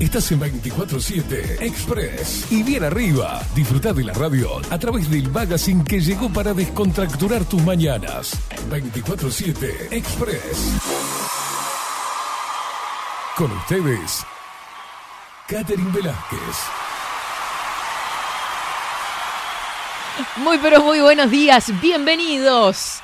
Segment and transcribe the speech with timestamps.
[0.00, 2.50] Estás en 24-7 Express.
[2.50, 7.44] Y bien arriba, disfruta de la radio a través del magazine que llegó para descontracturar
[7.44, 8.32] tus mañanas.
[8.70, 10.80] 24-7 Express.
[13.36, 14.24] Con ustedes,
[15.46, 16.56] Catherine Velázquez.
[20.36, 23.02] Muy pero muy buenos días, bienvenidos.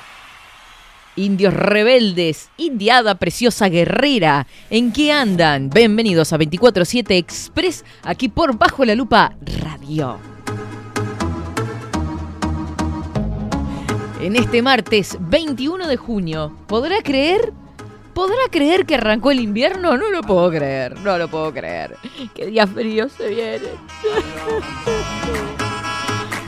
[1.17, 5.71] Indios rebeldes, indiada preciosa guerrera, ¿en qué andan?
[5.71, 10.19] Bienvenidos a 24-7 Express, aquí por Bajo la Lupa Radio.
[14.21, 17.51] En este martes 21 de junio, ¿podrá creer?
[18.13, 19.97] ¿Podrá creer que arrancó el invierno?
[19.97, 21.97] No lo puedo creer, no lo puedo creer.
[22.35, 23.61] Qué días fríos se vienen.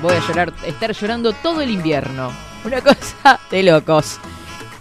[0.04, 2.32] Voy a llorar, estar llorando todo el invierno.
[2.64, 4.20] Una cosa de locos.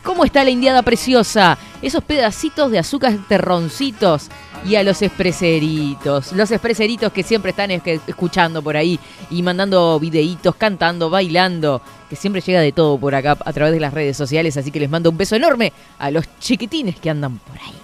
[0.08, 1.58] ¿Cómo está la indiada preciosa?
[1.82, 4.30] Esos pedacitos de azúcar terroncitos
[4.64, 6.32] y a los expreseritos.
[6.32, 8.98] Los expreseritos que siempre están escuchando por ahí
[9.28, 11.82] y mandando videitos, cantando, bailando.
[12.08, 14.56] Que siempre llega de todo por acá a través de las redes sociales.
[14.56, 17.74] Así que les mando un beso enorme a los chiquitines que andan por ahí.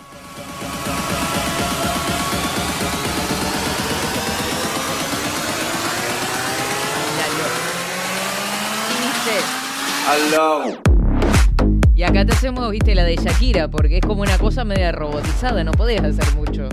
[11.97, 15.62] Y acá te hacemos, viste, la de Shakira, porque es como una cosa media robotizada,
[15.62, 16.69] no podés hacer mucho.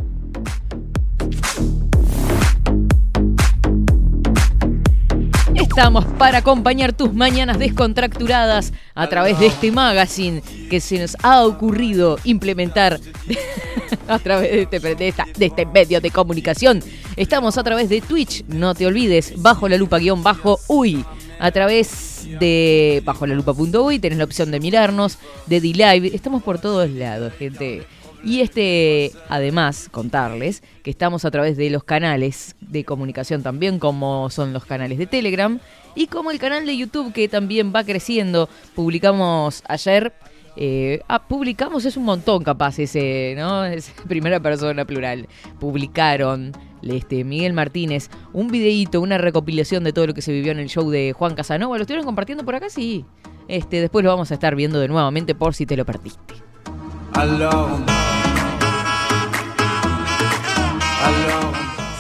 [5.54, 10.42] Estamos para acompañar tus mañanas descontracturadas a través de este magazine
[10.72, 13.00] que se nos ha ocurrido implementar
[14.08, 16.84] a través de este, de, este medio de comunicación.
[17.16, 21.06] Estamos a través de Twitch, no te olvides, bajo la lupa guion bajo uy
[21.42, 27.34] a través de bajo tenés la opción de mirarnos, de D-Live, estamos por todos lados,
[27.34, 27.82] gente.
[28.24, 34.30] Y este, además, contarles que estamos a través de los canales de comunicación también, como
[34.30, 35.60] son los canales de Telegram
[35.96, 38.48] y como el canal de YouTube que también va creciendo.
[38.76, 40.14] Publicamos ayer,
[40.56, 43.64] eh, ah, publicamos, es un montón capaz ese, ¿no?
[44.08, 45.28] Primera persona plural.
[45.60, 46.52] Publicaron
[46.84, 50.70] este, Miguel Martínez, un videíto, una recopilación de todo lo que se vivió en el
[50.70, 51.78] show de Juan Casanova.
[51.78, 52.70] ¿Lo estuvieron compartiendo por acá?
[52.70, 53.06] Sí.
[53.48, 56.36] Este, después lo vamos a estar viendo de nuevamente por si te lo perdiste.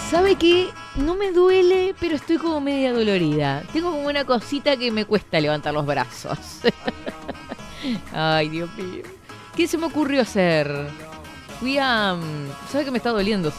[0.10, 0.68] ¿Sabe qué?
[0.98, 3.64] No me duele, pero estoy como media dolorida.
[3.72, 6.38] Tengo como una cosita que me cuesta levantar los brazos.
[8.14, 9.04] Ay, Dios mío.
[9.56, 10.70] ¿Qué se me ocurrió hacer?
[11.60, 12.16] Fui a...
[12.16, 13.54] Mm, ¿Sabe que me está doliendo?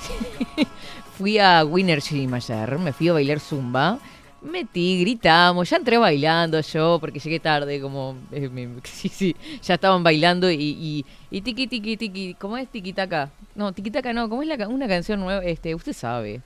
[1.23, 4.01] fui a Winner Gym ayer, me fui a bailar zumba.
[4.41, 8.17] Metí, gritamos, ya entré bailando yo, porque llegué tarde, como.
[8.33, 12.35] Eh, sí, sí, ya estaban bailando y, y, y tiki tiki tiki.
[12.35, 13.31] ¿Cómo es tiki taka?
[13.55, 15.45] No, tiki taka no, ¿cómo es una canción nueva?
[15.45, 16.41] Este, usted sabe.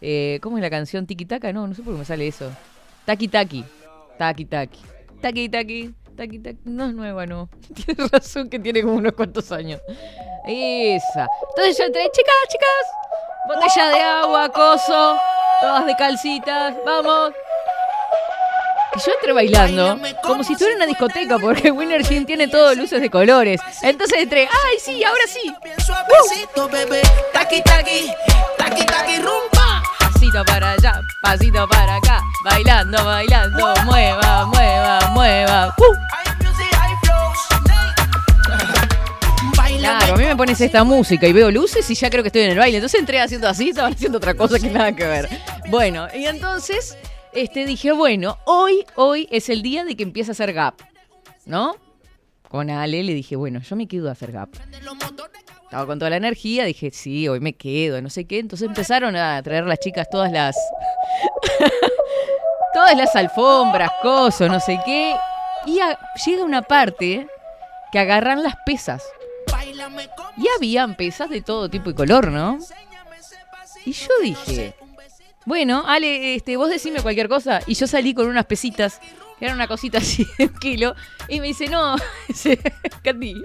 [0.00, 1.52] Eh, ¿Cómo es la canción tiki taka?
[1.52, 2.50] No, no sé por qué me sale eso.
[3.04, 3.64] Taki taki.
[4.18, 4.80] Taki taki.
[5.20, 5.94] Taki taki.
[6.16, 6.58] Taki taki.
[6.64, 7.48] No es nueva, no.
[7.74, 9.80] Tienes razón que tiene como unos cuantos años.
[10.48, 11.28] Esa.
[11.50, 13.06] Entonces yo entré, chicas, chicas.
[13.46, 15.20] Botella de agua, coso,
[15.60, 17.32] todas de calcitas, vamos.
[18.96, 22.74] Y yo entré bailando, como si estuviera en una discoteca, porque Winner Gym tiene todo
[22.74, 23.60] luces de colores.
[23.82, 25.48] Entonces entré, ¡ay, sí, ahora sí!
[25.48, 26.28] ¡Uh!
[30.00, 35.74] Pasito para allá, pasito para acá, bailando, bailando, mueva, mueva, mueva.
[35.78, 36.15] ¡Uh!
[39.86, 42.42] Claro, a mí me pones esta música y veo luces y ya creo que estoy
[42.42, 42.78] en el baile.
[42.78, 45.28] Entonces entré haciendo así, estaba haciendo otra cosa que nada que ver.
[45.70, 46.98] Bueno, y entonces
[47.32, 50.74] este, dije, bueno, hoy, hoy es el día de que empieza a hacer gap,
[51.44, 51.76] ¿no?
[52.48, 54.48] Con Ale le dije, bueno, yo me quedo a hacer gap.
[55.62, 58.40] Estaba con toda la energía, dije, sí, hoy me quedo, no sé qué.
[58.40, 60.56] Entonces empezaron a traer las chicas todas las.
[62.74, 65.14] todas las alfombras, cosas, no sé qué.
[65.66, 65.78] Y
[66.24, 67.28] llega una parte
[67.92, 69.04] que agarran las pesas.
[70.36, 72.58] Y habían pesas de todo tipo y color, ¿no?
[73.84, 74.74] Y yo dije,
[75.44, 77.60] bueno, Ale, este, vos decime cualquier cosa.
[77.66, 79.00] Y yo salí con unas pesitas,
[79.38, 80.94] que era una cosita así de un kilo.
[81.28, 81.96] Y me dice, no,
[83.04, 83.42] Katy,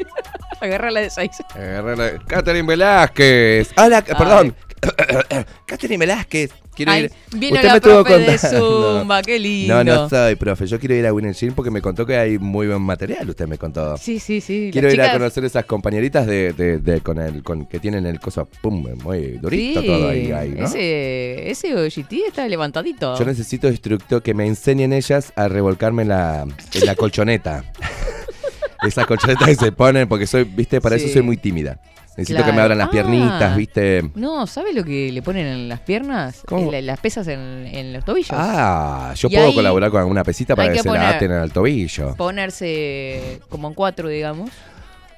[0.59, 1.31] agarra la de seis.
[1.53, 2.17] Agarra la...
[2.25, 3.71] Catherine Velázquez.
[3.77, 4.55] Hola, perdón.
[5.65, 6.51] Catherine Velázquez.
[6.73, 7.11] Quiero Ay, ir.
[7.37, 9.83] viene Usted la me profe de Zumba, qué lindo.
[9.83, 10.65] No, no soy profe.
[10.65, 13.29] Yo quiero ir a Winning Gym porque me contó que hay muy buen material.
[13.29, 13.97] Usted me contó.
[13.97, 14.69] Sí, sí, sí.
[14.71, 18.05] Quiero las ir a conocer esas compañeritas de, de- de- con el con que tienen
[18.05, 20.65] el coso pum muy durito Sí, todo ahí, ahí, ¿no?
[20.65, 23.17] Ese, ese OGT está levantadito.
[23.19, 27.63] Yo necesito instructor que me enseñen ellas a revolcarme en la, en la colchoneta.
[28.87, 31.03] Esas colchonetas que se ponen, porque soy, viste, para Sí.
[31.05, 31.79] eso soy muy tímida.
[32.17, 32.91] Necesito que me abran las Ah.
[32.91, 34.11] piernitas, viste.
[34.15, 36.43] No, ¿sabe lo que le ponen en las piernas?
[36.49, 38.31] La- las pesas en, en los tobillos.
[38.33, 41.31] Ah, yo Y puedo colaborar con alguna pesita para que, que se poner- la aten
[41.31, 42.15] al tobillo.
[42.15, 44.49] Ponerse como en cuatro, digamos.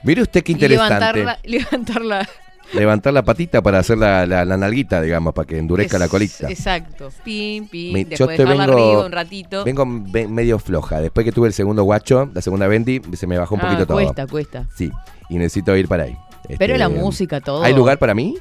[0.03, 0.93] Mire usted qué interesante.
[0.93, 2.29] levantarla, levantarla.
[2.73, 6.49] Levantar la patita para hacer la, la, la nalguita, digamos, para que endurezca la colita.
[6.49, 7.09] Exacto.
[7.23, 7.93] Pim, pim.
[7.93, 9.63] Me- después yo te vengo- arriba un ratito.
[9.63, 10.99] Vengo me- medio floja.
[11.01, 13.85] Después que tuve el segundo guacho, la segunda bendy, se me bajó un Ah, poquito
[13.85, 13.97] todo.
[13.97, 14.65] cuesta, cuesta.
[14.75, 14.91] Sí,
[15.29, 16.17] y necesito ir para ahí.
[16.47, 17.63] Pero Este, la música, todo.
[17.63, 18.35] ¿Hay lugar para mí?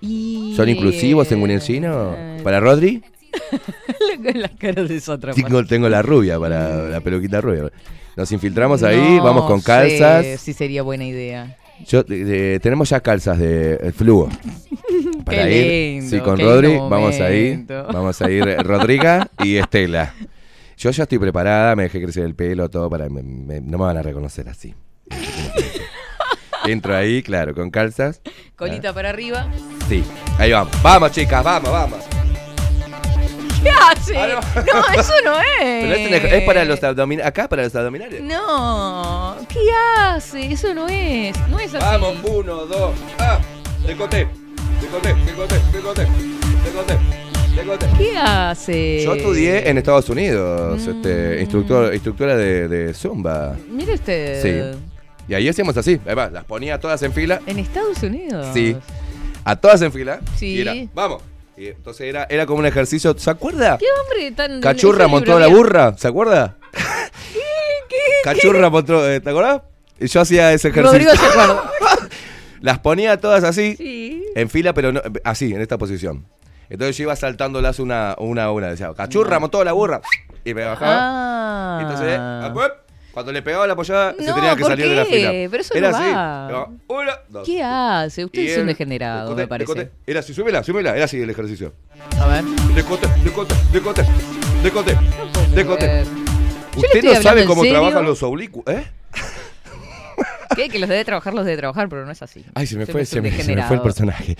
[0.00, 0.54] Y...
[0.56, 2.14] ¿Son inclusivos en Winensino?
[2.16, 3.02] Eh, ¿Para Rodri?
[4.34, 5.00] la cara de
[5.34, 7.70] Tengo, tengo la rubia, para la peluquita rubia.
[8.16, 10.40] Nos infiltramos ahí, No vamos con calzas.
[10.40, 11.56] Sí, sería buena idea.
[11.86, 14.28] Yo, eh, tenemos ya calzas de eh, fluo.
[15.24, 17.64] Para Qué ir, lindo, sí, con Rodri, vamos a ir.
[17.92, 20.14] Vamos a ir eh, Rodriga y Estela.
[20.76, 23.08] Yo ya estoy preparada, me dejé crecer el pelo, todo para.
[23.08, 24.74] me- me- no me van a reconocer así.
[26.64, 28.20] Entro ahí, claro, con calzas.
[28.56, 29.48] Colita para arriba.
[29.88, 30.04] Sí,
[30.38, 30.72] ahí vamos.
[30.82, 31.98] Vamos, chicas, vamos, vamos.
[33.62, 34.16] ¿Qué hace?
[34.16, 34.62] Ah, no.
[34.62, 35.00] no.
[35.00, 35.48] eso no es.
[35.60, 37.28] Pero es, es para los abdominales.
[37.28, 38.22] Acá para los abdominales.
[38.22, 39.60] No, ¿qué
[39.98, 40.52] hace?
[40.52, 41.36] Eso no es.
[41.48, 41.84] No es así.
[41.84, 43.38] Vamos, uno, dos, ah,
[43.86, 44.28] decote,
[44.80, 46.06] decote, decote, decote,
[46.64, 46.98] decote,
[47.54, 47.86] decote.
[47.98, 49.02] ¿Qué hace?
[49.04, 50.90] Yo estudié en Estados Unidos, Mm.
[50.90, 53.56] este, instructor, instructora de, de Zumba.
[53.68, 54.42] Mire usted.
[54.72, 54.78] Sí.
[55.28, 58.46] Y ahí hacíamos así, ahí va, las ponía todas en fila, En Estados Unidos.
[58.52, 58.76] Sí.
[59.44, 60.20] a todas en fila.
[60.36, 60.46] Sí.
[60.56, 61.22] Y era, vamos.
[61.56, 63.76] Y entonces era, era como un ejercicio, ¿se acuerda?
[63.78, 64.60] ¿Qué hombre tan.
[64.60, 66.56] Cachurra montó la burra, ¿se acuerda?
[68.24, 69.62] Cachurra montó, eh, ¿te acordás?
[69.98, 70.92] Y yo hacía ese ejercicio.
[70.98, 71.70] Rodrigo se acuerda.
[72.60, 74.22] Las ponía todas así, Sí.
[74.34, 76.26] en fila, pero no, así, en esta posición.
[76.68, 78.68] Entonces yo iba saltándolas una, una a una.
[78.68, 80.00] Decía, cachurra, montó la burra.
[80.44, 80.96] Y me bajaba.
[80.98, 81.78] Ah.
[81.82, 82.70] Entonces, ah, pues,
[83.20, 85.30] cuando le pegaba la apoyada, se tenía que ¿por salir de la fila.
[85.50, 86.48] Pero eso Era no va.
[86.48, 87.46] Era Una, dos.
[87.46, 88.24] ¿Qué hace?
[88.24, 89.90] Usted es un degenerado, me parece.
[90.06, 90.96] Era así, súbela, súbela.
[90.96, 91.74] Era así el ejercicio.
[92.18, 92.44] A ver.
[92.44, 92.54] Ver.
[92.68, 92.82] Yo le
[96.76, 98.86] Usted estoy no sabe cómo trabajan los oblicuos, ¿eh?
[100.56, 100.68] ¿Qué?
[100.68, 102.44] Que los debe trabajar, los debe trabajar, pero no es así.
[102.54, 104.36] Ay, se me Usted fue, se me, se me fue el personaje.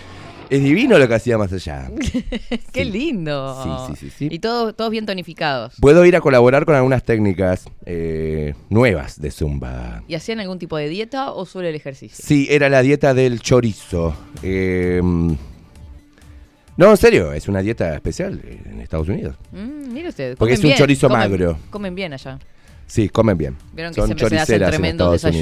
[0.50, 1.88] Es divino lo que hacía más allá.
[2.72, 2.90] Qué Sí.
[2.90, 3.86] lindo.
[3.88, 4.28] Sí, sí, sí, sí.
[4.34, 5.74] Y todos, todos bien tonificados.
[5.80, 10.02] Puedo ir a colaborar con algunas técnicas eh, nuevas de Zumba.
[10.08, 12.24] ¿Y hacían algún tipo de dieta o solo el ejercicio?
[12.26, 14.16] Sí, era la dieta del chorizo.
[14.42, 15.00] Eh,
[16.76, 19.36] no, en serio, es una dieta especial en Estados Unidos.
[19.52, 20.36] Mm, mire usted.
[20.36, 21.58] Porque es un bien, chorizo comen- magro.
[21.70, 22.38] Comen bien allá.
[22.86, 23.56] Sí, comen bien.
[23.72, 25.36] Vieron que Son siempre se hacen tremendos Estados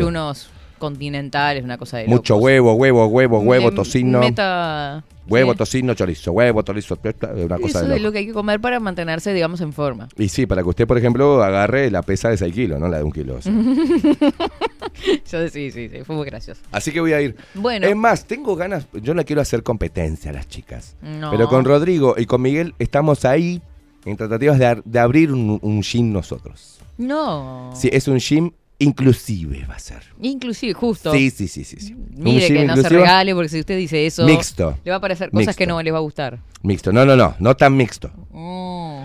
[0.78, 2.44] Desayunos continentales, una cosa de Mucho locos.
[2.44, 4.20] huevo, huevo, huevo, huevo, Me- tocino.
[4.20, 5.04] Meta...
[5.28, 5.58] Huevo, sí.
[5.58, 6.32] tocino, chorizo.
[6.32, 6.98] Huevo, chorizo.
[7.02, 10.08] Una cosa Eso de es lo que hay que comer para mantenerse, digamos, en forma.
[10.16, 12.96] Y sí, para que usted, por ejemplo, agarre la pesa de 6 kilos, no la
[12.96, 13.34] de un kilo.
[13.36, 13.52] o sea.
[15.30, 16.62] Yo sí, sí, sí, fue muy gracioso.
[16.72, 17.36] Así que voy a ir.
[17.54, 17.86] Bueno.
[17.86, 20.96] Es más, tengo ganas, yo no quiero hacer competencia a las chicas.
[21.02, 21.30] No.
[21.30, 23.60] Pero con Rodrigo y con Miguel estamos ahí
[24.06, 26.78] en tratativas de, ar- de abrir un, un gym nosotros.
[26.96, 27.70] No.
[27.74, 30.02] Sí, es un gym inclusive va a ser.
[30.20, 31.12] Inclusive, justo.
[31.12, 31.76] Sí, sí, sí, sí.
[31.80, 31.94] sí.
[32.16, 34.78] Mire que no se regale porque si usted dice eso, Mixto.
[34.84, 35.58] le va a parecer cosas Mixto.
[35.58, 36.38] que no les va a gustar.
[36.62, 36.92] Mixto.
[36.92, 38.10] No, no, no, no tan mixto.
[38.30, 39.04] Mm.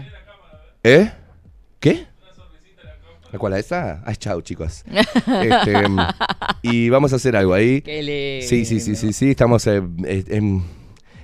[0.84, 1.12] ¿Eh?
[1.80, 2.06] ¿Qué?
[3.32, 4.04] ¿La cual esa?
[4.06, 4.84] Ay, chao, chicos.
[5.26, 6.00] Este, mm,
[6.62, 7.82] y vamos a hacer algo ahí.
[7.82, 8.46] Qué.
[8.48, 9.32] Sí, sí, sí, sí, sí.
[9.32, 10.64] Estamos, eh, eh, en,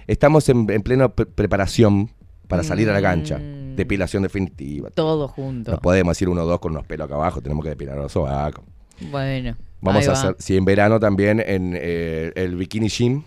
[0.08, 2.10] estamos en, en plena pre- preparación
[2.48, 3.40] para salir a la cancha.
[3.80, 4.90] Depilación definitiva.
[4.90, 5.72] Todo junto.
[5.72, 8.12] No podemos ir uno o dos con unos pelos acá abajo, tenemos que depilar los
[8.12, 8.66] sobacos.
[9.10, 9.56] Bueno.
[9.80, 10.20] Vamos a va.
[10.20, 13.24] hacer, si en verano también en eh, el bikini gym,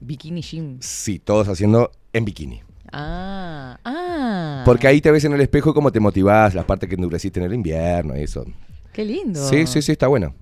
[0.00, 0.76] Bikini Gym.
[0.80, 2.62] sí, todos haciendo en bikini.
[2.92, 4.62] Ah, ah.
[4.64, 7.46] Porque ahí te ves en el espejo cómo te motivás, las partes que endureciste en
[7.46, 8.44] el invierno y eso.
[8.92, 9.44] Qué lindo.
[9.48, 10.32] Sí, sí, sí, está bueno.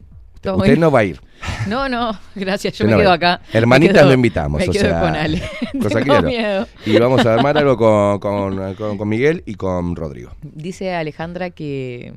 [0.45, 1.21] Usted no va a ir.
[1.69, 3.41] No, no, gracias, yo me no quedo acá.
[3.53, 5.43] Hermanitas Me quedo- no invitamos, Me o quedo sea, con Ale.
[5.83, 6.67] cosa Tengo miedo.
[6.87, 8.19] Y vamos a armar algo con,
[8.57, 10.33] con- con- con Miguel y con Rodrigo.
[10.43, 12.13] Dice Alejandra que.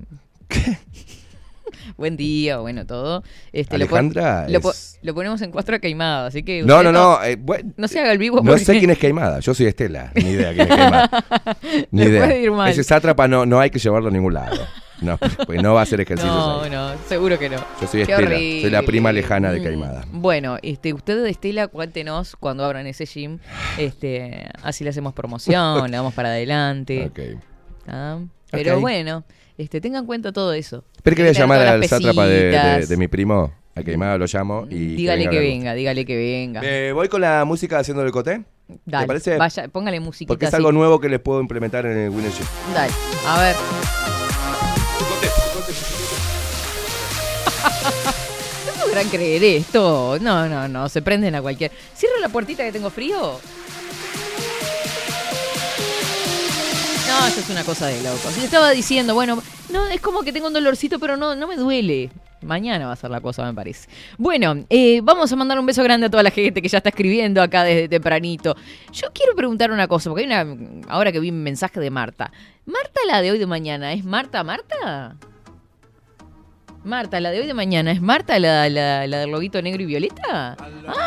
[1.97, 3.23] Buen día, bueno, todo.
[3.53, 6.63] Este, lo pon- Alejandra lo, po- es- lo ponemos en cuatro queimado, así que.
[6.63, 7.23] No, no, no.
[7.23, 9.67] eh, bueno, No se haga el vivo No porque- sé quién es Queimada, yo soy
[9.67, 11.09] Estela, ni idea quién es Queimada.
[11.91, 12.37] Ni idea.
[12.37, 12.69] ir mal.
[12.71, 14.65] Ese sátrapa no, no hay que llevarlo a ningún lado.
[15.01, 15.17] No,
[15.47, 16.31] pues no va a hacer ejercicio.
[16.31, 17.57] No, no, seguro que no.
[17.57, 18.61] Yo soy Qué Estela, horrible.
[18.61, 19.63] soy la prima lejana de Mm.
[19.63, 20.05] Caimada.
[20.11, 23.39] Bueno, este, usted, Estela, cuéntenos cuando abran ese gym.
[23.77, 27.05] Este, así le hacemos promoción, le damos para adelante.
[27.11, 27.19] Ok.
[27.87, 28.19] ¿ah?
[28.51, 28.81] Pero Ok.
[28.81, 29.23] bueno,
[29.57, 30.83] este, tenga en cuenta todo eso.
[30.95, 32.89] Espera que voy a tener llamar todas al las sátrapa de, de- pesitas.
[32.89, 34.95] de mi primo, a Caimada lo llamo y...
[34.95, 36.61] Dígale que venga, dígale que venga.
[36.63, 38.43] Eh, voy con la música haciendo el coté.
[38.85, 39.37] Dale, ¿Te parece?
[39.37, 40.57] vaya, póngale musiquita Porque es así.
[40.57, 42.31] algo nuevo que les puedo implementar en el Winner.
[42.73, 42.91] Dale,
[43.27, 44.20] a ver.
[48.65, 50.17] ¿No podrán creer esto?
[50.21, 51.71] No, no, no, se prenden a cualquier.
[51.95, 53.39] Cierra la puertita que tengo frío.
[57.07, 58.37] No, eso es una cosa de locos.
[58.37, 61.57] Le estaba diciendo, bueno, no, es como que tengo un dolorcito, pero no, no me
[61.57, 62.09] duele.
[62.41, 63.87] Mañana va a ser la cosa, me parece.
[64.17, 66.89] Bueno, eh, vamos a mandar un beso grande a toda la gente que ya está
[66.89, 68.55] escribiendo acá desde tempranito.
[68.91, 70.83] Yo quiero preguntar una cosa, porque hay una.
[70.87, 72.31] Ahora que vi un mensaje de Marta.
[72.65, 75.17] ¿Marta la de hoy de mañana es Marta Marta?
[76.83, 79.85] Marta, la de hoy de mañana, ¿es Marta la, la, la del loguito negro y
[79.85, 80.57] violeta?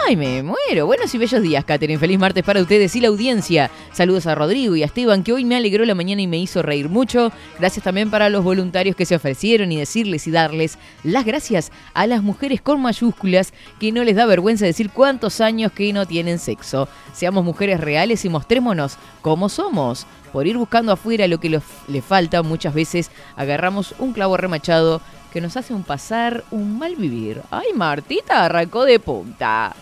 [0.07, 0.87] Ay, me muero.
[0.87, 1.99] Buenos y bellos días, Catherine.
[1.99, 3.73] Feliz martes para ustedes y la audiencia.
[3.93, 6.62] Saludos a Rodrigo y a Esteban, que hoy me alegró la mañana y me hizo
[6.62, 7.33] reír mucho.
[7.59, 12.07] Gracias también para los voluntarios que se ofrecieron y decirles y darles las gracias a
[12.07, 16.38] las mujeres con mayúsculas que no les da vergüenza decir cuántos años que no tienen
[16.38, 16.88] sexo.
[17.12, 20.07] Seamos mujeres reales y mostrémonos cómo somos.
[20.33, 25.00] Por ir buscando afuera lo que le falta, muchas veces agarramos un clavo remachado
[25.35, 27.43] que nos hace un pasar un mal vivir.
[27.50, 29.75] Ay, Martita arrancó de punta.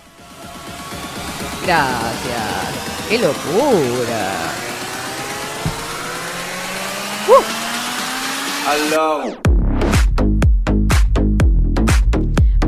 [1.66, 3.06] Gracias.
[3.06, 4.32] ¡Qué locura!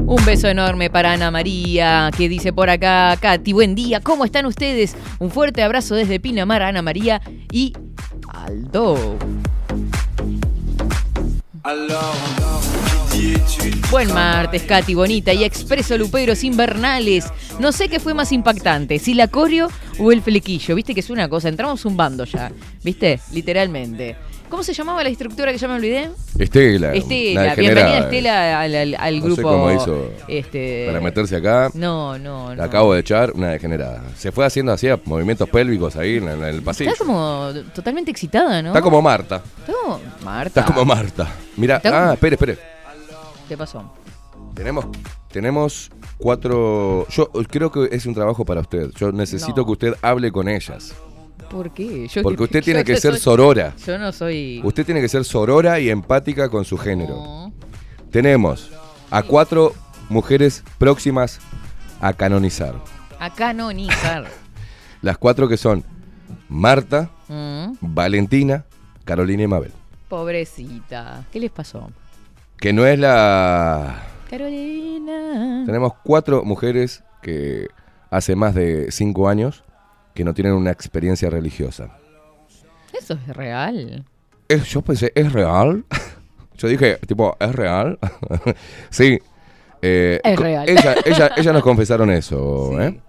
[0.04, 4.44] Un beso enorme para Ana María, que dice por acá, Katy, buen día, ¿cómo están
[4.44, 4.94] ustedes?
[5.18, 7.72] Un fuerte abrazo desde Pinamar a Ana María y
[8.28, 9.16] Aldo.
[13.90, 17.32] Buen martes, Katy, bonita y expreso luperos invernales.
[17.58, 19.68] No sé qué fue más impactante, si la coreo
[19.98, 20.74] o el flequillo.
[20.74, 22.52] Viste que es una cosa, entramos un bando ya,
[22.82, 23.18] ¿viste?
[23.32, 24.14] Literalmente.
[24.54, 26.10] ¿Cómo se llamaba la instructora que ya me olvidé?
[26.38, 26.94] Estela.
[26.94, 27.98] Estela, bienvenida.
[27.98, 29.42] Estela al, al- al No sé grupo.
[29.50, 32.54] cómo hizo este, Para meterse acá, No, no, no.
[32.54, 34.04] la acabo de echar, una degenerada.
[34.16, 36.92] Se fue haciendo así movimientos pélvicos ahí en, en el pasillo.
[36.92, 38.68] Está como totalmente excitada, ¿no?
[38.68, 39.42] Está como Marta.
[39.66, 40.60] No, Marta.
[40.60, 41.28] Está como Marta.
[41.56, 42.58] Mira, Está como- ah, espere, espere.
[43.48, 43.92] ¿Qué pasó?
[44.54, 44.86] Tenemos,
[45.32, 47.08] tenemos cuatro.
[47.10, 48.90] Yo creo que es un trabajo para usted.
[48.94, 49.66] Yo necesito No.
[49.66, 50.94] que usted hable con ellas.
[51.50, 52.08] ¿Por qué?
[52.08, 53.74] Yo Porque que- usted tiene que ser soy- sorora.
[53.86, 54.60] Yo no soy.
[54.64, 57.14] Usted tiene que ser sorora y empática con su género.
[57.14, 57.52] No.
[58.10, 58.70] Tenemos
[59.10, 59.72] a cuatro
[60.08, 61.40] mujeres próximas
[62.00, 62.74] a canonizar.
[63.18, 64.24] A canonizar.
[65.02, 65.84] Las cuatro que son
[66.48, 68.66] Marta, Mm, Valentina,
[69.04, 69.72] Carolina y Mabel.
[70.08, 71.24] Pobrecita.
[71.32, 71.90] ¿Qué les pasó?
[72.58, 74.02] Que no es la...
[74.28, 75.62] Carolina.
[75.64, 77.68] Tenemos cuatro mujeres que
[78.10, 79.64] hace más de cinco años
[80.14, 81.98] que no tienen una experiencia religiosa.
[82.98, 84.04] Eso es real.
[84.48, 85.84] Es- yo pensé, ¿es real?
[86.56, 87.98] Yo dije, tipo, ¿es real?
[88.90, 89.18] sí.
[89.82, 90.68] eh, Es real.
[90.68, 92.76] Ella, ella, ella nos confesaron eso, Sí.
[92.84, 93.00] ¿eh?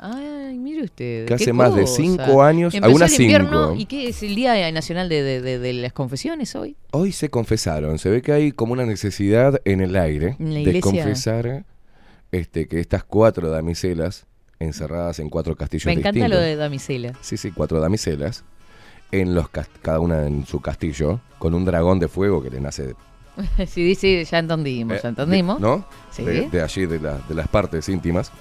[0.00, 1.26] Ay, mire usted.
[1.26, 3.80] Que hace más de cinco años, Empezó algunas el invierno, cinco.
[3.80, 6.76] ¿Y qué es el Día Nacional de, de- de- de las Confesiones hoy?
[6.92, 7.98] Hoy se confesaron.
[7.98, 11.64] Se ve que hay como una necesidad en el aire En de confesar
[12.30, 14.26] este, que estas cuatro damiselas
[14.62, 16.30] encerradas en cuatro castillos Me encanta distintos.
[16.30, 17.12] lo de damisela.
[17.20, 18.44] Sí, sí, cuatro damiselas.
[19.10, 22.94] En los cada una en su castillo, con un dragón de fuego que le nace.
[23.66, 25.60] sí, dice, ya entendimos, eh, ya entendimos.
[25.60, 25.84] ¿No?
[26.10, 26.22] Sí.
[26.24, 28.32] De, de allí, de, la- de las partes íntimas.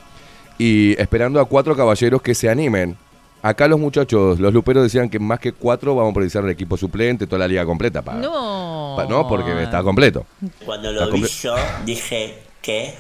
[0.58, 2.96] Y esperando a cuatro caballeros que se animen.
[3.44, 6.78] Acá los muchachos, los luperos decían que más que cuatro vamos a precisar un equipo
[6.78, 8.04] suplente, toda la liga completa.
[8.04, 8.94] Para, No.
[8.96, 10.26] pa- no, porque está completo.
[10.64, 12.94] Cuando Está lo vi comple- yo, dije, ¿qué?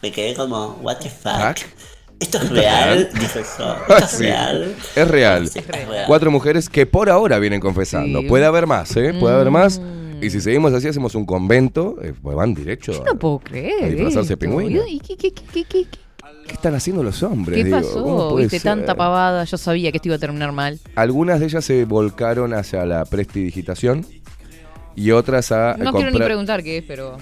[0.00, 1.58] Me quedé como, what the fuck?
[1.58, 1.68] Fuck.
[2.20, 3.08] ¿Esto es ¿Esto es real?
[3.14, 4.22] Dije yo, ¿esto es Sí.
[4.24, 4.74] real?
[4.96, 5.48] Es real.
[5.48, 6.04] Sí, es real.
[6.06, 8.20] Cuatro mujeres que por ahora vienen confesando.
[8.20, 8.26] Sí.
[8.26, 9.14] Puede haber más, ¿eh?
[9.18, 9.78] Puede haber más.
[9.80, 10.22] Mm.
[10.22, 12.92] Y si seguimos así, hacemos un convento, eh, pues van derecho.
[12.92, 13.84] Yo no puedo creer.
[13.84, 14.38] a disfrazarse de esto.
[14.38, 14.82] pingüino.
[14.86, 15.86] ¿Y qué, qué, qué, qué, qué-
[16.46, 17.56] ¿Qué están haciendo los hombres?
[17.64, 18.62] qué Viste, ser?
[18.62, 19.44] tanta pavada.
[19.44, 20.78] Yo sabía que esto iba a terminar mal.
[20.94, 24.06] Algunas de ellas se volcaron hacia la prestidigitación
[24.94, 27.16] y otras a No quiero ni preguntar qué es, pero.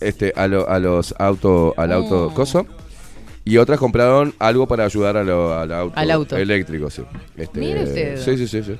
[0.00, 2.34] este, a, lo- a los auto, al auto Mm.
[2.34, 2.66] coso.
[3.44, 6.36] Y otras compraron algo para ayudar a lo- al auto, Al auto.
[6.36, 7.02] eléctrico, sí.
[7.36, 8.16] Este, Mire usted.
[8.18, 8.76] Sí, sí, sí, sí.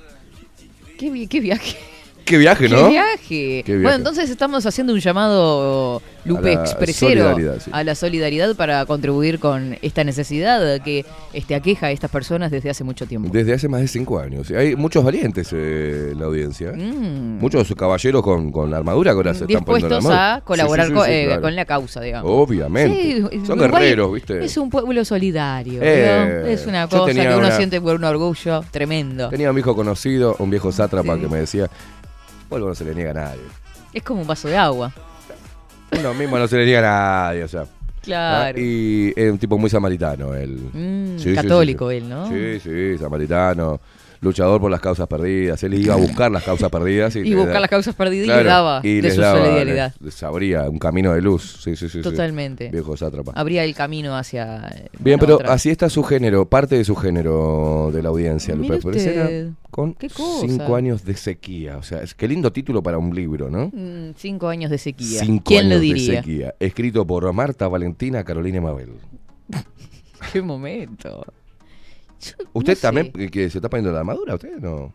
[0.98, 1.76] ¿Qué, vi- qué viaje?
[2.24, 2.84] Qué viaje, ¿no?
[2.84, 3.18] ¡Qué viaje!
[3.28, 3.82] Qué viaje.
[3.82, 7.70] Bueno, entonces estamos haciendo un llamado Lupe A Expresero sí.
[7.72, 12.70] a la solidaridad para contribuir con esta necesidad que este, aqueja a estas personas desde
[12.70, 13.28] hace mucho tiempo.
[13.32, 14.50] Desde hace más de cinco años.
[14.50, 16.70] Hay muchos valientes eh, en la audiencia.
[16.70, 16.76] ¿eh?
[16.76, 17.38] Mm.
[17.40, 20.94] Muchos caballeros con, con la armadura que se están poniendo dispuestos a colaborar Sí, sí,
[20.94, 21.42] sí, con, sí, eh, claro.
[21.42, 22.30] con la causa, digamos.
[22.32, 23.24] Obviamente.
[23.46, 24.44] Son guerreros, ¿viste?
[24.44, 25.80] Es un pueblo solidario.
[25.82, 26.52] Eh.
[26.52, 29.28] Es una cosa que uno una- siente por un orgullo tremendo.
[29.28, 31.68] Tenía un hijo conocido, un viejo sátrapa que me decía,
[32.52, 33.40] pueblo no se le niega a nadie.
[33.94, 34.92] Es como un vaso de agua.
[35.98, 37.64] Uno mismo no se le niega a nadie, o sea.
[38.02, 38.58] Claro.
[38.58, 40.58] Ah, Y es un tipo muy samaritano él.
[40.72, 42.02] Mm, sí, católico sí, sí.
[42.04, 42.28] él, ¿no?
[42.28, 43.80] Sí, sí, samaritano.
[44.22, 45.62] Luchador por las causas perdidas.
[45.64, 47.14] Él iba a buscar las causas perdidas.
[47.16, 49.44] Y, Y buscar da- las causas perdidas y le daba y de les su daba,
[49.44, 49.92] solidaridad.
[49.98, 51.58] Les, les abría un camino de luz.
[51.62, 51.98] Sí, sí, sí.
[51.98, 52.02] sí.
[52.02, 52.68] Totalmente.
[52.70, 53.32] Viejo sátrapa.
[53.34, 54.68] Abría el camino hacia.
[54.68, 55.52] eh, Bien, pero otra.
[55.52, 58.78] así está su género, parte de su género de la audiencia, Lupe.
[59.70, 60.46] Con qué cosa.
[60.46, 61.78] cinco años de sequía.
[61.78, 63.68] O sea, es, qué lindo título para un libro, ¿no?
[63.72, 65.20] Mm, cinco años de sequía.
[65.20, 66.10] Cinco ¿Quién años lo diría?
[66.12, 66.54] de sequía.
[66.60, 68.90] Escrito por Marta Valentina Carolina Mabel.
[70.32, 71.24] Qué momento.
[72.52, 73.30] ¿Usted no también sé.
[73.30, 74.34] que- se está poniendo la armadura?
[74.34, 74.92] ¿Usted no?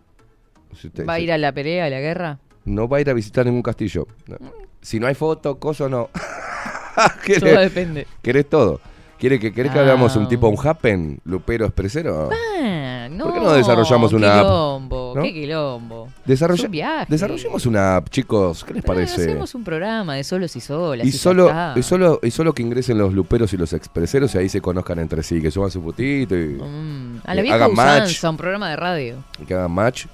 [0.79, 2.39] Si usted- ¿Va a ir a la pelea, a la guerra?
[2.65, 4.07] No va a ir a visitar ningún castillo.
[4.27, 4.38] No.
[4.81, 6.10] Si no hay foto, coso no.
[6.96, 8.07] Todo ¿Querés, depende.
[8.22, 8.81] querés todo?
[9.19, 9.84] ¿Quiere que, ¿Querés que Ah.
[9.84, 12.29] hagamos un tipo, un happen, Lupero Expresero?
[12.31, 12.76] Ah,
[13.09, 13.25] no.
[13.25, 14.45] ¿Por qué no desarrollamos una app?
[14.45, 15.21] Quilombo, ¿No?
[15.23, 16.09] qué quilombo.
[16.25, 17.05] Desarrolla- Es un viaje.
[17.09, 18.63] desarrollemos una app, chicos.
[18.63, 19.21] ¿Qué les parece?
[19.21, 21.05] hacemos un programa de solos y solas.
[21.05, 24.49] Y solo, y, solo, y solo que ingresen los luperos y los expreseros y ahí
[24.49, 28.03] se conozcan entre sí, que suban su putito y, Mm, a la vieja hagan match.
[28.03, 29.15] usanza, un programa de radio.
[29.41, 30.05] y que hagan match.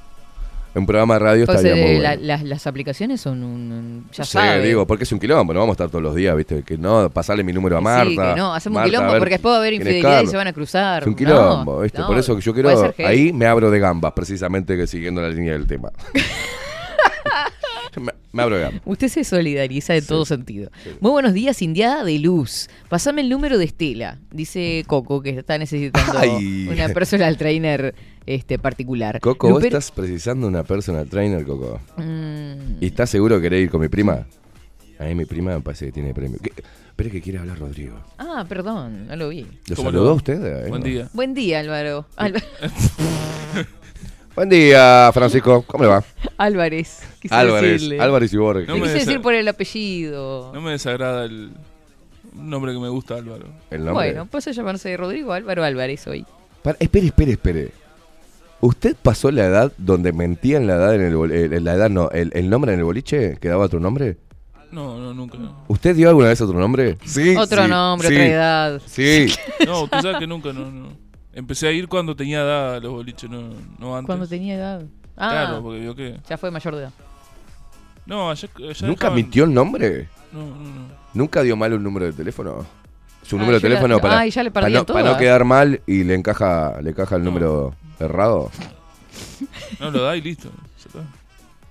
[0.76, 2.26] Un programa de radio Pues, estaría eh, muy la- bueno.
[2.26, 4.06] las, las aplicaciones son un.
[4.12, 4.66] ya Sí, sabe.
[4.66, 6.64] digo, porque es un quilombo, no vamos a estar todos los días, ¿viste?
[6.64, 8.34] Que no, pasarle mi número a Sí, Marta.
[8.34, 10.36] que no, hacemos Marta, un quilombo ver porque después va a haber infidelidad y se
[10.38, 11.04] van a cruzar.
[11.04, 12.00] Es un No, quilombo, ¿viste?
[12.00, 12.94] no, Por eso que yo quiero.
[13.06, 15.92] Ahí me abro de gambas, precisamente, que siguiendo la línea del tema.
[18.00, 18.82] me, me abro de.
[18.86, 20.70] Usted se solidariza en todo sentido.
[21.00, 22.70] Muy buenos días, Indiada de Luz.
[22.90, 26.68] Pasame el número de Estela, dice Coco, que está necesitando Ay.
[26.70, 27.94] una personal trainer
[28.26, 29.20] este particular.
[29.20, 31.80] Coco, vos estás precisando una personal trainer, Coco.
[31.98, 34.26] Mm, ¿Y estás seguro que querés ir con mi prima?
[35.00, 36.38] A mí mi prima me parece que tiene premio.
[36.42, 36.52] ¿Qué?
[36.90, 37.96] Espera que quiere hablar Rodrigo.
[38.20, 39.48] Ah, perdón, no lo vi.
[39.68, 40.64] ¿Lo ¿Cómo saludó usted?
[40.64, 41.10] Ahí, Buen día.
[41.14, 42.06] Buen día, Álvaro.
[42.16, 42.40] Álva-
[44.36, 45.64] Buen día, Francisco.
[45.68, 46.04] ¿Cómo le va?
[46.38, 47.02] Álvarez.
[47.22, 47.72] quise Álvarez.
[47.74, 48.00] decirle.
[48.02, 48.68] Álvarez y Borges.
[48.68, 50.52] No me quise decir por el apellido.
[50.54, 51.52] No me desagrada el
[52.34, 53.46] nombre que me gusta, Álvaro.
[53.70, 53.94] El nombre.
[53.94, 56.26] bueno, pues llamarse Rodrigo Álvaro Álvarez hoy.
[56.64, 57.72] Para- espere, espere, espere.
[58.60, 62.10] ¿Usted pasó la edad donde mentían la edad en el bol- eh, la edad no,
[62.12, 64.18] el, el nombre en el boliche que daba otro nombre?
[64.72, 65.38] No, no, nunca.
[65.68, 66.98] ¿Usted dio alguna vez otro nombre?
[67.06, 67.36] Sí.
[67.36, 68.82] Otro sí, nombre, sí, otra edad.
[68.88, 69.28] Sí.
[69.68, 71.03] No, usted sabe que nunca, no, no.
[71.34, 74.06] Empecé a ir cuando tenía edad a los boliches, no, no antes.
[74.08, 74.84] Cuando tenía edad.
[75.18, 76.20] Ah, Claro, porque vio que...
[76.28, 76.92] ya fue mayor de edad.
[78.06, 80.10] No, allá, allá ¿Nunca dejaban- mintió el nombre?
[80.32, 80.88] No, no, no.
[81.14, 82.66] ¿Nunca dio mal un número de teléfono?
[83.24, 85.06] Su Ah, número de yo la- teléfono para, Ay, ya le para, no, para no
[85.06, 85.18] todas.
[85.22, 87.30] quedar mal y le encaja, le encaja el No.
[87.32, 88.52] número errado.
[89.80, 90.50] No, lo da y listo.
[90.50, 91.00] Ya está.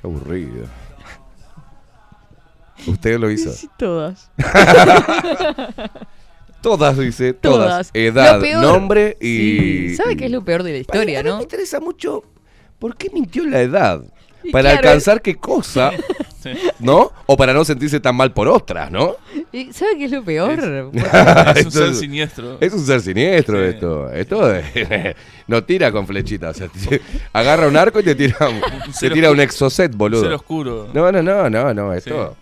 [0.00, 0.66] Qué aburrido.
[2.86, 3.50] Usted lo hizo.
[3.52, 4.30] Sí, todas.
[6.62, 7.66] Todas, dice, todas.
[7.66, 7.90] Todas.
[7.92, 9.88] Edad, nombre y.
[9.90, 11.36] Sí, ¿Sabe qué es lo peor de la historia, no?
[11.38, 12.22] Me interesa mucho.
[12.78, 14.02] ¿Por qué mintió la edad?
[14.44, 15.90] Y ¿Para claro, alcanzar qué cosa?
[16.42, 16.50] Sí.
[16.80, 17.12] ¿No?
[17.26, 19.14] O para no sentirse tan mal por otras, ¿no?
[19.52, 20.58] ¿Y ¿Sabe qué es lo peor?
[21.54, 22.58] Es un ser siniestro.
[22.60, 23.64] Es un ser siniestro Sí.
[23.72, 24.10] esto.
[24.10, 24.64] Esto es-
[25.46, 26.56] no tira con flechitas.
[26.56, 27.00] O sea, te-
[27.32, 30.34] agarra un arco y te tira un, te ser tira un exocet, Ser boludo.
[30.34, 30.88] oscuro.
[30.92, 31.94] No, no, no, no, no.
[31.94, 32.36] Esto.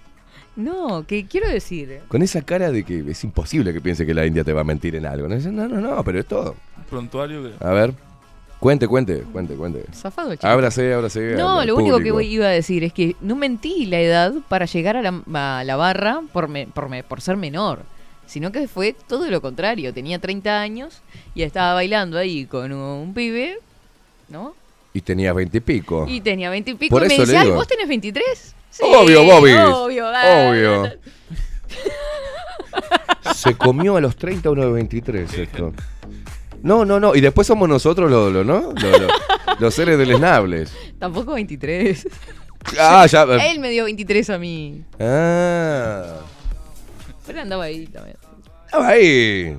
[0.62, 2.00] No, que quiero decir.
[2.08, 4.64] Con esa cara de que es imposible que piense que la India te va a
[4.64, 5.26] mentir en algo.
[5.28, 6.56] No, no, no, no, pero esto.
[6.88, 7.64] Prontuario que...
[7.64, 7.94] A ver.
[8.58, 9.84] Cuente, cuente, cuente, cuente.
[9.94, 10.46] Zafado chico.
[10.46, 11.34] Ábrase, ábrase.
[11.34, 14.98] No, lo único que iba a decir es que no mentí la edad para llegar
[14.98, 17.84] a la, a la barra por, me- por, me- por ser menor,
[18.26, 19.94] sino que fue todo lo contrario.
[19.94, 21.00] Tenía 30 años
[21.34, 23.58] y estaba bailando ahí con un pibe,
[24.28, 24.54] ¿no?
[24.92, 26.06] Y tenías veinte y pico.
[26.08, 27.54] Y tenía 20 y pico Por y me digo.
[27.54, 28.54] ¿vos tenés 23?
[28.70, 29.52] Sí, Obvio, Bobby.
[29.52, 30.92] Obvio, Obvio.
[33.34, 35.72] Se comió a los 30 uno de 23 esto.
[36.62, 37.14] No, no, no.
[37.14, 38.72] Y después somos nosotros los, los, ¿no?
[38.72, 39.12] Los, los-
[39.60, 40.72] los seres deleznables.
[40.98, 42.08] Tampoco 23.
[42.78, 43.22] Ah, ya.
[43.28, 43.50] eh.
[43.52, 44.84] Él me dio 23 a mí.
[44.98, 46.18] Ah.
[47.26, 48.16] Pero andaba ahí también.
[48.66, 49.56] Estaba ahí.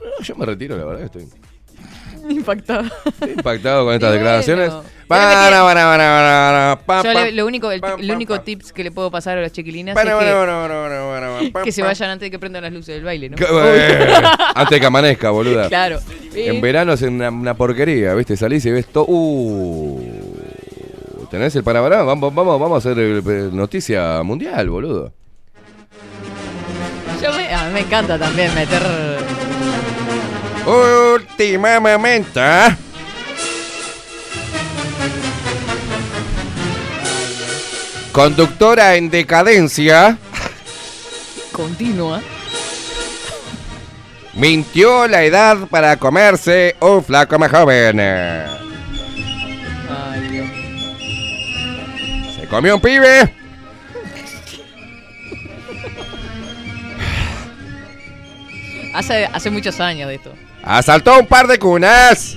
[0.00, 1.04] No, yo me retiro, la verdad.
[1.04, 1.28] Estoy,
[2.36, 2.84] Impactado.
[3.26, 4.70] impactado con estas declaraciones.
[4.70, 4.98] bueno.
[5.08, 9.10] Para, para, para, para, pa, Yo lo único, el, el único tips que le puedo
[9.10, 10.02] pasar a las chiquilinas es
[11.64, 13.36] que, se vayan antes de que prendan las luces del baile, ¿no?
[13.40, 14.22] Eh,
[14.54, 15.68] Antes de que amanezca, boluda.
[15.78, 16.00] Claro.
[16.34, 18.36] En verano es una, una porquería, ¿viste?
[18.36, 19.06] Salís y ves todo.
[19.08, 20.36] Uh,
[21.30, 22.02] ¿Tenés el parabará?
[22.02, 25.12] Vamos, vamos, vamos a hacer eh, eh, noticia mundial, boludo.
[27.22, 28.82] Yo me, a mí me encanta también meter.
[30.68, 32.40] Última momento.
[38.12, 40.18] Conductora en decadencia
[41.52, 42.20] Continua.
[44.34, 47.98] mintió la edad para comerse un flaco más joven.
[47.98, 48.48] Ay,
[50.30, 50.48] Dios.
[52.36, 53.32] Se comió un pibe.
[58.92, 60.34] Hace, hace muchos años de esto.
[60.62, 62.36] Asaltó un par de cunas.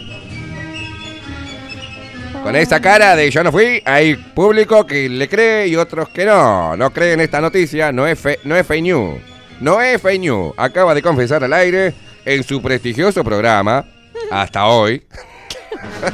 [2.44, 6.26] Con esa cara de yo no fui, hay público que le cree y otros que
[6.26, 6.76] no.
[6.76, 8.82] No creen esta noticia, no es, fe- no es fake.
[9.60, 10.54] No es fake news.
[10.58, 11.94] Acaba de confesar al aire
[12.26, 13.86] en su prestigioso programa,
[14.32, 15.04] hasta hoy,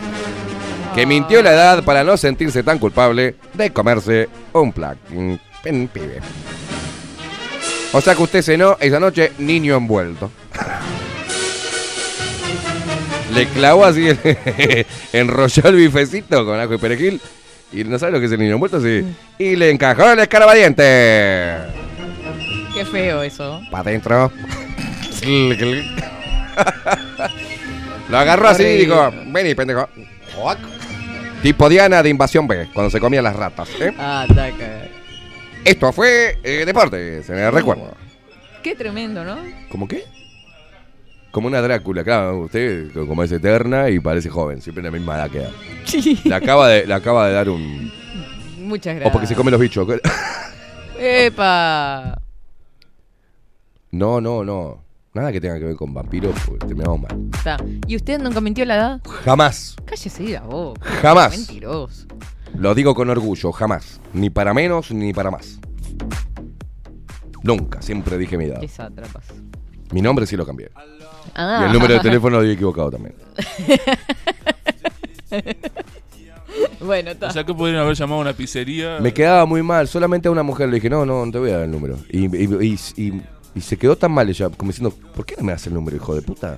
[0.96, 6.20] que mintió la edad para no sentirse tan culpable de comerse un pen- pibe.
[7.94, 10.30] O sea que usted cenó esa noche niño envuelto.
[13.38, 14.08] Le clavó así,
[15.14, 17.22] enrolló el bifecito con ajo y perejil.
[17.72, 19.06] Y no sabe lo que es el niño envuelto, sí.
[19.38, 20.84] Y le encajó el escarbadiente.
[22.74, 23.62] Qué feo eso.
[23.70, 24.32] Para adentro.
[28.10, 29.88] lo agarró así y dijo, vení, pendejo.
[31.44, 33.70] Tipo Diana de Invasión B, cuando se comían las ratas.
[33.80, 33.94] ¿eh?
[34.00, 34.88] Ataca.
[35.64, 37.94] Esto fue eh, deportes, en el recuerdo.
[38.64, 39.38] Qué tremendo, ¿no?
[39.70, 40.06] ¿Cómo qué?
[41.32, 45.30] Como una Drácula, claro, usted como es eterna y parece joven, siempre la misma edad
[45.30, 45.52] queda.
[45.86, 46.20] Sí.
[46.24, 47.92] Le acaba de, le acaba de dar un...
[48.60, 49.10] Muchas gracias.
[49.10, 49.88] O porque se come los bichos.
[51.00, 52.20] ¡Epa!
[53.92, 54.84] No, no, no.
[55.14, 57.30] Nada que tenga que ver con vampiros, porque terminamos mal.
[57.34, 57.58] Está.
[57.88, 59.02] ¿Y usted nunca mintió la edad?
[59.26, 60.82] Jamás, Cállese la boca.
[61.02, 61.38] Jamás.
[61.38, 62.06] Mentiroso.
[62.56, 64.00] lo digo con orgullo, jamás.
[64.14, 65.60] Ni para menos ni para más.
[67.44, 68.60] Nunca, siempre dije mi edad.
[68.60, 69.26] Qué sátrapas.
[69.92, 70.70] Mi nombre sí lo cambié.
[71.36, 71.60] Ah.
[71.62, 73.14] Y el número de teléfono lo había equivocado también.
[76.80, 77.28] bueno, está.
[77.28, 79.00] O sea que podrían haber llamado a una pizzería.
[79.02, 81.50] Me quedaba muy mal, solamente a una mujer le dije, no, no, no te voy
[81.52, 81.98] a dar el número.
[82.10, 83.22] Y, y- y- y-
[83.56, 85.98] y se quedó tan mal ella, como diciendo, ¿por qué no me das el número,
[85.98, 86.58] hijo de puta?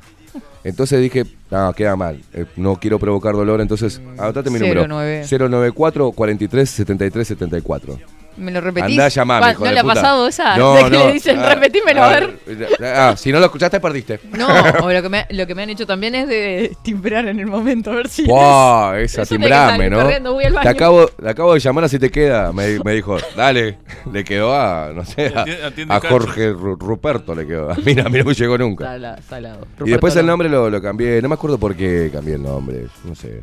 [0.64, 4.86] Entonces dije, no, queda mal, eh, no quiero provocar dolor, entonces anotate mi número.
[4.88, 5.26] 09.
[5.30, 7.98] 094 43 73 74.
[8.38, 8.98] ¿Me lo repetís?
[9.00, 9.06] Andá
[9.48, 10.58] a hijo ¿No de le ha pasado esa?
[10.58, 11.06] No, de que no.
[11.08, 12.40] le dicen, Ah, repetímelo, a ver.
[12.84, 14.20] Ah, si no lo escuchaste, perdiste.
[14.38, 14.48] No,
[14.84, 17.48] o lo que, me, lo que me han hecho también es de timbrar en el
[17.48, 18.24] momento, a ver si.
[18.26, 20.02] Wow, esa timbrame, ¿no?
[20.02, 20.70] corriendo, voy al Te baño.
[20.70, 22.54] acabo, te acabo de llamar así te queda.
[22.54, 23.78] Me, me dijo, dale.
[24.12, 26.00] Le quedó a, no sé, a.
[26.00, 27.72] Jorge Ru- Ruperto le quedó.
[27.72, 28.86] A mí, a mí no me llegó nunca.
[28.86, 29.68] Sala- salado.
[29.86, 31.22] Y después el nombre lo, lo cambié.
[31.22, 32.88] No me acuerdo por qué cambié el nombre.
[33.04, 33.42] No sé.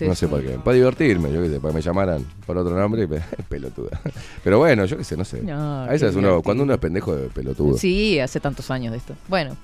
[0.00, 0.58] No sé por qué.
[0.58, 1.60] Para divertirme, yo qué sé.
[1.60, 3.06] Para que me llamaran por otro nombre.
[3.08, 4.00] pe- Pelotuda.
[4.42, 5.42] Pero bueno, yo qué sé, no sé.
[5.42, 7.76] No, a veces uno, cuando uno es pendejo de pelotudo.
[7.76, 9.14] Sí, hace tantos años de esto.
[9.28, 9.56] Bueno,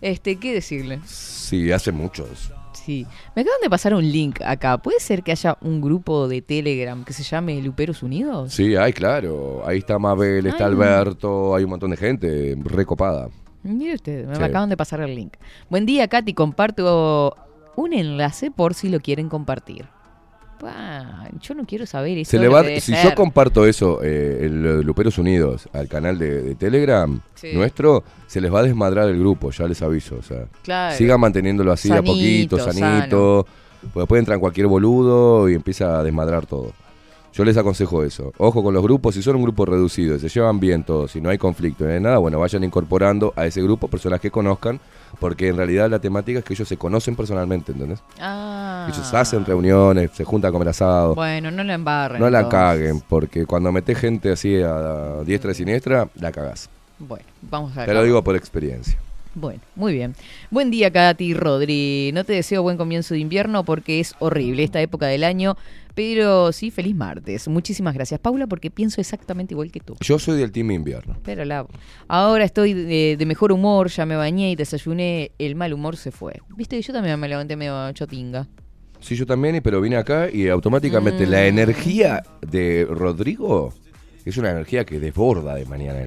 [0.00, 1.00] este, ¿qué decirle?
[1.04, 2.52] Sí, hace muchos.
[2.72, 3.06] Sí.
[3.34, 4.76] Me acaban de pasar un link acá.
[4.78, 8.52] ¿Puede ser que haya un grupo de Telegram que se llame Luperos Unidos?
[8.52, 9.62] Sí, hay, claro.
[9.66, 10.72] Ahí está Mabel, está Ay.
[10.72, 13.30] Alberto, hay un montón de gente recopada.
[13.62, 14.42] Mire usted, me Sí.
[14.42, 15.32] acaban de pasar el link.
[15.70, 16.34] Buen día, Katy.
[16.34, 17.34] Comparto
[17.76, 19.86] un enlace por si lo quieren compartir.
[20.60, 22.30] Pa, yo no quiero saber eso.
[22.30, 23.02] Se le va, si ser.
[23.04, 27.52] yo comparto eso, eh, el Luperos Unidos, al canal de, de Telegram Sí.
[27.54, 30.16] nuestro, se les va a desmadrar el grupo, ya les aviso.
[30.16, 30.96] O sea, Claro.
[30.96, 33.46] sigan manteniéndolo así a poquito, Sanito, sanito.
[33.82, 36.72] Porque después entra cualquier boludo y empieza a desmadrar todo.
[37.34, 38.32] Yo les aconsejo eso.
[38.38, 41.20] Ojo con los grupos, si son un grupo reducido, y se llevan bien todos, si
[41.20, 44.78] no hay conflicto, no hay nada, bueno, vayan incorporando a ese grupo personas que conozcan,
[45.18, 47.98] porque en realidad la temática es que ellos se conocen personalmente, ¿entendés?
[48.20, 48.88] Ah.
[48.88, 51.16] Ellos hacen reuniones, se juntan a comer asado.
[51.16, 52.20] Bueno, no la embarren.
[52.20, 52.60] No la entonces.
[52.60, 56.70] caguen, porque cuando metes gente así a, diestra y siniestra, la cagás.
[57.00, 58.96] Bueno, vamos a Te lo digo por experiencia.
[59.34, 60.14] Bueno, muy bien.
[60.50, 62.12] Buen día, Katy Rodri.
[62.14, 65.56] No te deseo buen comienzo de invierno porque es horrible esta época del año,
[65.94, 67.48] pero sí, feliz martes.
[67.48, 69.96] Muchísimas gracias, Paula, porque pienso exactamente igual que tú.
[70.00, 71.16] Yo soy del team invierno.
[71.24, 71.66] Pero la...
[72.08, 76.10] ahora estoy de, de mejor humor, ya me bañé y desayuné, el mal humor se
[76.10, 76.40] fue.
[76.56, 78.48] Viste, yo también me levanté medio chotinga.
[79.00, 81.30] Sí, yo también, pero vine acá y automáticamente Mm.
[81.30, 83.72] la energía de Rodrigo
[84.24, 86.06] es una energía que desborda de mañana.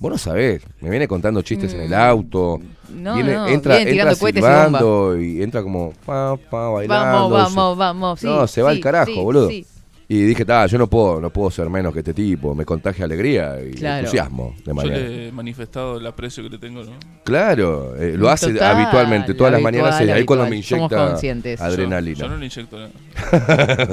[0.00, 2.58] Vos no sabés, me viene contando chistes en el auto.
[2.58, 3.02] Mm.
[3.02, 6.68] No, viene, no, entra, viene entra tirando cohetes y silbando y, entra como pa, pa,
[6.68, 7.30] bailando.
[7.30, 8.20] Vamos, se- vamos, vamos.
[8.20, 9.48] sí, No, se va sí, al carajo, sí, boludo.
[9.48, 9.66] sí.
[10.06, 13.06] Y dije, ta, yo no puedo, no puedo ser menos que este tipo, me contagia
[13.06, 14.00] alegría y Claro.
[14.00, 14.96] entusiasmo de Yo mañana.
[14.98, 16.90] le he manifestado el aprecio que le tengo, ¿no?
[17.24, 21.18] Claro, eh, lo hace Total, habitualmente, todas las habitual, mañanas, y ahí cuando me inyecta.
[21.20, 22.18] Yo- adrenalina.
[22.18, 22.90] Yo no le inyecto nada.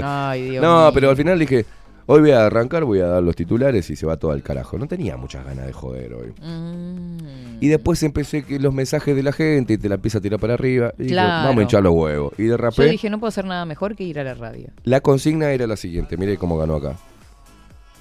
[0.31, 0.91] Ay, Dios No, mío.
[0.93, 1.65] pero al final dije,
[2.05, 4.77] hoy voy a arrancar, voy a dar los titulares y se va todo al carajo.
[4.77, 6.33] No tenía muchas ganas de joder hoy.
[6.41, 7.61] Mm.
[7.61, 10.39] Y después empecé que los mensajes de la gente y te la empieza a tirar
[10.39, 10.93] para arriba.
[10.97, 11.47] Y Claro.
[11.47, 12.33] vamos a hinchar los huevos.
[12.37, 14.69] Y de Yo dije, no puedo hacer nada mejor que ir a la radio.
[14.83, 16.17] la consigna era la siguiente.
[16.17, 16.95] Mire cómo ganó acá.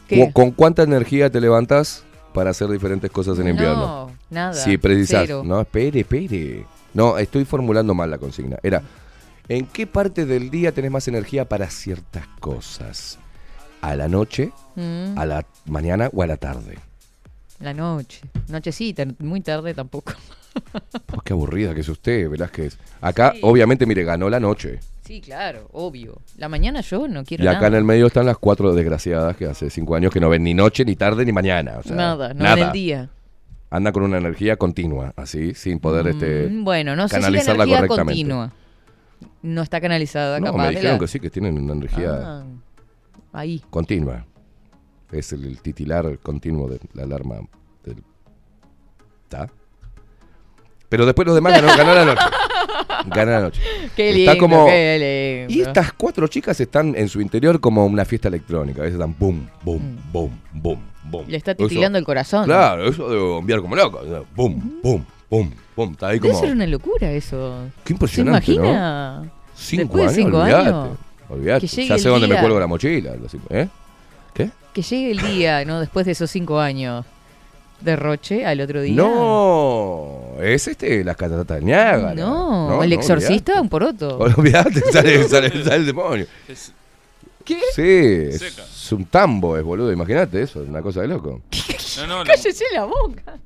[0.08, 0.32] ¿Qué?
[0.32, 2.02] ¿Con, cuánta energía te levantás
[2.34, 3.86] para hacer diferentes cosas en invierno?
[3.86, 4.54] No, nada.
[4.54, 5.22] Si precisás.
[5.26, 5.42] Cero.
[5.44, 6.66] No, espere, espere.
[6.94, 8.56] No, estoy formulando mal la consigna.
[8.64, 8.82] Era,
[9.48, 13.19] ¿en qué parte del día tenés más energía para ciertas cosas?
[13.80, 16.78] ¿A la noche, Mm, a la mañana o a la tarde?
[17.60, 18.20] La noche.
[18.48, 20.12] Nochecita, muy tarde tampoco.
[21.06, 22.76] Pues qué aburrida que es usted, Velázquez.
[23.00, 23.40] Acá, Sí.
[23.42, 24.80] obviamente, mire, ganó la noche.
[25.04, 26.18] Sí, claro, obvio.
[26.38, 29.46] La mañana yo no quiero Y acá en el medio están las cuatro desgraciadas que
[29.46, 31.78] hace cinco años que no ven ni noche, ni tarde, ni mañana.
[31.78, 32.60] O sea, nada, no nada.
[32.62, 33.08] en el día.
[33.70, 36.48] Anda con una energía continua, así, sin poder este.
[36.48, 38.12] Mm, bueno, no sé si la canalizarla energía correctamente.
[38.12, 38.52] continua.
[39.42, 42.44] No está canalizada, No, capaz me dijeron la- que sí, que tienen una energía Ah,
[43.32, 43.62] ahí.
[43.70, 44.24] continua.
[45.12, 47.36] Es el, el titilar continuo de la alarma
[47.84, 48.02] del.
[49.24, 49.48] ¿Está?
[50.88, 52.22] Pero después los demás ganó, ganó la noche.
[53.06, 53.62] Ganó la noche.
[53.96, 55.54] Qué Está lindo, como- qué lindo.
[55.58, 58.82] Y estas cuatro chicas están en su interior como una fiesta electrónica.
[58.82, 61.24] A veces están boom, boom, boom, boom, boom.
[61.26, 62.44] Le está Eso- titilando el corazón.
[62.44, 64.00] Claro, eso debe bombear como loco.
[64.36, 65.92] Boom, boom, boom, boom.
[65.92, 66.40] Está ahí Debe como.
[66.44, 67.64] ser una locura eso.
[67.84, 68.54] Qué ¿Se impresionante, ¿no?
[68.64, 69.32] imagina?
[69.54, 70.98] Cinco después de años, cinco años,
[71.36, 73.12] Llegue Ya sé dónde me cuelgo la mochila.
[73.50, 73.68] ¿Eh?
[74.34, 74.50] ¿Qué?
[74.72, 75.80] Que llegue el día, ¿no?
[75.80, 77.04] Después de esos cinco años.
[77.80, 78.94] Derroche al otro día.
[78.94, 82.14] No, es este, las cataratas de Niágara.
[82.14, 84.18] No, el exorcista, un poroto.
[84.18, 86.26] Olvídate, sale, sale, sale el demonio.
[86.46, 86.72] Es-
[87.42, 87.58] ¿Qué?
[87.74, 88.62] Sí, Seca.
[88.64, 89.90] es un tambo, es boludo.
[89.90, 91.40] Imagínate eso, una cosa de loco.
[91.98, 93.38] no, no, la- Cállese la boca.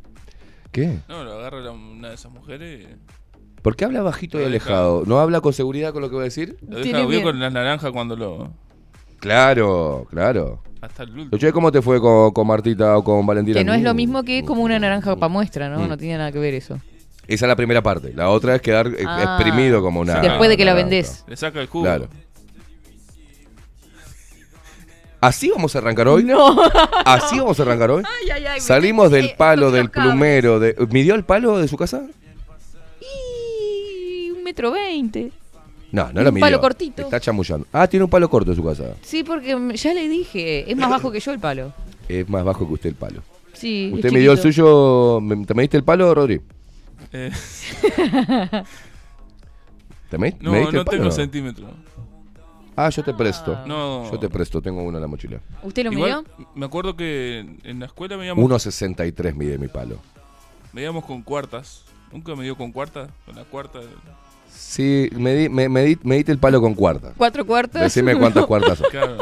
[0.72, 0.98] ¿Qué?
[1.08, 2.86] no, lo agarra la- una de esas mujeres
[3.64, 5.04] ¿Por qué habla bajito y alejado?
[5.06, 6.58] ¿No habla con seguridad con lo que va a decir?
[6.68, 8.52] lo deja bien con las naranjas cuando lo.
[9.20, 10.60] Claro, claro.
[10.82, 11.38] Hasta el último.
[11.38, 13.58] Che, ¿cómo te fue con, con Martita o con Valentina?
[13.58, 13.96] Que no es lo Mm.
[13.96, 15.78] mismo que como una naranja para muestra, ¿no?
[15.80, 15.88] Mm.
[15.88, 16.78] No tiene nada que ver eso.
[17.26, 18.12] Esa es la primera parte.
[18.14, 20.20] La otra es quedar eh, Ah, exprimido como una.
[20.20, 20.90] Después de que la naranja.
[20.90, 21.24] vendés.
[21.26, 21.84] Le saca el jugo.
[21.86, 22.08] Claro.
[25.22, 26.22] ¿Así vamos a arrancar hoy?
[26.24, 26.54] No.
[27.06, 28.02] ¿Así vamos a arrancar hoy?
[28.22, 30.60] Ay, ay, ay, Salimos del palo, del los plumero.
[30.60, 30.76] De...
[30.90, 32.02] ¿Midió el palo de su casa?
[34.44, 35.32] Un metro veinte.
[35.90, 36.44] No, no Un lo midió.
[36.44, 37.00] palo cortito.
[37.00, 37.66] Está chamullando.
[37.72, 38.94] Ah, tiene un palo corto en su casa.
[39.00, 41.72] Sí, porque ya le dije, es más bajo que yo el palo.
[42.10, 43.22] Es más bajo que usted el palo.
[43.54, 43.86] Sí.
[43.86, 45.18] es ¿Usted midió el suyo?
[45.22, 46.42] ¿me- ¿Te mediste el palo, Rodri?
[47.10, 47.30] Eh,
[50.10, 50.98] ¿Te me- no, mediste no el palo?
[50.98, 51.70] tengo centímetros.
[52.76, 53.58] Ah, yo te presto.
[53.66, 54.10] No.
[54.10, 55.40] Yo te presto, tengo uno en la mochila.
[55.62, 56.48] ¿Usted lo Igual, midió?
[56.54, 60.00] me acuerdo que en la escuela veíamos, 1.63 mide mi palo.
[60.74, 61.84] veíamos con cuartas.
[62.12, 63.08] Nunca me dio con cuarta.
[63.24, 63.80] Con la cuarta.
[64.56, 67.12] Sí, medí, me, medí- medite el palo con cuarta.
[67.16, 67.82] ¿Cuatro cuartas?
[67.82, 68.86] Decime cuántas cuartas son.
[68.90, 69.18] Claro.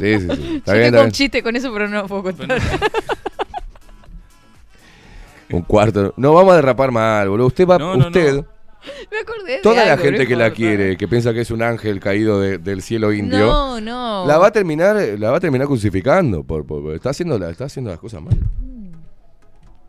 [0.00, 0.56] Sí, sí, sí.
[0.58, 2.46] Está Yo bien, tengo un chiste con eso, pero no lo puedo contar.
[2.46, 2.62] Bueno,
[5.50, 6.12] Un cuarto.
[6.16, 7.46] No vamos a derrapar mal, boludo.
[7.46, 8.46] Usted va, No, no, usted, no.
[9.10, 11.62] Me acordé de toda la algo, gente que la quiere, que piensa que es un
[11.62, 14.24] ángel caído de- del cielo indio, No, no.
[14.26, 17.50] la va a terminar, la va a terminar crucificando, por, por- por- está haciendo la,
[17.50, 18.38] está haciendo las cosas mal.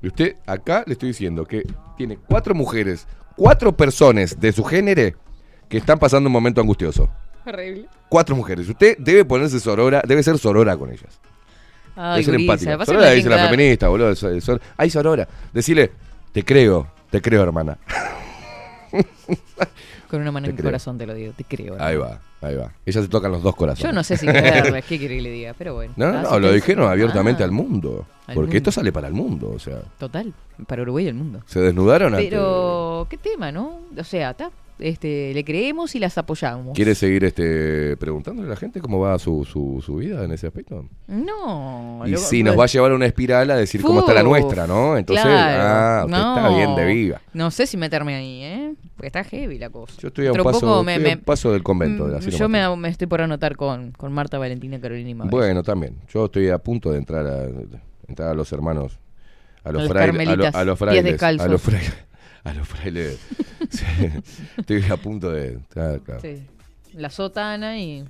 [0.01, 1.63] Y usted acá le estoy diciendo que
[1.97, 3.05] tiene cuatro mujeres,
[3.39, 5.17] cuatro personas de su género
[5.69, 7.09] que están pasando un momento angustioso.
[7.45, 7.85] Horrible.
[8.09, 8.67] Cuatro mujeres.
[8.67, 11.21] Usted debe ponerse sorora, debe ser sorora con ellas.
[11.95, 12.85] Ay, debe ser gurisa, empática.
[12.85, 14.13] Sorora me dice la feminista, boludo.
[14.75, 15.27] Ay, sorora.
[15.53, 15.91] Decirle,
[16.33, 17.77] te creo, te creo, hermana.
[20.09, 21.75] Con una mano Te en el corazón te lo digo, te creo.
[21.79, 22.71] Ahí va, ahí va.
[22.85, 23.83] Ellas se tocan los dos corazones.
[23.83, 25.93] Yo no sé si creerles, qué quiere que le diga, pero bueno.
[25.97, 28.05] No, no, Así no, lo dijeron abiertamente Ah, al mundo.
[28.27, 28.57] al Porque mundo.
[28.57, 29.81] esto sale para el mundo, o sea.
[29.99, 30.33] Total,
[30.67, 31.41] para Uruguay y el mundo.
[31.45, 33.81] Se desnudaron Pero, ¿qué tema, no?
[33.97, 34.49] O sea, está.
[34.79, 36.73] Este, le creemos y las apoyamos.
[36.73, 40.47] ¿Quiere seguir este preguntándole a la gente cómo va su, su, su vida en ese
[40.47, 40.85] aspecto?
[41.07, 42.01] No.
[42.05, 44.23] Y lo- sí, nos va a llevar a una espiral a decir cómo está la
[44.23, 44.97] nuestra, ¿no?
[44.97, 46.55] Entonces, claro, ah, usted está no.
[46.55, 47.21] bien de viva.
[47.33, 48.73] No sé si meterme ahí, ¿eh?
[48.95, 49.95] Porque está heavy la cosa.
[49.99, 52.05] Yo estoy a un Otro paso, poco me- estoy a me- un paso del convento
[52.07, 55.31] de la Mm, Yo me, estoy por anotar con, con Marta, Valentina, Carolina y Mabel.
[55.31, 55.95] Bueno, también.
[56.13, 57.45] Yo estoy a punto de entrar a,
[58.07, 58.97] entrar a los hermanos,
[59.63, 61.93] a los frailes, a, lo- a los frailes, a los frailes,
[62.43, 63.19] a los frailes.
[64.57, 66.21] Estoy a punto de, claro, claro.
[66.21, 66.43] Sí.
[66.93, 68.03] La sotana y...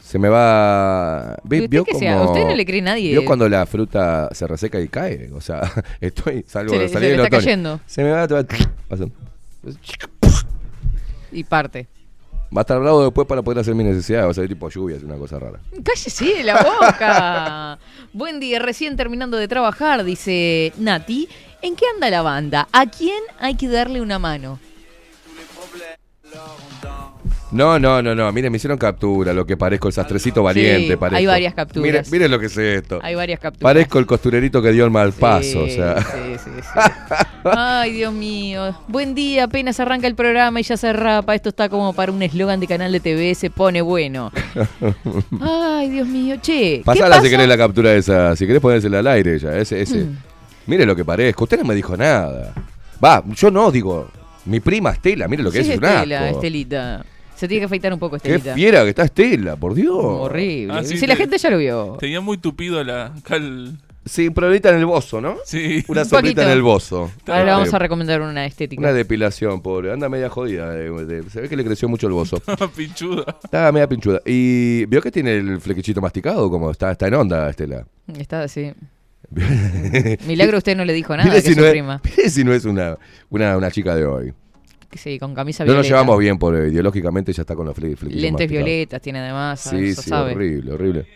[0.00, 1.34] Se me va.
[1.44, 2.20] ¿Y ¿Ve- ¿Vio como, sea?
[2.20, 3.12] ¿A usted no le cree nadie?
[3.12, 5.30] ¿Vio cuando la fruta se reseca y cae?
[5.32, 5.62] O sea,
[6.00, 6.44] estoy.
[6.46, 7.40] Salgo Se le- salí se le del está otoño.
[7.40, 7.80] cayendo.
[7.86, 8.26] Se me va.
[8.88, 9.04] pasa.
[11.32, 11.86] Y parte.
[12.54, 14.26] Va a estar bravo después para poder hacer mi necesidad.
[14.26, 15.58] Va a ser tipo lluvia, es una cosa rara.
[15.82, 17.78] Cállese la boca.
[18.12, 21.28] Buen día, recién terminando de trabajar, dice Nati.
[21.62, 22.68] ¿En qué anda la banda?
[22.70, 24.60] ¿A quién hay que darle una mano?
[27.54, 28.32] No, no, no, no.
[28.32, 30.90] Miren, me hicieron captura, lo que parezco, el sastrecito valiente.
[30.92, 31.26] hay parezco.
[31.30, 31.84] varias capturas.
[31.86, 32.98] Miren, miren lo que es esto.
[33.02, 33.62] Hay varias capturas.
[33.62, 36.00] Parezco el costurerito que dio el mal paso, o Sí, sea.
[36.02, 36.80] sí, sí, sí.
[37.44, 38.76] Ay, Dios mío.
[38.88, 41.34] Buen día, apenas arranca el programa y ya se rapa.
[41.34, 44.32] Esto está como para un eslogan de canal de TV, se pone bueno.
[45.40, 46.36] Ay, Dios mío.
[46.42, 48.34] Che, ¿qué Pasala si querés la captura esa.
[48.34, 49.56] Si querés ponérsela al aire ya.
[49.56, 49.98] Ese, ese.
[50.04, 50.16] Mm.
[50.66, 51.44] Mire lo que parezco.
[51.44, 52.52] Usted no me dijo nada.
[53.04, 54.08] Va, yo no digo.
[54.46, 56.34] Mi prima Estela, mire lo que Sí, es un Estela, asco.
[56.36, 57.04] Estelita.
[57.44, 58.54] Se tiene que afeitar un poco, Qué Estelita.
[58.54, 59.94] fiera que está Estela, por Dios.
[59.98, 60.72] Horrible.
[60.74, 61.96] Ah, sí, si la te- gente ya lo vio.
[62.00, 63.12] Tenía muy tupido la.
[63.30, 63.76] el-
[64.06, 65.36] Sí, un problemita en el bozo, ¿no?
[65.46, 65.82] Sí.
[65.88, 66.42] Una Un poquito.
[66.42, 67.10] en el bozo.
[67.26, 68.80] Ahora le vamos a recomendar una estética.
[68.80, 69.92] Una depilación, pobre.
[69.92, 70.74] Anda media jodida.
[70.78, 72.40] eh, de- se ve que le creció mucho el bozo.
[72.76, 73.24] Pinchuda.
[73.44, 74.20] Está media pinchuda.
[74.26, 76.50] ¿Y vio que tiene el flequillito masticado?
[76.50, 77.86] Como está, está en onda, Estela.
[78.18, 78.72] Está así.
[80.26, 82.00] Milagro usted no le dijo nada Mire que si, es su no es, prima.
[82.16, 82.98] mire si no es una,
[83.30, 84.32] una, una chica de hoy.
[84.96, 85.94] Sí, con camisa No nos violeta.
[85.94, 89.60] llevamos bien, por ideológicamente ya está con los fle- Lentes violetas tiene además.
[89.60, 90.32] Sí, eso sí, sabe.
[90.32, 91.06] horrible, horrible.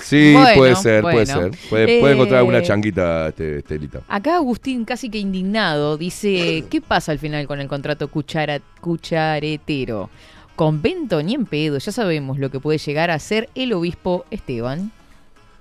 [0.00, 1.50] Sí, Bueno, puede ser, puede ser.
[1.68, 4.00] Puede, puede encontrar Eh, alguna changuita, este, Estelita.
[4.06, 10.08] Acá Agustín, casi que indignado, dice: ¿Qué pasa al final con el contrato cuchara, cucharetero?
[10.54, 14.92] Convento ni en pedo, ya sabemos lo que puede llegar a ser el obispo Esteban.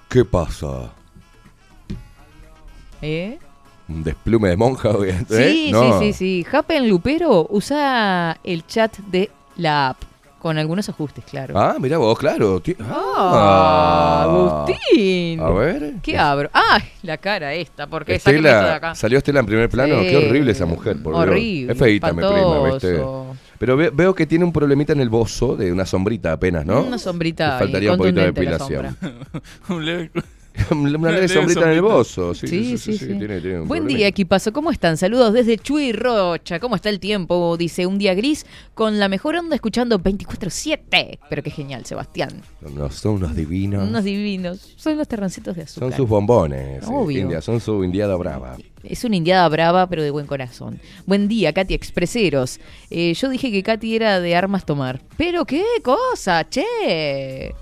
[0.07, 0.93] ¿Qué pasa?
[3.01, 3.39] ¿Eh?
[3.89, 4.89] ¿Un desplume de monja?
[5.05, 5.23] ¿eh?
[5.29, 5.99] Sí, No.
[5.99, 6.45] sí, sí, sí.
[6.51, 9.97] Happen Lupero usa el chat de la app,
[10.39, 11.57] con algunos ajustes, claro.
[11.57, 12.59] Ah, mira vos, claro.
[12.59, 15.39] Ti- Ah, Agustín.
[15.39, 15.93] A ver.
[16.01, 16.49] ¿Qué abro?
[16.53, 16.79] ¡Ah!
[17.03, 18.95] La cara esta, porque acá.
[18.95, 19.99] salió Estela en primer plano.
[20.01, 20.07] Sí.
[20.07, 21.23] Qué horrible esa mujer, por Dios.
[21.27, 21.73] Horrible.
[21.73, 23.01] Es feíta, mi prima, ¿viste?
[23.59, 26.81] Pero ve- veo que tiene un problemita en el bozo de una sombrita apenas, ¿no?
[26.83, 28.95] Una sombrita Le faltaría un poquito de depilación.
[28.99, 29.41] sombra.
[29.69, 30.11] Un leve-
[30.71, 32.33] una leve sombrita en el bozo.
[32.33, 33.05] Sí, Sí, sí, sí.
[33.05, 34.51] tiene- tiene Buen día, equipazo.
[34.53, 34.97] ¿Cómo están?
[34.97, 36.59] Saludos desde Chuy Rocha.
[36.59, 37.55] ¿Cómo está el tiempo?
[37.57, 41.19] Dice un día gris con la mejor onda escuchando 24-7.
[41.29, 42.41] Pero qué genial, Sebastián.
[42.61, 43.87] Son unos, son unos divinos.
[43.87, 44.73] Unos divinos.
[44.75, 45.89] Son los terrancitos de azúcar.
[45.89, 46.83] Son sus bombones.
[46.83, 47.21] eh, Obvio.
[47.21, 48.57] India, son su indiada brava.
[48.83, 50.79] Es una indiada brava, pero de buen corazón.
[51.05, 52.59] Buen día, Katy Expreseros.
[52.89, 55.01] Eh, yo dije que Katy era de armas tomar.
[55.17, 57.53] Pero qué cosa, che.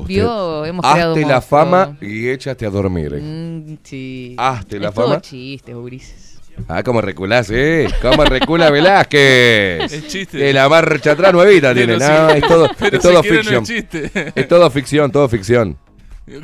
[0.00, 3.14] Usted- Vio, hemos hazte creado la fama y échate a dormir.
[3.22, 4.34] Mm, sí.
[4.38, 5.20] Hazte la es todo fama.
[5.20, 6.38] chistes, Ulises.
[6.68, 7.86] Ah, cómo reculás, ¿eh?
[8.00, 9.92] Cómo recula Velázquez.
[9.92, 10.38] Es chiste.
[10.38, 11.94] Que la marcha atrás nuevita tiene.
[11.94, 13.54] si- No, es todo, pero es todo si quiere, ficción.
[13.54, 14.32] No es chiste.
[14.34, 15.76] Es todo ficción, todo ficción.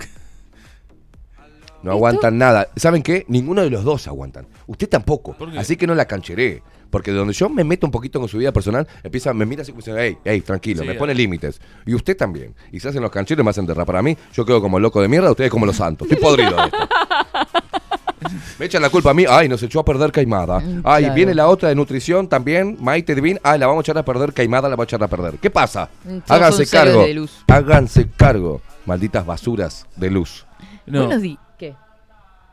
[1.82, 2.68] No aguantan nada.
[2.76, 3.24] ¿Saben qué?
[3.28, 4.46] Ninguno de los dos aguantan.
[4.68, 5.36] Usted tampoco.
[5.56, 6.62] Así que no la cancheré.
[6.92, 9.72] Porque donde yo me meto un poquito con su vida personal, empieza, me mira así
[9.72, 11.58] como diciendo, hey, hey, tranquilo, Sí, me pone límites.
[11.86, 12.54] Y usted también.
[12.70, 14.14] Y se hacen los cancheros y me hacen derrapar a mí.
[14.34, 16.06] Yo quedo como loco de mierda, ustedes como los santos.
[16.10, 16.76] Estoy podrido de esto.
[18.58, 19.24] Me echan la culpa a mí.
[19.28, 20.60] Ay, nos echó a perder Caimada.
[20.60, 21.14] Mm, Ay, claro.
[21.16, 23.40] viene la otra de nutrición también, Maite Divin.
[23.42, 25.38] Ay, la vamos a echar a perder Caimada, la vamos a echar a perder.
[25.38, 25.88] ¿Qué pasa?
[26.04, 27.04] Mm, Háganse cargo.
[27.04, 27.42] de luz.
[27.48, 28.60] Háganse cargo.
[28.86, 30.46] Malditas basuras de luz.
[30.86, 31.06] No.
[31.06, 31.38] Buenos días.
[31.58, 31.74] ¿Qué?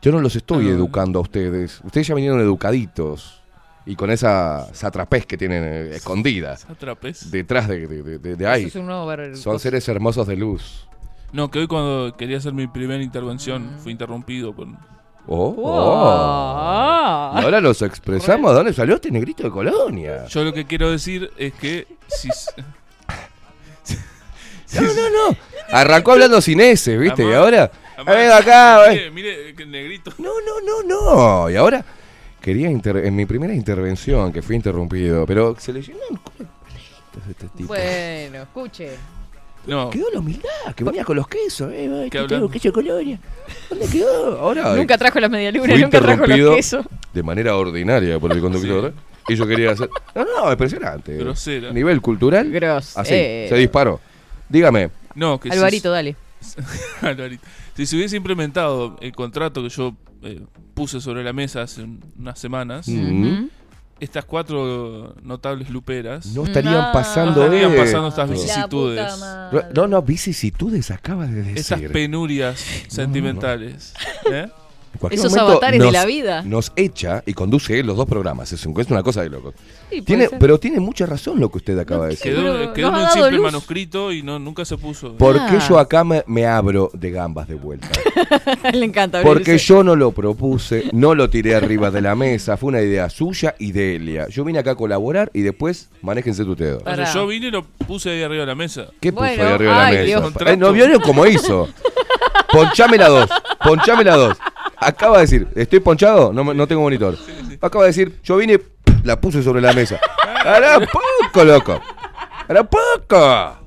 [0.01, 1.81] Yo no los estoy educando a ustedes.
[1.83, 3.38] Ustedes ya vinieron educaditos.
[3.89, 6.57] Y con esa satrapez que tienen eh, escondida.
[6.69, 7.31] Atrapes.
[7.31, 8.65] Detrás de, de, de- de- de Eso ahí.
[8.65, 10.87] es un nuevo ver- Son seres hermosos de luz.
[11.31, 14.67] No, que hoy cuando quería hacer mi primera intervención fui interrumpido por...
[15.27, 17.39] Oh, oh.
[17.39, 18.51] Y ahora los expresamos.
[18.51, 20.25] ¿De dónde salió este negrito de colonia?
[20.27, 22.29] Yo lo que quiero decir es que si...
[24.75, 25.37] No, no, no.
[25.71, 27.23] Arrancó hablando sin ese, ¿viste?
[27.23, 27.31] Amá.
[27.31, 27.71] Y ahora.
[27.97, 29.13] Amá, Ven acá, mire, ven.
[29.15, 30.11] mire, que negrito.
[30.19, 31.49] No, no, no, no.
[31.49, 31.83] Y ahora
[32.41, 36.37] quería inter- en mi primera intervención que fui interrumpido, pero se le llenó el culo
[36.39, 37.67] de palitos este tipo.
[37.69, 38.89] Bueno, escuche.
[39.67, 42.69] No, Quedó la humildad, que venía con los quesos, eh, ay, ¿Qué que tengo queso
[42.69, 43.19] de colonia.
[43.69, 44.39] ¿Dónde quedó?
[44.39, 46.85] Ahora Nunca trajo las medialunas, nunca trajo los quesos.
[47.13, 48.93] de manera ordinaria por el conductor.
[49.27, 49.89] Y yo quería hacer.
[50.15, 51.15] No, no, impresionante.
[51.17, 51.71] Grosera.
[51.71, 52.49] Nivel cultural.
[52.49, 52.97] Gross.
[52.97, 53.45] Así, eh.
[53.49, 53.99] se disparó.
[54.47, 54.89] Dígame.
[55.13, 56.15] no, que si- Alvarito, dale.
[57.01, 57.43] Alvarito.
[57.75, 60.41] Si se hubiese implementado el contrato que yo eh,
[60.79, 63.47] puse sobre la mesa hace un- unas semanas, Mm.
[63.99, 66.91] Estas cuatro notables luperas No estarían No.
[66.93, 67.73] pasando No estarían
[68.07, 69.13] estas vicisitudes.
[69.75, 71.57] No, no, vicisitudes acaba de decir.
[71.57, 73.93] Esas penurias sentimentales.
[74.31, 74.47] ¿eh?
[74.97, 76.41] Cualquier Esos momento avatares de la vida.
[76.43, 78.51] Nos echa y conduce los dos programas.
[78.51, 79.53] Es, un- es una cosa de loco.
[79.57, 80.39] Sí, puede Tiene, ser.
[80.39, 82.33] pero tiene mucha razón lo que usted acaba de decir.
[82.33, 83.41] Quedó, en un simple luz.
[83.41, 85.13] manuscrito y no, nunca se puso.
[85.15, 85.65] ¿Por qué Ah.
[85.69, 87.87] yo acá me, me abro de gambas de vuelta?
[88.73, 89.33] Le encanta abrirse.
[89.39, 93.09] Porque yo no lo propuse, no lo tiré arriba de la mesa, fue una idea
[93.09, 94.27] suya y de Elia.
[94.27, 96.81] Yo vine acá a colaborar y después manéjense ustedes.
[96.85, 98.87] O sea, yo vine y lo puse ahí arriba de la mesa.
[98.99, 100.33] ¿Qué puso Bueno, ahí arriba ay, de la Dios.
[100.35, 100.51] mesa?
[100.51, 101.69] Eh, ¿No vieron cómo hizo?
[102.51, 103.29] Ponchame la dos,
[103.63, 104.37] ponchame la dos.
[104.79, 106.31] Acaba de decir, ¿estoy ponchado?
[106.31, 107.17] No, no tengo monitor.
[107.61, 108.59] Acaba de decir, yo vine,
[109.03, 109.99] la puse sobre la mesa.
[110.45, 111.81] ¡Hará poco, loco!
[112.47, 113.57] ¡Hará poco!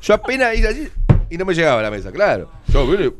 [0.00, 0.88] Yo apenas hice así
[1.28, 2.50] y no me llegaba a la mesa, claro.
[2.68, 3.12] Yo vine...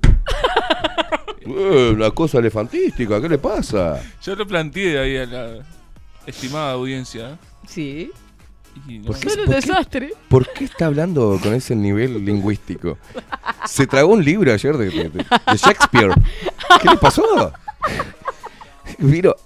[1.49, 4.03] Eh, una cosa elefantística, ¿qué le pasa?
[4.21, 5.65] Yo lo planteé ahí a la
[6.27, 7.39] estimada audiencia.
[7.69, 8.11] Sí.
[8.89, 9.31] Y no- ¿Por qué?
[9.31, 9.61] Son un ¿Por qué?
[9.61, 10.15] desastre.
[10.29, 12.99] ¿Por qué está hablando con ese nivel lingüístico?
[13.67, 16.13] Se tragó un libro ayer de, de- de Shakespeare.
[16.83, 17.53] ¿Qué le pasó?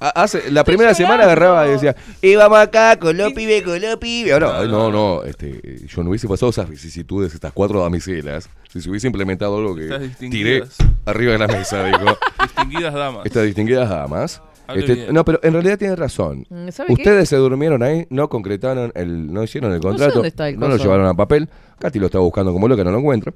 [0.00, 3.96] A- hace, la primera semana agarraba y decía, íbamos acá con los pibes, con los
[3.96, 4.32] pibes.
[4.32, 8.80] Ahora, ay, no, no, este, yo no hubiese pasado esas vicisitudes, estas cuatro damiselas, si
[8.80, 10.76] se hubiese implementado algo que Estas tiré distinguidas.
[11.06, 12.18] arriba de la mesa, dijo.
[12.42, 13.26] Distinguidas damas.
[13.26, 14.42] Estas distinguidas damas.
[14.74, 16.46] Este, no, pero en realidad tiene razón.
[16.48, 16.68] Mm.
[16.92, 20.58] Ustedes se durmieron ahí, no concretaron el, no hicieron el sé contrato, dónde está el
[20.58, 21.48] no lo llevaron a papel.
[21.78, 23.32] Katy lo está buscando como loca, no lo encuentra.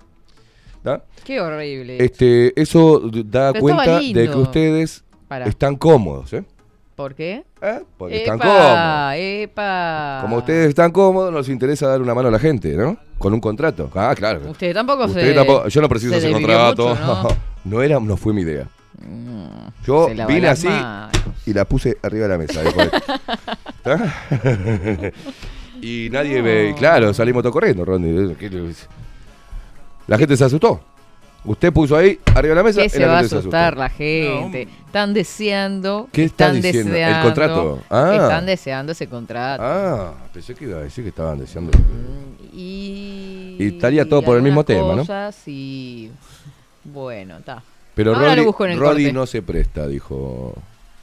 [0.82, 1.02] ¿Tá?
[1.24, 1.96] Qué horrible.
[2.04, 5.46] Este, eso da Pero cuenta de que ustedes Pará.
[5.46, 6.44] están cómodos, ¿eh?
[6.94, 7.42] ¿Por qué?
[7.60, 7.80] ¿Eh?
[7.96, 9.14] Porque están cómodos.
[9.16, 10.18] Epa.
[10.22, 12.96] Como ustedes están cómodos, nos interesa dar una mano a la gente, ¿no?
[13.18, 13.90] Con un contrato.
[13.94, 14.42] Ah, claro.
[14.48, 15.34] Usted tampoco Usted se.
[15.34, 16.90] tampoco- yo no preciso se ese contrato.
[16.90, 17.28] mucho, ¿no?
[17.64, 18.68] no era, no fue mi idea.
[19.06, 20.68] Mm, Yo vine así
[21.46, 22.62] y la puse arriba de la mesa.
[22.62, 22.90] dijo él.
[23.76, 24.14] ¿Está?
[25.82, 26.70] y nadie me.
[26.70, 26.76] No.
[26.76, 28.34] Claro, salimos todos corriendo, Ronnie.
[28.36, 28.72] ¿Qué le-
[30.06, 30.80] La gente se asustó.
[31.46, 34.64] Usted puso ahí arriba de la mesa ¿Qué se va a asustar la gente?
[34.64, 34.72] No.
[34.86, 36.08] Están deseando.
[36.10, 36.94] ¿Qué está están diciendo?
[36.94, 37.82] ¿El Deseando, contrato?
[37.90, 38.10] Ah.
[38.14, 39.62] Están deseando ese contrato.
[39.62, 41.70] Ah, pensé que iba a decir que estaban deseando.
[41.76, 43.56] Mm, Y.
[43.58, 45.04] Y estaría todo por el mismo tema, ¿no?
[45.46, 46.10] Y.
[46.82, 47.62] Bueno, está.
[47.94, 49.12] Pero Ahora lo Roddy, busco en el Roddy corte.
[49.12, 50.54] no se presta, dijo.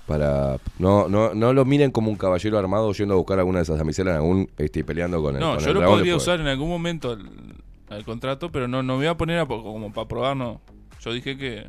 [0.07, 0.57] Para.
[0.79, 3.77] No, no, no lo miren como un caballero armado yendo a buscar alguna de esas
[3.77, 5.39] damiselas aún este, peleando con el.
[5.41, 7.29] No, con yo el lo dragón podría usar en algún momento al,
[7.89, 10.59] al contrato, pero no, no me voy a poner a como para probar, no.
[11.01, 11.67] Yo dije que.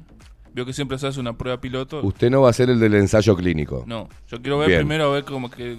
[0.55, 2.01] Vio que siempre se hace una prueba piloto.
[2.03, 3.85] Usted no va a ser el del ensayo clínico.
[3.87, 4.81] No, yo quiero ver Bien.
[4.81, 5.79] primero a ver cómo que.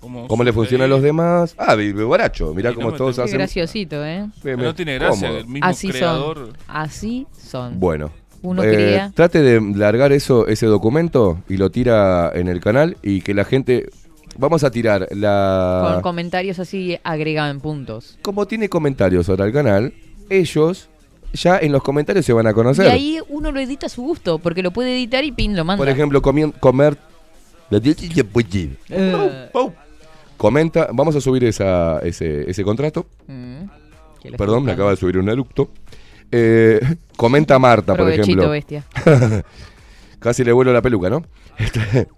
[0.00, 1.54] Cómo, ¿Cómo le funciona a los demás?
[1.58, 1.76] Ah,
[2.08, 2.54] baracho.
[2.54, 3.38] Mirá Sí, cómo no todos tengo- Qué hacen.
[3.38, 4.26] graciosito, ¿eh?
[4.58, 5.40] No tiene gracia, Cómodo.
[5.40, 6.36] el mismo Así creador.
[6.38, 6.56] son.
[6.68, 7.80] Así son.
[7.80, 8.10] Bueno.
[8.44, 9.10] Uno Eh, quería.
[9.14, 13.44] Trate de largar eso, ese documento y lo tira en el canal y que la
[13.44, 13.88] gente.
[14.36, 15.90] Vamos a tirar la.
[15.94, 18.18] Con comentarios así agregados en puntos.
[18.22, 19.94] Como tiene comentarios ahora el canal,
[20.28, 20.88] ellos
[21.32, 22.86] ya en los comentarios se van a conocer.
[22.86, 25.64] Y ahí uno lo edita a su gusto, porque lo puede editar y pin lo
[25.64, 25.78] manda.
[25.78, 26.96] Por ejemplo, comer.
[28.90, 29.48] Eh,
[30.36, 33.06] Comenta, vamos a subir esa, ese, ese contrato.
[33.26, 33.62] mm,
[34.36, 35.68] Perdón, me acaba de subir un eructo.
[36.36, 38.50] Eh, comenta Marta, por ejemplo.
[38.50, 38.84] bestia.
[40.18, 41.22] Casi le vuelo la peluca, ¿no?
[41.58, 42.08] Este,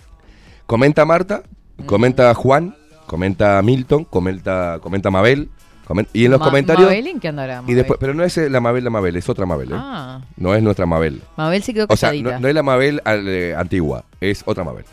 [0.66, 1.42] comenta Marta,
[1.86, 2.74] comenta Juan,
[3.06, 5.48] comenta Milton, comenta, comenta Mabel.
[5.86, 6.86] comen- y en los Ma- comentarios.
[6.88, 7.62] ¿Mabel en qué andará?
[7.66, 9.76] y después, pero no es eh, la Mabel, la Mabel, es otra Mabel, ¿eh?
[9.76, 11.20] Ah, No es nuestra Mabel.
[11.36, 12.38] Mabel se quedó O sea, calladita.
[12.40, 14.84] no, es la Mabel al- eh, antigua, es otra Mabel.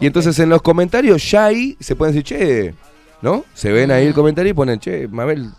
[0.00, 2.74] Y entonces en los comentarios ya ahí se pueden decir, che,
[3.20, 3.44] ¿no?
[3.52, 4.14] Se ven ahí el Mm.
[4.14, 5.50] comentario y ponen, che, Mabel,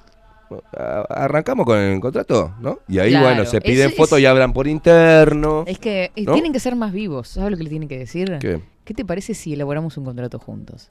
[1.09, 2.79] arrancamos con el contrato, ¿no?
[2.87, 3.25] Y ahí, Claro.
[3.27, 5.63] bueno, se piden fotos es- y hablan por interno.
[5.67, 6.33] Es que ¿No?
[6.33, 7.27] tienen que ser más vivos.
[7.29, 8.37] ¿Sabes lo que le tienen que decir?
[8.39, 8.61] ¿Qué?
[8.85, 10.89] ¿Qué te parece si elaboramos un contrato juntos?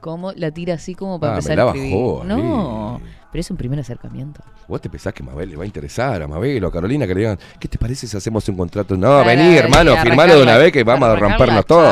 [0.00, 1.94] ¿Cómo la tira así como para Ah, me empezar a escribir?
[2.26, 3.00] No,
[3.32, 4.40] pero es un primer acercamiento.
[4.68, 7.14] ¿Vos te pensás que Mabel le va a interesar a Mabel o a Carolina que
[7.14, 8.96] le digan, ¿qué te parece si hacemos un contrato?
[8.96, 11.88] No, vení, hermano, firmalo de una vez que vamos a rompernos todo.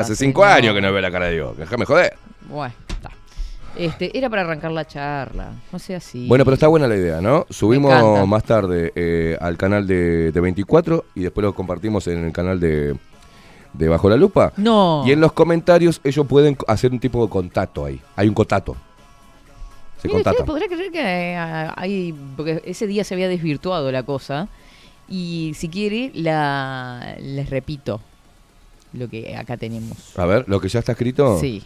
[0.00, 2.14] Hace cinco años que no veo la cara de Dios, déjame joder.
[2.48, 2.74] Bueno.
[3.76, 5.52] Este, era para arrancar la charla.
[5.72, 6.26] No sea así.
[6.28, 7.46] Bueno, pero está buena la idea, ¿no?
[7.48, 12.32] Subimos más tarde eh, al canal de, de 24 y después lo compartimos en el
[12.32, 12.94] canal de,
[13.72, 14.52] de Bajo la Lupa.
[14.56, 15.04] No.
[15.06, 18.00] Y en los comentarios ellos pueden hacer un tipo de contacto ahí.
[18.16, 18.76] Hay un contacto.
[20.00, 20.46] Se usted contactan.
[20.46, 21.36] podrá creer que eh,
[21.76, 22.14] hay.
[22.36, 24.48] Porque ese día se había desvirtuado la cosa.
[25.08, 28.00] Y si quiere, la, les repito
[28.92, 30.18] lo que acá tenemos.
[30.18, 31.38] A ver, lo que ya está escrito.
[31.38, 31.62] Sí.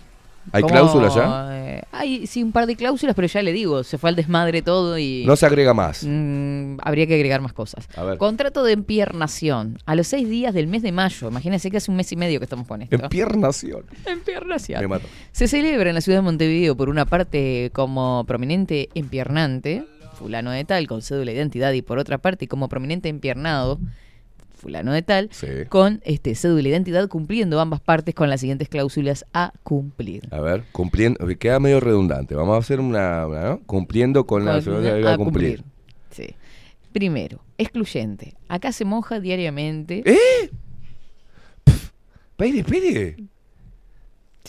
[0.53, 1.49] ¿Hay Como, cláusulas ya?
[1.53, 4.62] eh, hay sí un par de cláusulas, pero ya le digo, se fue al desmadre
[4.62, 6.05] todo y No se agrega más.
[6.07, 7.88] mm, habría que agregar más cosas.
[7.97, 8.18] A ver.
[8.18, 9.78] Contrato de empiernación.
[9.86, 11.28] A los seis días del mes de mayo.
[11.28, 12.97] Imagínense que hace un mes y medio que estamos con esto.
[12.97, 13.84] Empiernación.
[14.07, 14.80] Empiernación.
[14.80, 15.07] Me mato.
[15.32, 19.84] Se celebra en la ciudad de Montevideo por una parte como prominente empiernante,
[20.18, 23.78] fulano de tal, con cédula de identidad, y por otra parte como prominente empiernado,
[24.57, 25.46] fulano de tal, Sí.
[25.68, 30.26] con este cédula de identidad cumpliendo ambas partes con las siguientes cláusulas a cumplir.
[30.32, 32.34] A ver, cumpliendo, queda medio redundante.
[32.34, 33.61] Vamos a hacer una, una, ¿no?
[33.66, 35.62] cumpliendo con la Con- seguridad a cumplir.
[36.11, 36.34] Sí.
[36.92, 38.34] Primero, excluyente.
[38.48, 40.02] Acá se moja diariamente.
[40.07, 40.50] ¿Eh?
[42.38, 43.16] Espere, espere.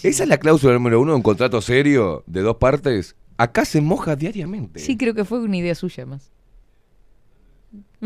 [0.03, 3.15] Esa es la cláusula número uno de un contrato serio de dos partes.
[3.37, 4.79] Acá se moja diariamente.
[4.79, 6.31] Sí, creo que fue una idea suya más.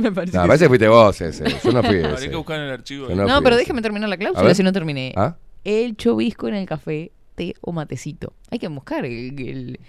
[0.04, 0.36] Me parece.
[0.38, 0.66] No, que parece sí.
[0.66, 1.44] que fuiste vos ese.
[1.64, 2.30] Yo no fui Habría ese.
[2.30, 3.06] que buscar en el archivo.
[3.08, 3.18] Yo ahí.
[3.18, 3.62] no fui pero ese.
[3.64, 4.56] déjeme terminar la cláusula ver.
[4.56, 5.14] si no terminé.
[5.16, 5.36] ¿Ah?
[5.64, 8.34] El chovisco en el café, té o matecito.
[8.50, 9.80] Hay que buscar el, el,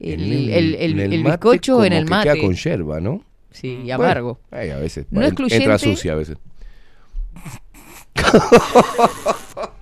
[0.00, 2.32] el, En el- el- en el mate bizcocho en el que mate.
[2.32, 3.22] queda con yerba, ¿no?
[3.50, 4.40] Sí, y Bueno, amargo.
[4.50, 5.06] ay, a veces.
[5.10, 5.64] No en- excluyente.
[5.64, 6.36] Entra sucia a veces.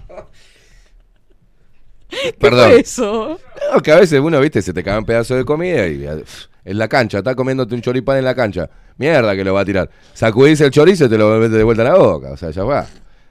[2.39, 2.73] Perdón.
[2.79, 3.39] eso?
[3.73, 6.47] No, que a veces uno, viste, se te cae un pedazo de comida y pff,
[6.65, 8.69] en la cancha, está comiéndote un choripán en la cancha.
[8.99, 9.91] Mierda que lo va a tirar.
[10.15, 12.31] Sacudís el chorizo y te lo metes de vuelta en la boca.
[12.33, 12.87] O sea, ya va.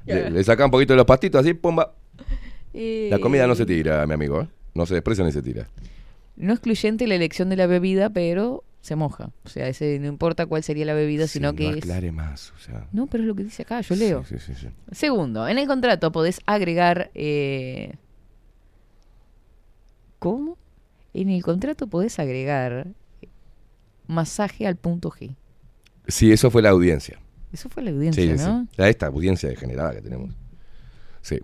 [0.06, 1.92] Le, le saca un poquito de los pastitos así, pumba.
[2.74, 4.42] La comida no se tira, mi amigo.
[4.42, 4.48] ¿eh?
[4.74, 5.68] No se desprecia ni se tira.
[6.36, 9.30] No excluyente la elección de la bebida, pero se moja.
[9.46, 12.14] O sea, ese no importa cuál sería la bebida, sino que no es.
[12.14, 12.52] más.
[12.56, 14.24] O sea, No, pero es lo que dice acá, yo leo.
[14.28, 14.68] Sí, sí, sí, sí.
[14.92, 17.10] Segundo, en el contrato podés agregar.
[17.16, 17.94] eh,
[20.26, 20.58] ¿Cómo?
[21.14, 22.88] En el contrato podés agregar
[24.08, 25.36] masaje al punto G.
[26.08, 27.20] Sí, eso fue la audiencia.
[27.54, 28.44] Eso fue la audiencia, Sí.
[28.44, 28.68] ¿no?
[28.76, 30.32] La- Esta audiencia degenerada que tenemos.
[31.22, 31.40] Sí.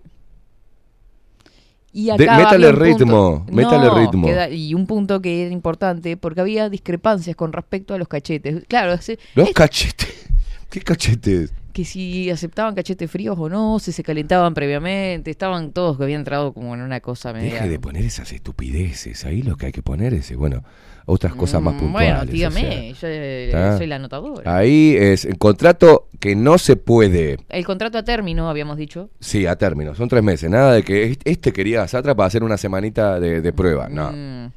[1.92, 4.26] Y De- acá métale había un ritmo, punto- métale No, ritmo.
[4.26, 8.64] queda- y un punto que era importante, porque había discrepancias con respecto a los cachetes.
[8.66, 9.08] Claro, Los
[9.48, 10.08] es cachetes.
[10.70, 11.52] ¿Qué cachetes?
[11.72, 16.20] Que si aceptaban cachetes fríos o no, si se calentaban previamente, estaban todos que habían
[16.20, 17.54] entrado como en una cosa media.
[17.54, 19.24] Deje de poner esas estupideces.
[19.24, 20.62] Ahí lo que hay que poner es, bueno,
[21.06, 22.10] otras cosas más Mm, puntuales.
[22.14, 24.56] Bueno, o dígame, yo eh, soy la anotadora.
[24.56, 27.38] Ahí es el contrato que no se puede.
[27.48, 29.10] El contrato a término, habíamos dicho.
[29.18, 29.94] Sí, a término.
[29.94, 30.48] Son tres meses.
[30.50, 33.88] Nada de que est- este quería Satra para hacer una semanita de, de prueba.
[33.88, 34.12] No.
[34.12, 34.52] Mm,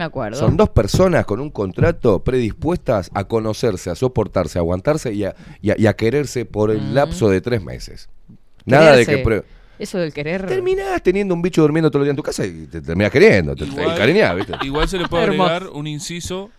[0.00, 0.38] acuerdo.
[0.38, 5.34] Son dos personas con un contrato predispuestas a conocerse, a soportarse, a aguantarse y a,
[5.62, 6.94] y a- y a quererse por el Mm.
[6.94, 8.08] lapso de tres meses.
[8.64, 9.44] Nada de que pruebe.
[9.78, 10.44] Eso del querer.
[10.46, 13.54] Terminás teniendo un bicho durmiendo todo el día en tu casa y te terminás queriendo,
[13.54, 14.52] te, te Igual- encariñás, ¿viste?
[14.62, 16.50] Igual se le puede agregar un inciso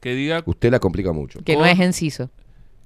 [0.00, 1.40] que diga, Usted la complica mucho.
[1.44, 2.30] Que no es enciso.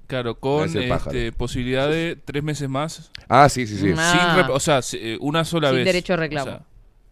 [0.09, 3.11] claro, con Es este, posibilidad de tres meses más.
[3.29, 3.93] Ah, sí, sí, sí.
[3.97, 4.43] Ah.
[4.45, 5.85] Sin o sea, eh, una sola Sin vez.
[5.87, 6.47] derecho a reclamo.
[6.51, 6.63] O sea,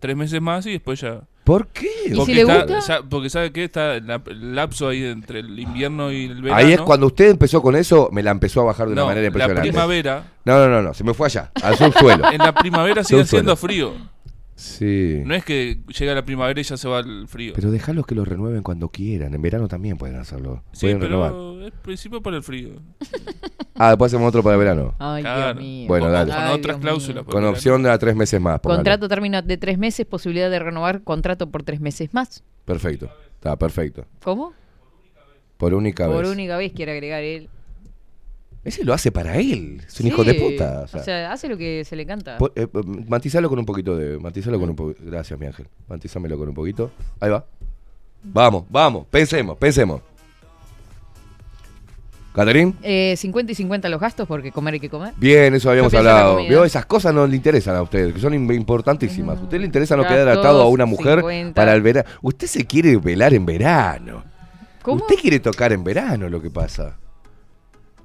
[0.01, 1.23] tres meses más y después ya.
[1.47, 1.89] ¿Por qué?
[2.07, 3.01] ¿Y Porque, si le está- gusta?
[3.09, 6.57] porque sabe que está el lap- el lapso ahí entre el invierno y el verano.
[6.61, 9.07] Ahí es cuando usted empezó con eso, me la empezó a bajar de una No,
[9.07, 9.69] manera la impresionante.
[9.71, 10.25] primavera.
[10.45, 12.25] No, no, no, no, se me fue allá, al subsuelo.
[12.33, 13.93] En la primavera sigue haciendo frío.
[14.57, 15.23] Sí.
[15.25, 17.53] No es que llega la primavera y ya se va el frío.
[17.55, 19.35] Pero dejarlos que lo renueven cuando quieran.
[19.35, 20.63] En verano también pueden hacerlo.
[20.73, 21.31] sí, pueden renovar.
[21.33, 22.71] pero es principio para el frío.
[23.79, 24.95] Ah, después hacemos otro para verano.
[24.99, 25.53] Ay, Claro.
[25.53, 25.87] Dios mío.
[25.89, 26.33] Bueno, Con- dale.
[26.33, 27.25] Con Ay, otras Dios cláusulas.
[27.25, 28.59] Con opción de a tres meses más.
[28.61, 32.43] Contrato término de tres meses, posibilidad de renovar contrato por tres meses más.
[32.65, 33.11] Perfecto.
[33.35, 34.07] Está perfecto.
[34.25, 34.55] ¿Cómo?
[35.59, 36.33] Por única Por vez.
[36.33, 37.51] única vez quiere agregar él.
[38.67, 39.81] Ese lo hace para él.
[39.87, 40.81] Es un hijo de puta.
[40.93, 42.37] O O sea, hace lo que se le canta.
[42.37, 42.69] po- eh, eh,
[43.09, 44.19] matizalo con un poquito de.
[44.19, 45.01] Matizalo con un poquito.
[45.07, 45.69] Gracias, mi ángel.
[45.89, 46.91] Matizámelo con un poquito.
[47.21, 47.45] Ahí va.
[48.25, 49.07] Vamos, vamos.
[49.09, 50.01] Pensemos, pensemos.
[52.35, 52.77] ¿Caterín?
[52.83, 55.15] Eh, 50 y 50 los gastos porque comer hay que comer.
[55.17, 56.37] Bien, eso habíamos Yo hablado.
[56.47, 59.39] Vio, esas cosas no le interesan a ustedes, que son im- importantísimas.
[59.39, 61.55] A usted le interesa no Gastos, quedar atado a una mujer 50.
[61.55, 62.07] para el verano.
[62.21, 64.23] Usted se quiere velar en verano.
[64.83, 64.97] ¿Cómo?
[65.03, 66.99] Usted quiere tocar en verano, lo que pasa.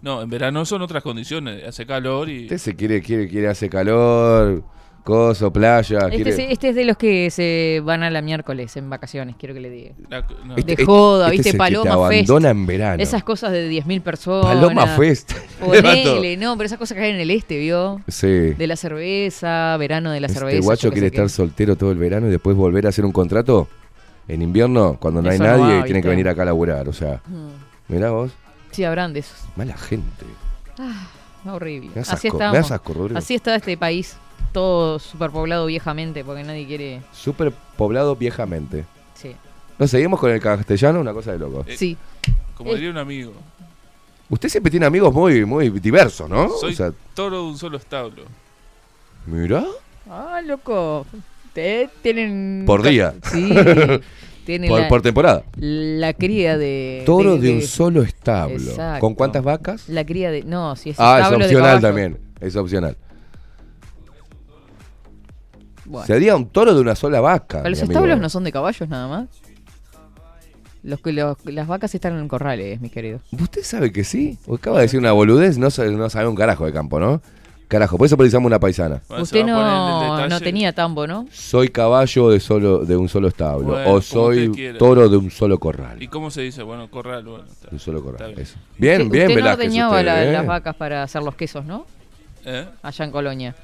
[0.01, 1.63] No, en verano son otras condiciones.
[1.67, 2.43] Hace calor y.
[2.43, 4.63] Usted se quiere, quiere, quiere hacer calor,
[5.03, 5.99] coso, playa.
[5.99, 6.29] Este, quiere...
[6.31, 9.59] es, este es de los que se van a la miércoles en vacaciones, quiero que
[9.61, 9.91] le diga.
[10.09, 10.55] la- no.
[10.55, 11.49] Este- de joda, este ¿viste?
[11.49, 12.29] es el que te Paloma Fest.
[12.29, 13.03] abandona en verano.
[13.03, 14.45] Esas cosas de 10.000 personas.
[14.55, 15.33] Paloma Fest.
[15.59, 18.01] Ponele, no, pero esas cosas que hay en el este, ¿vio?
[18.07, 18.27] Sí.
[18.27, 20.61] De la cerveza, verano de la este cerveza.
[20.63, 21.29] guacho yo qué quiere estar qué.
[21.29, 23.67] soltero todo el verano y después volver a hacer un contrato
[24.27, 26.45] en invierno cuando no hay Eso no nadie va, y tiene que venir acá a
[26.45, 26.87] laburar.
[26.89, 27.93] O sea, Mm.
[27.93, 28.31] mirá vos,
[28.71, 29.37] Sí, habrán de esos.
[29.55, 30.25] mala gente.
[31.45, 31.89] Horrible.
[31.89, 33.17] Me das Así Rodrigo.
[33.17, 34.15] Así está este país.
[34.53, 37.01] Todo superpoblado viejamente porque nadie quiere.
[37.13, 38.85] Súper poblado viejamente.
[39.15, 39.35] Sí.
[39.79, 40.99] ¿Nos seguimos con el castellano?
[40.99, 41.63] Una cosa de loco.
[41.67, 41.97] Eh, Sí.
[42.55, 43.33] Como diría un amigo.
[44.29, 46.49] Usted siempre tiene amigos muy, muy diversos, ¿no?
[46.49, 48.23] Soy O sea, toro de un solo establo.
[49.25, 49.65] mira.
[50.09, 51.05] Ah, loco.
[51.47, 52.63] Ustedes tienen.
[52.65, 53.13] Por día.
[53.31, 53.53] Sí.
[54.67, 55.43] Por, la, por temporada.
[55.55, 57.03] la cría de.
[57.05, 58.55] Toro de, un solo establo.
[58.55, 58.99] Exacto.
[58.99, 59.87] ¿Con cuántas vacas?
[59.89, 60.43] La cría de.
[60.43, 62.17] No, si es Ah, es establo de opcional también.
[62.39, 62.97] Es opcional.
[65.85, 66.07] Bueno.
[66.07, 67.59] Sería un toro de una sola vaca.
[67.59, 69.27] Pero los establos no son de caballos nada más.
[70.83, 70.99] Los,
[71.45, 73.19] las vacas están en corrales, mi querido.
[73.39, 74.39] ¿Usted sabe que sí?
[74.51, 77.21] Acaba de decir una boludez, no no sabe un carajo de campo, ¿no?
[77.71, 79.01] Carajo, por eso precisamos una paisana.
[79.07, 81.25] Bueno, Usted no, no tenía tambo, ¿no?
[81.31, 83.67] Soy caballo de solo de un solo establo.
[83.67, 86.03] Bueno, o soy toro de un solo corral.
[86.03, 86.63] ¿Y cómo se dice?
[86.63, 87.45] Bueno, corral, bueno.
[87.49, 87.69] está.
[87.69, 88.31] De un solo corral.
[88.33, 88.41] bien.
[88.41, 88.57] Eso.
[88.77, 89.65] Bien, Usted- bien, usted no Velázquez.
[89.67, 90.31] ordeñaba usted, la- ¿eh?
[90.33, 91.85] las vacas para hacer los quesos, ¿no?
[92.43, 92.67] ¿Eh?
[92.83, 93.55] Allá en Colonia.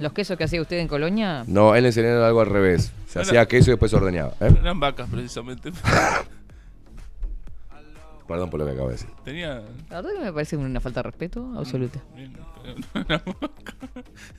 [0.00, 1.44] ¿Los quesos que hacía usted en Colonia?
[1.46, 2.92] No, él le enseñaron algo al revés.
[3.06, 3.28] Se Bueno.
[3.28, 4.32] hacía queso y después se ordeñaba.
[4.40, 4.52] ¿eh?
[4.60, 5.70] Eran vacas, precisamente.
[8.32, 9.10] Perdón por lo que acabo de decir.
[9.26, 9.62] Tenía.
[9.90, 12.00] La verdad que me parece una falta de respeto absoluta.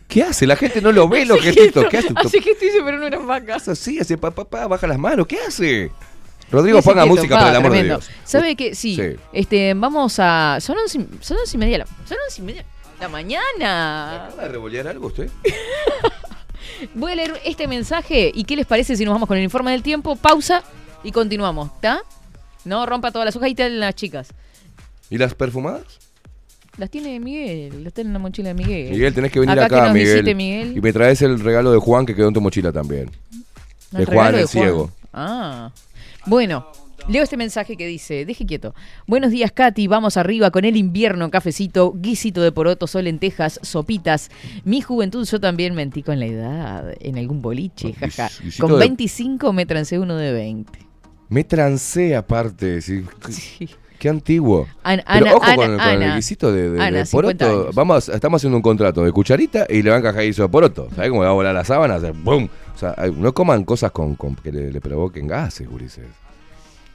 [0.07, 0.47] ¿Qué hace?
[0.47, 1.87] La gente no lo ve lo que es esto.
[1.89, 2.09] ¿Qué hace?
[2.15, 3.61] Así que estoy pero no eran vacas.
[3.61, 5.27] Eso sí, hace papá, papá, baja las manos.
[5.27, 5.91] ¿Qué hace?
[6.49, 7.99] Rodrigo, ponga quieto, música para el amor tremendo.
[7.99, 8.11] de Dios.
[8.23, 8.73] ¿Sabe qué?
[8.73, 8.95] Sí.
[8.95, 9.15] Sí.
[9.31, 10.57] Este, vamos a.
[10.59, 11.77] Son once, y- son once y media.
[11.77, 12.65] La, son once y media
[12.99, 14.25] la mañana.
[14.25, 15.29] ¿Acaba de revolear algo usted?
[16.95, 19.69] Voy a leer este mensaje y qué les parece si nos vamos con el informe
[19.69, 20.15] del tiempo.
[20.15, 20.63] Pausa
[21.03, 22.01] y continuamos, ¿está?
[22.65, 24.29] No rompa todas las hojas y tal las chicas.
[25.09, 25.83] ¿Y las perfumadas?
[26.77, 28.91] Las tiene Miguel, las tiene en la mochila de Miguel.
[28.91, 30.13] Miguel, tenés que venir Acá que acá, nos Miguel.
[30.23, 30.77] visite Miguel.
[30.77, 33.11] Y me traes el regalo de Juan que quedó en tu mochila también.
[33.91, 34.91] No, de el Juan regalo el ciego.
[35.13, 35.71] Ah.
[36.25, 36.65] Bueno,
[37.09, 38.73] leo este mensaje que dice, deje quieto.
[39.05, 39.85] Buenos días, Katy.
[39.85, 44.31] Vamos arriba con el invierno, cafecito, guisito de porotos o lentejas, sopitas.
[44.63, 46.91] Mi juventud yo también mentí con la edad.
[47.01, 48.31] En algún boliche, jaja.
[48.59, 50.79] Con de- 25 me trancé uno de 20.
[51.33, 52.81] Me trancé aparte.
[52.81, 53.03] sí.
[53.29, 53.69] Sí.
[53.99, 54.67] Qué antiguo.
[54.83, 56.15] Pero Ana, ojo con, Ana, el- con el Ana.
[56.17, 57.69] guisito de, de- de 50 poroto.
[57.73, 60.89] Vamos, estamos haciendo un contrato de cucharita y le van a encajar guiso de poroto.
[60.93, 61.95] ¿Sabes cómo va a volar la sábana?
[61.95, 62.49] Hacer ¡Bum!
[62.75, 66.03] O sea, no coman cosas con, con- que le, le provoquen gases, Ulises.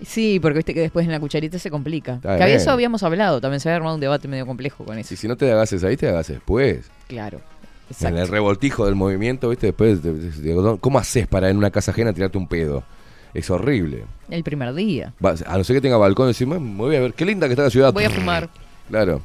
[0.05, 2.17] Sí, porque viste que después en la cucharita se complica.
[2.17, 2.59] Está que había bien.
[2.61, 5.15] eso habíamos hablado, también se había armado un debate medio complejo con eso.
[5.15, 6.91] Y si no te da gases ahí, te da gases después.
[7.09, 7.41] Claro.
[8.03, 9.69] En el revoltijo del movimiento, ¿viste?
[9.69, 10.01] Después,
[10.81, 12.85] ¿cómo haces para en una casa ajena tirarte un pedo?
[13.39, 14.05] Es horrible.
[14.31, 15.13] El primer día.
[15.25, 17.53] Va- a no ser que tenga balcón, decir, "Me voy a ver, qué linda que
[17.53, 17.93] está la ciudad.
[17.93, 18.49] Voy a fumar.
[18.89, 19.21] Claro.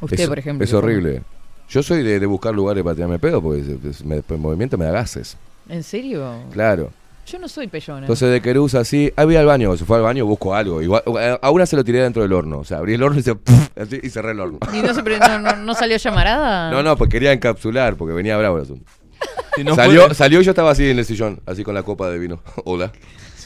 [0.00, 0.64] Usted, es, por ejemplo.
[0.64, 1.22] Es que horrible.
[1.68, 3.62] Yo soy de, de buscar lugares para tirarme pedo porque
[4.04, 5.36] me- el movimiento me da gases.
[5.68, 6.32] ¿En serio?
[6.52, 6.90] Claro.
[7.26, 8.02] Yo no soy peyona.
[8.02, 10.80] Entonces de Querús así, ahí voy al baño, se fue al baño, busco algo.
[10.80, 11.02] Igual,
[11.42, 12.58] a- una se lo tiré dentro del horno.
[12.60, 13.32] O sea, abrí el horno y, se,
[13.80, 14.58] así, y cerré el horno.
[14.72, 16.70] ¿Y no, se pre- no, no- no salió llamarada?
[16.76, 18.84] No, no, pues quería encapsular porque venía bravo el asunto.
[19.56, 22.10] Si no, salió, salió y yo estaba así en el sillón, así con la copa
[22.10, 22.40] de vino.
[22.64, 22.92] Hola.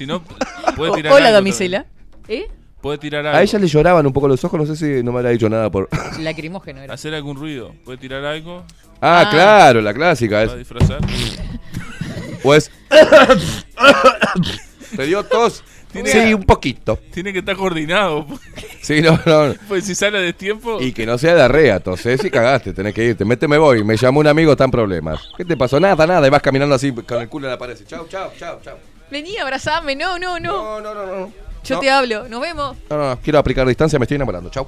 [0.01, 0.22] Si no,
[0.76, 1.84] puede O- tirar Hola, algo damisela.
[2.26, 2.46] ¿Eh?
[2.80, 3.38] Puede tirar algo.
[3.38, 5.51] A ella le lloraban un poco los ojos, no sé si no me habrá dicho
[5.51, 5.90] nada por...
[6.20, 6.94] Lacrimógeno era.
[6.94, 7.74] Hacer algún ruido.
[7.84, 8.64] Puede tirar algo
[9.03, 9.30] Ah, Ah.
[9.30, 10.36] claro, la clásica.
[10.36, 11.01] para Es, disfrazar.
[12.42, 12.70] pues...
[14.96, 15.62] ¿Te dio tos?
[15.92, 16.98] Tiene- Sí, un poquito.
[17.12, 18.26] Tiene que estar coordinado.
[18.80, 19.55] Sí, no, no.
[19.68, 20.78] Pues si sale a destiempo.
[20.80, 23.24] Y que no sea diarrea, tosés y cagaste, tenés que irte.
[23.26, 23.82] Mete, me voy.
[23.84, 25.20] Me llamó un amigo, están problemas.
[25.36, 25.78] ¿Qué te pasó?
[25.80, 26.26] Nada, nada.
[26.26, 27.74] Y vas caminando así con el culo en la pared.
[27.74, 28.76] así, Chau, chau, chau, chau.
[29.11, 29.96] Vení, abrazame.
[29.96, 30.80] No, no, no.
[30.80, 31.32] No, no, no, no.
[31.64, 32.28] Yo no, te hablo.
[32.28, 32.76] Nos vemos.
[32.88, 33.20] No, no, no.
[33.20, 34.50] Quiero aplicar distancia, me estoy enamorando.
[34.50, 34.66] Chau.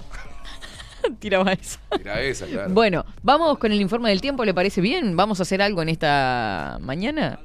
[1.18, 1.78] Tiraba eso.
[1.99, 2.70] Mira esa, claro.
[2.70, 5.16] Bueno, vamos con el informe del tiempo, ¿le parece bien?
[5.16, 7.38] ¿Vamos a hacer algo en esta mañana?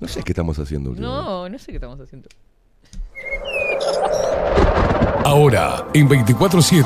[0.00, 0.90] No sé qué estamos haciendo.
[0.90, 1.24] últimamente.
[1.24, 2.28] No, no sé qué estamos haciendo.
[5.24, 6.84] Ahora, en 24-7.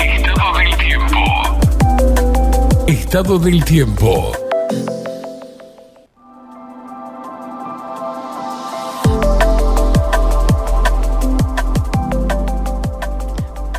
[0.00, 1.16] Estado del tiempo.
[2.86, 4.32] Estado del tiempo.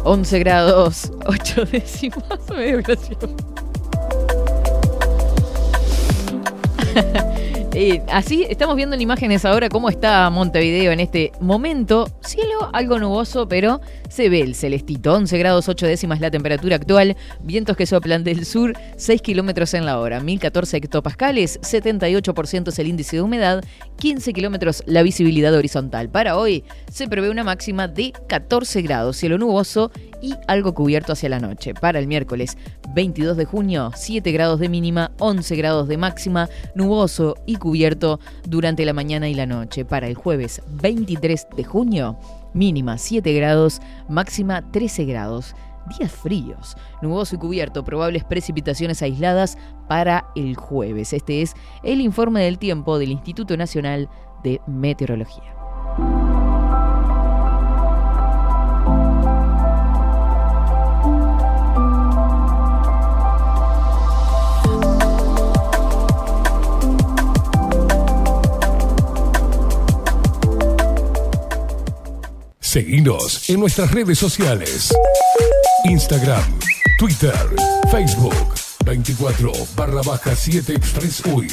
[0.04, 3.36] Once grados, 8 décimas, medio gracioso.
[7.74, 12.05] Eh, así estamos viendo en imágenes ahora cómo está Montevideo en este momento.
[12.19, 15.13] Cielo algo nuboso, pero se ve el celestito.
[15.13, 17.15] 11 grados 8 décimas la temperatura actual.
[17.41, 20.19] Vientos que soplan del sur 6 kilómetros en la hora.
[20.19, 21.61] 1014 hectopascales.
[21.61, 23.63] 78% es el índice de humedad.
[23.99, 26.09] 15 kilómetros la visibilidad horizontal.
[26.09, 29.15] Para hoy se prevé una máxima de 14 grados.
[29.15, 29.91] Cielo nuboso
[30.22, 31.74] y algo cubierto hacia la noche.
[31.74, 32.57] Para el miércoles
[32.93, 38.86] 22 de junio, 7 grados de mínima, 11 grados de máxima, nuboso y cubierto durante
[38.86, 39.86] la mañana y la noche.
[39.86, 42.17] Para el jueves 23 de junio,
[42.53, 45.55] mínima 7 grados, máxima 13 grados.
[45.97, 49.57] Días fríos, nuboso y cubierto, probables precipitaciones aisladas
[49.89, 51.11] para el jueves.
[51.11, 54.07] Este es el informe del tiempo del Instituto Nacional
[54.43, 55.61] de Meteorología.
[72.72, 74.93] Seguinos en nuestras redes sociales.
[75.84, 76.41] Instagram,
[76.97, 77.36] Twitter,
[77.91, 78.55] Facebook.
[78.86, 81.49] 24 barra baja 7 Express UI.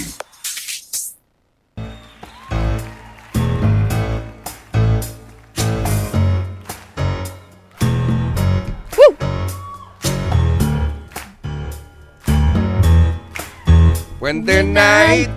[14.21, 15.29] When the night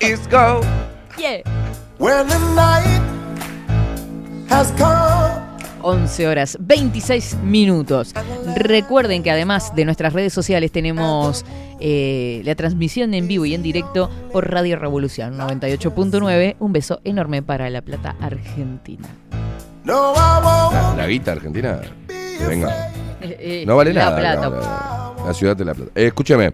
[0.00, 0.60] is go.
[1.16, 1.42] Yeah.
[1.98, 2.99] When the night
[5.82, 8.12] 11 horas 26 minutos.
[8.56, 11.44] Recuerden que además de nuestras redes sociales tenemos
[11.78, 16.56] eh, la transmisión en vivo y en directo por Radio Revolución 98.9.
[16.58, 19.08] Un beso enorme para La Plata, Argentina.
[19.84, 20.12] No.
[20.14, 21.80] La, la guita argentina.
[22.08, 22.90] que venga.
[23.22, 24.16] Eh, eh, No vale La nada.
[24.18, 24.48] Plata.
[24.50, 25.92] La, la- la ciudad de La Plata.
[25.94, 26.52] Eh, escúcheme.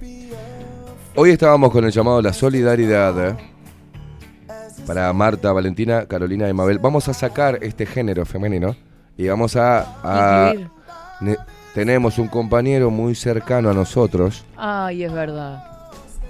[1.15, 3.37] Hoy estábamos con el llamado La Solidaridad.
[4.87, 6.79] Para Marta, Valentina, Carolina y Mabel.
[6.79, 8.77] Vamos a sacar este género femenino.
[9.19, 9.87] Y vamos a.
[10.03, 10.53] a-
[11.21, 11.37] ne-
[11.75, 14.45] tenemos un compañero muy cercano a nosotros.
[14.57, 15.65] Ay, es verdad.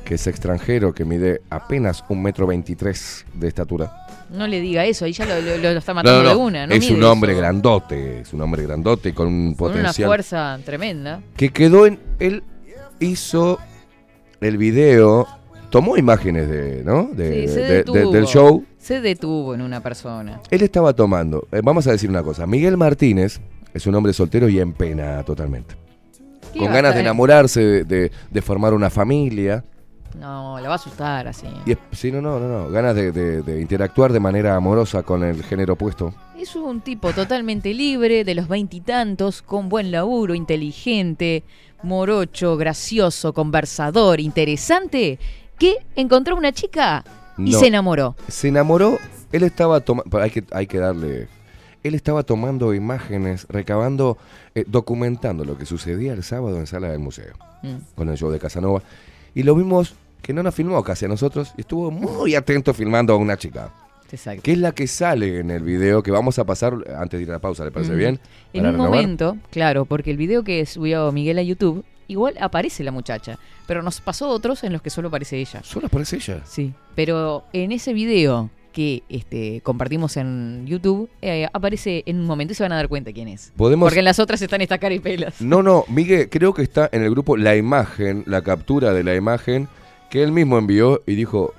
[0.05, 3.93] Que es extranjero, que mide apenas un metro veintitrés de estatura.
[4.31, 6.67] No le diga eso, ahí ya lo, lo- lo está matando de una.
[6.67, 7.41] No es un hombre eso.
[7.41, 8.21] grandote.
[8.21, 10.09] Es un hombre grandote con un Con una potencial.
[10.09, 11.21] fuerza tremenda.
[11.37, 12.01] que quedó en.
[12.19, 12.43] Él
[13.01, 13.59] hizo
[14.41, 15.27] el video,
[15.77, 17.11] tomó imágenes de, ¿no?
[17.12, 18.11] De- Sí, se de- de- detuvo.
[18.12, 18.64] del show.
[18.79, 20.41] Se detuvo en una persona.
[20.51, 21.47] Él estaba tomando.
[21.53, 22.47] eh, vamos a decir una cosa.
[22.47, 23.41] Miguel Martínez
[23.74, 25.74] es un hombre soltero y en pena totalmente.
[26.55, 28.11] ¿Qué Con ganas de enamorarse, de,
[28.43, 29.64] formar una familia.
[30.18, 31.47] No, la va a asustar así.
[31.66, 32.70] Y es- sí, no, no, no, no.
[32.70, 36.14] Ganas de interactuar de manera amorosa con el género opuesto.
[36.39, 41.45] Es un tipo totalmente libre, de los veintitantos, con buen laburo, inteligente,
[41.83, 45.18] morocho, gracioso, conversador, interesante,
[45.59, 47.05] que encontró una chica
[47.39, 47.59] y No.
[47.59, 48.15] se enamoró.
[48.29, 48.99] Se enamoró,
[49.33, 51.29] él estaba tomando, hay que, hay que darle,
[51.83, 54.19] él estaba tomando imágenes, recabando,
[54.55, 57.77] eh, documentando lo que sucedía el sábado en Sala del Museo, Mm.
[57.95, 58.83] con el show de Casanova,
[59.35, 63.13] y lo vimos que no nos filmó casi a nosotros, y estuvo muy atento filmando
[63.13, 63.71] a una chica,
[64.11, 64.43] Exacto.
[64.43, 67.31] que es la que sale en el video que vamos a pasar antes de ir
[67.31, 67.99] a la pausa, ¿le parece Mm.
[67.99, 68.21] bien?
[68.53, 68.91] En un renovar.
[68.91, 73.83] momento, claro, porque el video que subió Miguel a YouTube, igual aparece la muchacha, pero
[73.83, 75.61] nos pasó otros en los que solo aparece ella.
[75.63, 76.41] Solo aparece ella.
[76.45, 76.73] Sí.
[76.95, 82.57] Pero en ese video que este, compartimos en YouTube, eh, aparece en un momento y
[82.57, 83.53] se van a dar cuenta quién es.
[83.57, 83.87] Podemos...
[83.87, 85.41] Porque en las otras están estas caripelas.
[85.41, 89.15] No, no, Miguel, creo que está en el grupo la imagen, la captura de la
[89.15, 89.67] imagen
[90.11, 91.55] que él mismo envió y dijo,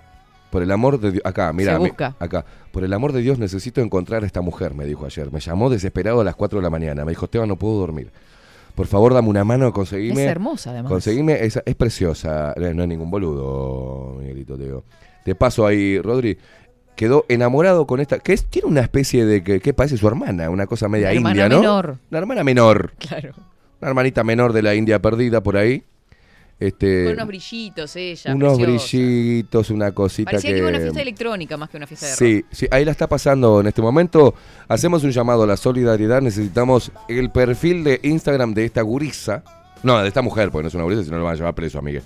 [0.51, 2.15] por el amor de Dios, acá, mira, Se mi- busca.
[2.19, 5.31] acá, por el amor de Dios necesito encontrar a esta mujer, me dijo ayer.
[5.31, 8.11] Me llamó desesperado a las 4 de la mañana, me dijo, Esteban, no puedo dormir.
[8.77, 10.23] Por favor, dame una mano, conseguime.
[10.23, 10.91] Es hermosa, además.
[10.91, 14.83] Conseguime, esa, es preciosa, Eh, no es ningún boludo, Miguelito, te digo.
[15.25, 16.37] Te paso ahí, Rodri.
[16.95, 20.49] Quedó enamorado con esta, que es, tiene una especie de, que, que parece su hermana,
[20.51, 21.59] una cosa media Una hermana india, ¿no?
[21.59, 21.97] menor.
[22.11, 23.33] Una hermana menor Claro.
[23.81, 25.83] una hermanita menor de la India perdida por ahí.
[26.59, 28.33] Este, Con unos brillitos ella.
[28.33, 28.71] unos preciosa.
[28.97, 30.57] brillitos, una cosita Parecía que que.
[30.59, 32.19] iba a una fiesta electrónica más que una fiesta de rock.
[32.19, 34.33] Sí, sí, ahí la está pasando en este momento.
[34.67, 36.19] Hacemos un llamado a la solidaridad.
[36.21, 39.43] Necesitamos el perfil de Instagram de esta gurisa.
[39.83, 41.53] No, de esta mujer, porque no es una gurisa, si no lo van a llevar
[41.53, 42.01] preso a Miguel.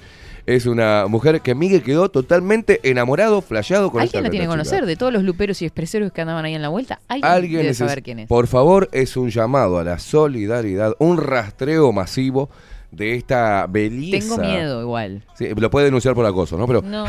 [0.45, 4.52] Es una mujer que Miguel quedó totalmente enamorado, flasheado con esta Alguien la tiene que
[4.52, 6.99] esta conocer, de todos los luperos y expreseros que andaban ahí en la vuelta.
[7.08, 8.28] Alguien, Alguien debe neces- saber quién es.
[8.28, 12.49] Por favor, es un llamado a la solidaridad, un rastreo masivo
[12.92, 14.36] de esta belleza.
[14.36, 15.24] Tengo miedo igual.
[15.36, 16.68] Sí, lo puede denunciar por acoso, ¿no?
[16.68, 17.06] Pero No.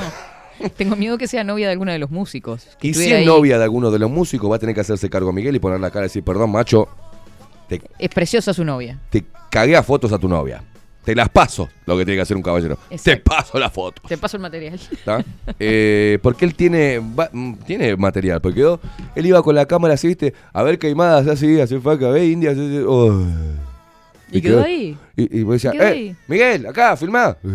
[0.76, 2.68] Tengo miedo que sea novia de alguno de los músicos.
[2.78, 3.24] que y si es ahí.
[3.26, 5.80] novia de alguno de los músicos, va a tener que hacerse cargo Miguel y poner
[5.80, 6.86] la cara y decir, perdón, macho,
[7.68, 8.98] te, Es preciosa su novia.
[9.10, 10.62] te cagué a fotos a tu novia.
[11.04, 12.78] Te las paso, lo que tiene que hacer un caballero.
[12.90, 13.10] Exacto.
[13.10, 14.04] Te paso las fotos.
[14.08, 14.78] Te paso el material.
[15.58, 18.78] Eh, porque él tiene va- mm, tiene material, porque quedó,
[19.16, 22.26] él iba con la cámara así, viste, a ver queimadas así, así fue acá, ve
[22.28, 23.20] indias, así, oh.
[24.32, 24.96] Y quedó ahí.
[25.16, 26.16] Y, y vos decías, eh, ahí.
[26.28, 27.36] Miguel, acá, filmá.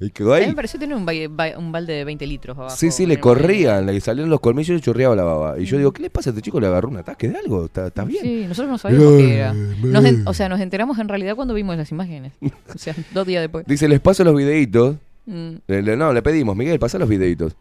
[0.00, 0.48] y quedó A mí ahí.
[0.48, 2.74] me pareció tener un, ba- ba- un balde de 20 litros abajo.
[2.76, 5.58] Sí, sí, le corrían, le salían los colmillos y chorreaba la baba.
[5.58, 5.66] Y Mm.
[5.66, 6.58] yo digo, ¿qué le pasa a este chico?
[6.60, 7.66] ¿Le agarró un ataque de algo?
[7.66, 8.22] ¿Está- ¿Estás bien?
[8.22, 9.52] Sí, nosotros no sabíamos qué era.
[9.52, 12.32] Nos o sea, nos enteramos en realidad cuando vimos las imágenes.
[12.74, 13.66] O sea, dos días después.
[13.66, 14.96] Dice, les paso los videitos.
[15.26, 15.50] Mm.
[15.66, 17.54] Le- le- no, le pedimos, Miguel, pasá los videitos.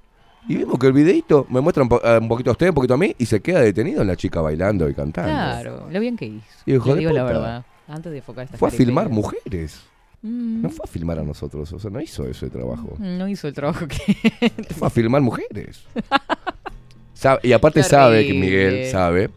[0.48, 2.76] Y vimos que el videito me muestra un, po- eh, un poquito a usted, un
[2.76, 5.32] poquito a mí, y se queda detenido en la chica bailando y cantando.
[5.32, 6.46] Claro, lo bien que hizo.
[6.66, 7.66] Le de digo la verdad.
[7.88, 9.82] Antes de enfocar estas Fue a filmar mujeres.
[10.22, 10.62] Mm.
[10.64, 12.96] No fue a filmar a nosotros, o sea, no hizo ese trabajo.
[13.00, 14.52] No hizo el trabajo que.
[14.76, 15.84] Fue a filmar mujeres.
[17.14, 18.34] Sabe- y aparte sabe que.
[18.34, 19.30] Miguel sabe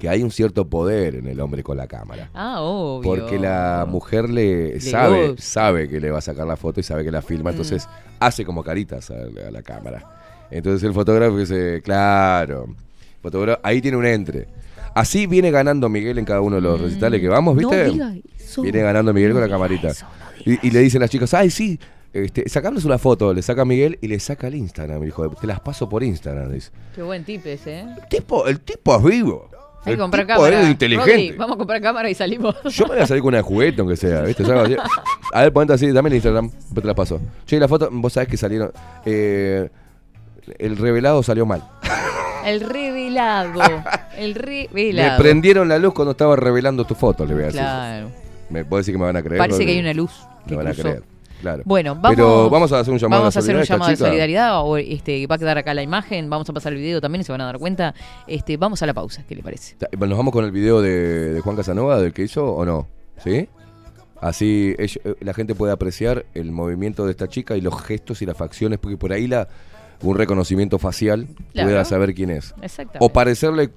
[0.00, 2.30] que hay un cierto poder en el hombre con la cámara.
[2.34, 3.08] Ah, obvio.
[3.08, 6.82] Porque la mujer le, Le sabe, sabe que le va a sacar la foto y
[6.82, 7.52] sabe que la filma, Mm.
[7.52, 7.86] entonces
[8.18, 10.02] hace como caritas a, la- a la cámara.
[10.50, 12.66] Entonces el fotógrafo dice, claro,
[13.22, 14.48] fotógrafo, ahí tiene un entre.
[14.94, 17.76] Así viene ganando Miguel en cada uno de los recitales que vamos, ¿viste?
[17.84, 17.86] Mm.
[17.86, 18.62] No diga eso.
[18.62, 19.88] Viene ganando Miguel con la camarita.
[19.88, 21.78] eso, no diga Y, y le dicen las chicas, ay, sí,
[22.12, 23.32] este, sacámonos una foto.
[23.32, 24.98] Le saca a Miguel y le saca el Instagram.
[24.98, 26.50] Me dijo, te las paso por Instagram.
[26.52, 26.70] Dice.
[26.94, 27.86] Qué buen tip ese, ¿eh?
[28.02, 29.49] El tipo, el tipo es vivo.
[29.84, 30.60] Hay que comprar cámara.
[30.62, 31.10] es inteligente.
[31.10, 32.54] Rodri, vamos a comprar cámara y salimos.
[32.64, 34.44] Yo me voy a salir con una juguete, aunque sea, ¿viste?
[35.32, 37.20] A ver, ponete así, dame el Instagram, te la paso.
[37.46, 38.72] Che, la foto, vos sabés que salieron.
[39.04, 39.68] eh,
[40.58, 41.62] el revelado salió mal.
[42.44, 43.60] El revelado.
[44.16, 45.18] El Me revelado.
[45.22, 47.60] prendieron la luz cuando estaba revelando tu foto, le voy a decir.
[47.60, 48.10] Claro.
[48.48, 49.38] ¿Me puedo decir que me van a creer?
[49.38, 50.10] Parece que hay una luz.
[50.46, 50.82] Me van a cruzó.
[50.88, 51.02] creer,
[51.40, 51.62] claro.
[51.66, 54.60] Bueno, vamos, Pero vamos a hacer un llamado vamos a hacer un llamado de solidaridad.
[54.64, 56.28] O este, va a quedar acá la imagen.
[56.30, 57.94] Vamos a pasar el video también y se van a dar cuenta.
[58.26, 59.24] Este, vamos a la pausa.
[59.28, 59.76] ¿Qué le parece?
[59.98, 62.86] ¿Nos vamos con el video de, de Juan Casanova, del que hizo o no?
[63.22, 63.48] ¿Sí?
[64.20, 64.88] Así eh,
[65.20, 68.78] la gente puede apreciar el movimiento de esta chica y los gestos y las facciones,
[68.78, 69.48] porque por ahí la
[70.02, 71.68] un reconocimiento facial Claro.
[71.68, 72.54] pueda saber quién es.
[72.62, 72.98] Exactamente.
[73.04, 73.70] O parecerle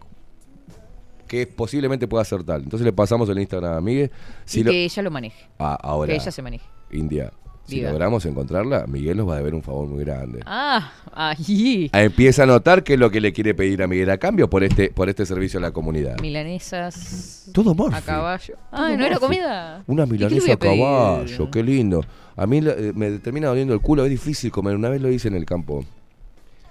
[1.28, 2.64] que posiblemente pueda ser tal.
[2.64, 4.12] Entonces le pasamos el Instagram a Miguel.
[4.46, 5.50] Si y lo- que ella lo maneje.
[5.60, 6.66] Ah, ahora, Que ella se maneje.
[6.92, 7.32] India,
[7.66, 7.92] si Diga.
[7.92, 10.42] logramos encontrarla, Miguel nos va a deber un favor muy grande.
[10.46, 11.90] Ah, ahí.
[11.94, 14.50] Ah, Empieza a notar qué es lo que le quiere pedir a Miguel a cambio
[14.50, 16.20] por este, por este servicio a la comunidad.
[16.20, 17.50] Milanesas.
[17.54, 17.98] Todo morfi.
[17.98, 18.56] A caballo.
[18.70, 19.84] Ay, ¿no era comida?
[19.88, 22.04] Una ¿Y qué le milanesa a caballo, qué lindo.
[22.36, 24.76] A mí eh, me termina doliendo el culo, es difícil comer.
[24.76, 25.86] Una vez lo hice en el campo.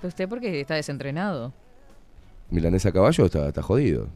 [0.01, 1.55] ¿Pero usted por qué está desentrenado?
[2.51, 4.09] Milanesa a caballo está, está jodido.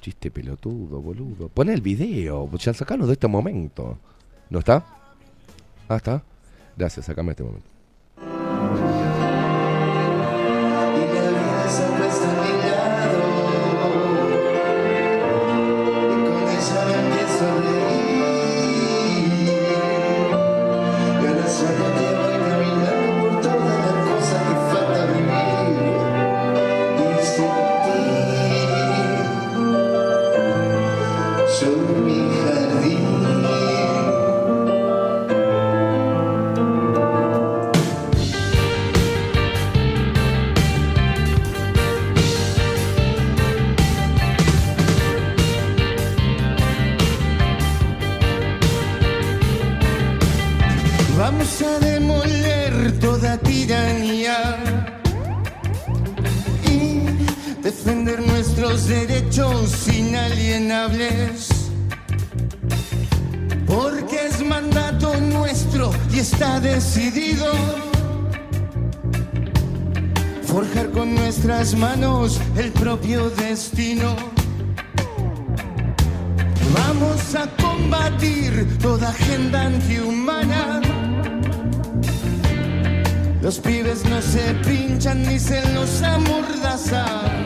[0.00, 1.48] Chiste pelotudo, boludo.
[1.48, 3.98] Pon el video, ya sacalo de este momento.
[4.50, 4.84] ¿No está?
[5.88, 6.22] Ah, está.
[6.76, 7.75] Gracias, sacame este momento.
[58.76, 61.48] Nuestros derechos inalienables.
[63.66, 67.46] Porque es mandato nuestro y está decidido
[70.44, 74.14] forjar con nuestras manos el propio destino.
[76.74, 80.82] Vamos a combatir toda agenda antihumana.
[83.40, 87.45] Los pibes no se pinchan ni se los amordazan.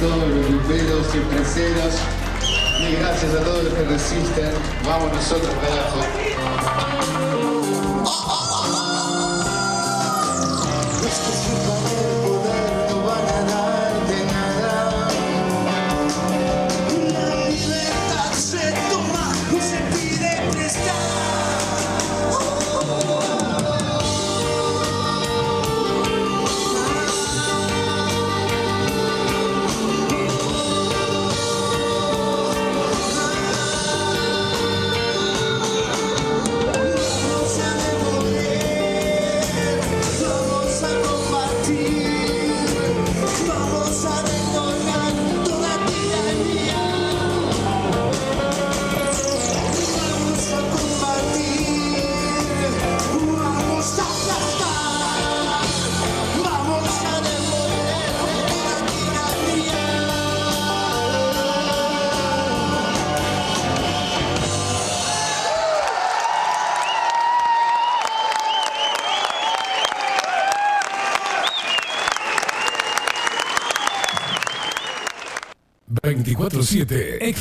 [0.00, 1.94] Todos los luperos y empresarios.
[2.80, 4.50] Y gracias a todos los que resisten.
[4.84, 5.98] Vamos nosotros, carajo.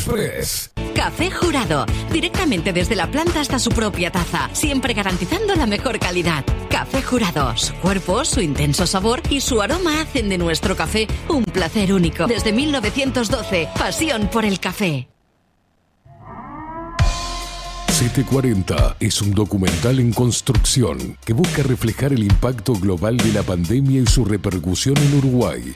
[0.08, 0.72] Express.
[0.96, 6.44] Café Jurado, directamente desde la planta hasta su propia taza, siempre garantizando la mejor calidad.
[6.70, 11.44] Café Jurado, su cuerpo, su intenso sabor y su aroma hacen de nuestro café un
[11.44, 12.26] placer único.
[12.26, 15.08] Desde 1912, pasión por el café.
[17.90, 24.02] 740 es un documental en construcción que busca reflejar el impacto global de la pandemia
[24.02, 25.76] y su repercusión en Uruguay.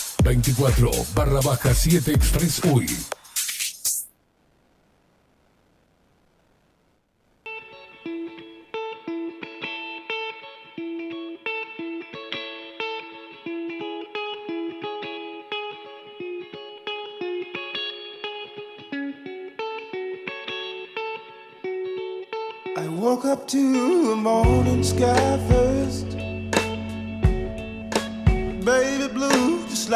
[0.23, 2.87] 24 barra baja 7 Express UI.
[22.77, 23.57] I woke up to
[24.09, 26.09] the morning sky first.
[28.63, 29.10] Baby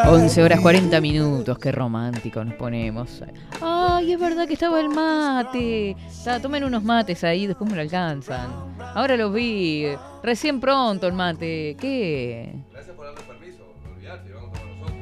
[0.03, 0.63] 11 horas me.
[0.63, 3.23] 40 minutos, qué romántico nos ponemos.
[3.61, 5.95] Ay, es verdad que estaba el mate.
[6.23, 8.49] Ta, tomen unos mates ahí, después me lo alcanzan.
[8.79, 9.87] Ahora los vi,
[10.23, 11.75] recién pronto el mate.
[11.79, 12.53] ¿Qué?
[12.71, 13.63] Gracias por darme permiso.
[13.93, 14.95] Olvídate, vamos tomar nosotros.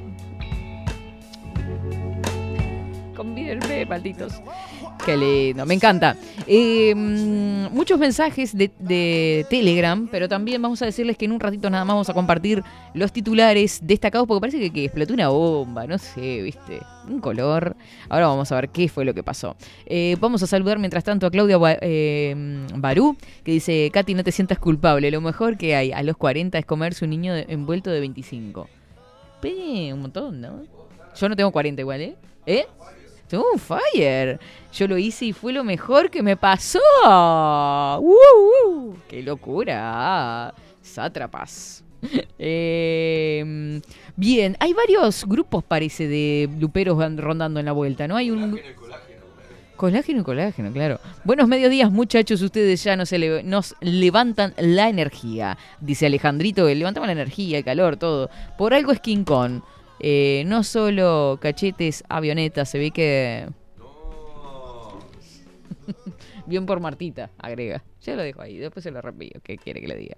[3.15, 4.41] Convídenme, malditos.
[5.05, 6.15] Qué lindo, me encanta.
[6.47, 11.83] Mm, muchos mensajes de, Telegram, pero también vamos a decirles que en un ratito nada
[11.83, 16.41] más vamos a compartir los titulares destacados, porque parece que, explotó una bomba, no sé,
[16.41, 16.79] viste,
[17.09, 17.75] un color.
[18.07, 19.57] Ahora vamos a ver qué fue lo que pasó.
[19.85, 24.31] Eh, vamos a saludar mientras tanto a Claudia eh, Barú, que dice, Katy, no te
[24.31, 27.99] sientas culpable, lo mejor que hay a los 40 es comerse un niño envuelto de
[27.99, 28.69] 25.
[29.41, 30.63] Pe, un montón, ¿no?
[31.19, 32.15] Yo no tengo 40 igual, ¿eh?
[32.45, 32.65] ¿Eh?
[33.27, 34.39] Tengo un fire.
[34.73, 36.79] Yo lo hice y fue lo mejor que me pasó.
[37.99, 38.15] ¡Uh,
[38.67, 38.95] uh!
[39.07, 40.53] ¡Qué locura!
[40.81, 41.83] Sátrapas.
[42.45, 43.79] Eh,
[44.17, 48.17] bien, hay varios grupos, parece, de luperos rondando en la vuelta, ¿no?
[48.17, 48.59] Hay un...
[49.77, 50.99] Colágeno y colágeno, claro.
[51.23, 52.41] Buenos mediodías, muchachos.
[52.41, 53.11] Ustedes ya nos,
[53.43, 55.57] nos levantan la energía.
[55.81, 58.29] Dice Alejandrito, levantamos la energía, el calor, todo.
[58.57, 59.61] Por algo es King Kong.
[60.05, 63.47] Eh, no solo cachetes, avionetas, se ve que...
[66.45, 67.81] Bien por Martita, agrega.
[68.01, 69.39] Ya lo dejo ahí, después se lo repito.
[69.41, 70.17] ¿Qué quiere que le diga?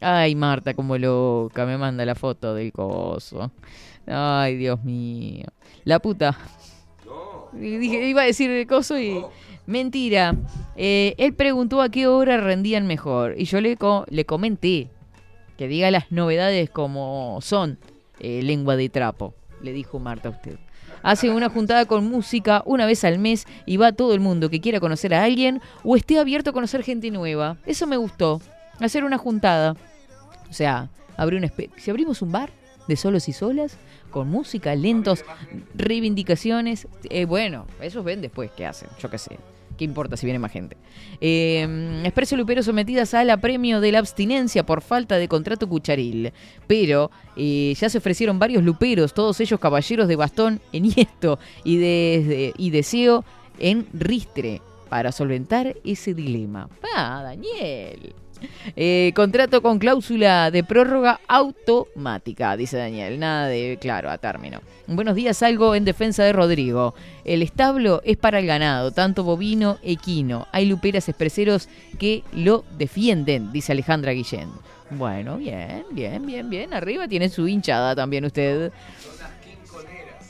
[0.00, 3.50] Ay, Marta, como loca, me manda la foto del coso.
[4.06, 5.46] Ay, Dios mío.
[5.82, 6.38] La puta.
[7.52, 9.20] Dije, iba a decir el coso y.
[9.66, 10.36] Mentira.
[10.76, 13.34] Eh, él preguntó a qué hora rendían mejor.
[13.36, 13.76] Y yo le,
[14.10, 14.90] le comenté
[15.56, 17.80] que diga las novedades como son.
[18.20, 19.34] Eh, lengua de trapo.
[19.62, 20.58] Le dijo Marta a usted.
[21.02, 24.60] Hace una juntada con música una vez al mes y va todo el mundo que
[24.60, 27.56] quiera conocer a alguien o esté abierto a conocer gente nueva.
[27.66, 28.40] Eso me gustó.
[28.80, 29.76] Hacer una juntada.
[30.50, 32.50] O sea, abrir un si abrimos un bar
[32.88, 33.76] de solos y solas,
[34.10, 35.24] con música, lentos,
[35.74, 39.38] reivindicaciones, eh, bueno, esos ven después qué hacen, yo qué sé.
[39.78, 40.76] ¿Qué importa si viene más gente?
[41.20, 46.32] Eh, Expreso Lupero sometidas al apremio de la abstinencia por falta de contrato cucharil.
[46.66, 51.76] Pero eh, ya se ofrecieron varios luperos, todos ellos caballeros de bastón en Iesto y,
[51.78, 53.24] de, y deseo
[53.60, 56.68] en Ristre para solventar ese dilema.
[56.96, 58.14] Ah, Daniel.
[58.76, 63.18] Eh, contrato con cláusula de prórroga automática, dice Daniel.
[63.18, 64.60] Nada de claro a término.
[64.86, 66.94] Buenos días, algo en defensa de Rodrigo.
[67.24, 70.46] El establo es para el ganado, tanto bovino, equino.
[70.52, 71.68] Hay luperas expreseros
[71.98, 74.48] que lo defienden, dice Alejandra Guillén.
[74.90, 76.72] Bueno, bien, bien, bien, bien.
[76.72, 78.72] Arriba tiene su hinchada también usted.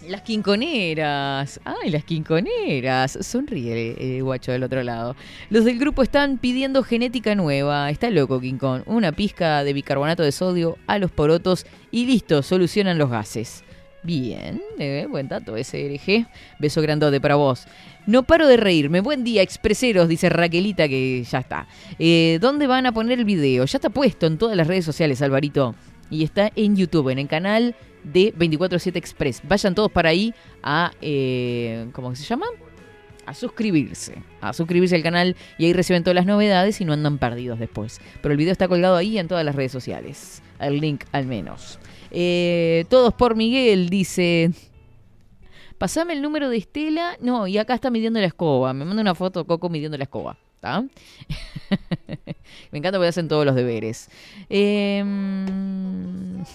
[0.08, 1.60] Las quinconeras.
[1.64, 3.18] Ay, las quinconeras.
[3.20, 5.14] Sonríe eh, guacho del otro lado.
[5.50, 7.90] Los del grupo están pidiendo genética nueva.
[7.90, 8.84] Está loco, Quincón.
[8.86, 13.64] Una pizca de bicarbonato de sodio a los porotos y listo, solucionan los gases.
[14.02, 16.26] Bien, eh, buen dato SRG.
[16.58, 17.66] Beso grandote para vos.
[18.06, 19.00] No paro de reírme.
[19.00, 21.66] Buen día, expreseros, dice Raquelita que ya está.
[21.98, 23.66] Eh, ¿Dónde van a poner el video?
[23.66, 25.74] Ya está puesto en todas las redes sociales, Alvarito.
[26.10, 27.74] Y está en YouTube, en el canal
[28.04, 29.40] de 247 Express.
[29.44, 30.92] Vayan todos para ahí a...
[31.00, 32.46] Eh, ¿Cómo se llama?
[33.26, 34.22] A suscribirse.
[34.40, 38.00] A suscribirse al canal y ahí reciben todas las novedades y no andan perdidos después.
[38.22, 40.42] Pero el video está colgado ahí en todas las redes sociales.
[40.58, 41.78] El link al menos.
[42.10, 44.50] Eh, todos por Miguel, dice...
[45.78, 47.16] Pasame el número de Estela.
[47.20, 48.72] No, y acá está midiendo la escoba.
[48.72, 50.36] Me manda una foto Coco midiendo la escoba.
[52.72, 54.10] Me encanta porque hacen todos los deberes.
[54.48, 56.44] Em,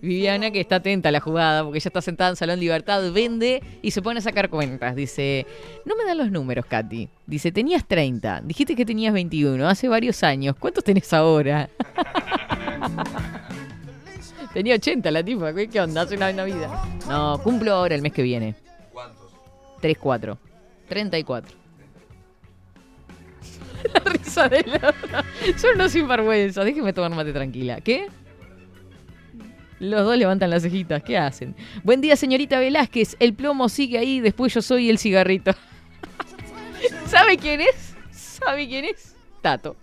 [0.00, 3.62] Viviana, que está atenta a la jugada, porque ella está sentada en Salón Libertad, vende
[3.82, 4.94] y se pone a sacar cuentas.
[4.94, 5.44] Dice,
[5.84, 7.08] no me dan los números, Katy.
[7.26, 10.54] Dice, tenías 30, dijiste que tenías 21, hace varios años.
[10.58, 11.68] ¿Cuántos tenés ahora?
[14.54, 16.02] Tenía 80 la tipa, ¿qué onda?
[16.02, 16.82] Hace una, una vida.
[17.06, 18.54] No, cumplo ahora el mes que viene.
[19.78, 19.80] ¿Cuántos?
[19.80, 20.38] 3, 4.
[20.88, 21.56] 34.
[23.94, 25.24] La risa de la otra.
[25.56, 26.64] Son unos sinvergüenza.
[26.64, 27.80] Déjeme tomar mate tranquila.
[27.80, 28.08] ¿Qué?
[29.78, 31.02] Los dos levantan las cejitas.
[31.02, 31.54] ¿Qué hacen?
[31.84, 33.16] Buen día, señorita Velázquez.
[33.20, 34.20] El plomo sigue ahí.
[34.20, 35.52] Después yo soy el cigarrito.
[37.06, 37.94] ¿Sabe quién es?
[38.10, 39.14] ¿Sabe quién es?
[39.40, 39.76] Tato.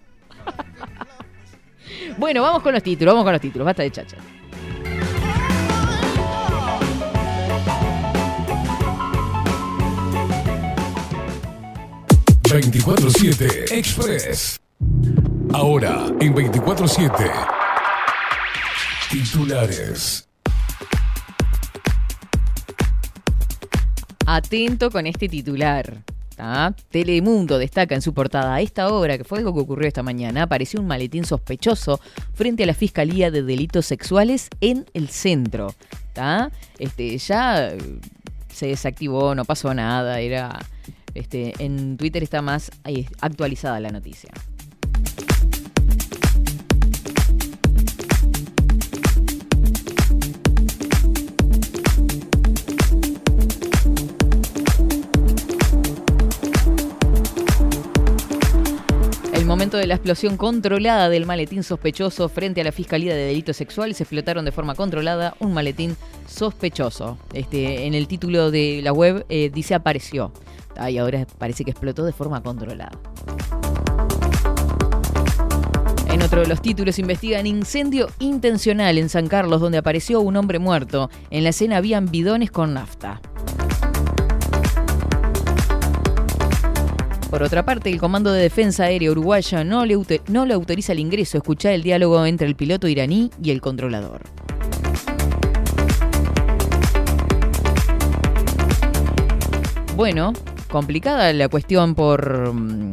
[2.17, 3.13] bueno, vamos con los títulos.
[3.13, 3.65] Vamos con los títulos.
[3.65, 4.17] Basta de chacha.
[12.47, 14.59] 24-7 Express.
[15.51, 17.47] Ahora en 24-7.
[19.09, 20.27] Titulares.
[24.25, 26.03] Atento con este titular.
[26.35, 26.75] ¿tá?
[26.89, 30.43] Telemundo destaca en su portada a esta hora, que fue algo que ocurrió esta mañana,
[30.43, 31.99] apareció un maletín sospechoso
[32.33, 35.73] frente a la Fiscalía de Delitos Sexuales en el centro.
[36.77, 37.77] Este, ya eh,
[38.53, 40.59] se desactivó, no pasó nada, era...
[41.15, 42.71] Este, en Twitter está más
[43.21, 44.29] actualizada la noticia.
[59.33, 63.55] El momento de la explosión controlada del maletín sospechoso frente a la Fiscalía de Delitos
[63.55, 65.95] Sexuales, explotaron de forma controlada un maletín
[66.27, 67.17] sospechoso.
[67.31, 70.33] Este, en el título de la web eh, dice apareció.
[70.77, 72.91] Ah, y ahora parece que explotó de forma controlada.
[76.09, 80.59] En otro de los títulos investigan incendio intencional en San Carlos donde apareció un hombre
[80.59, 81.09] muerto.
[81.29, 83.19] En la escena habían bidones con nafta.
[87.29, 89.99] Por otra parte, el Comando de Defensa Aérea Uruguaya no le,
[90.29, 91.37] no le autoriza el ingreso.
[91.37, 94.21] Escuchar el diálogo entre el piloto iraní y el controlador.
[99.97, 100.31] Bueno,
[100.75, 102.91] complicada la cuestión por mm,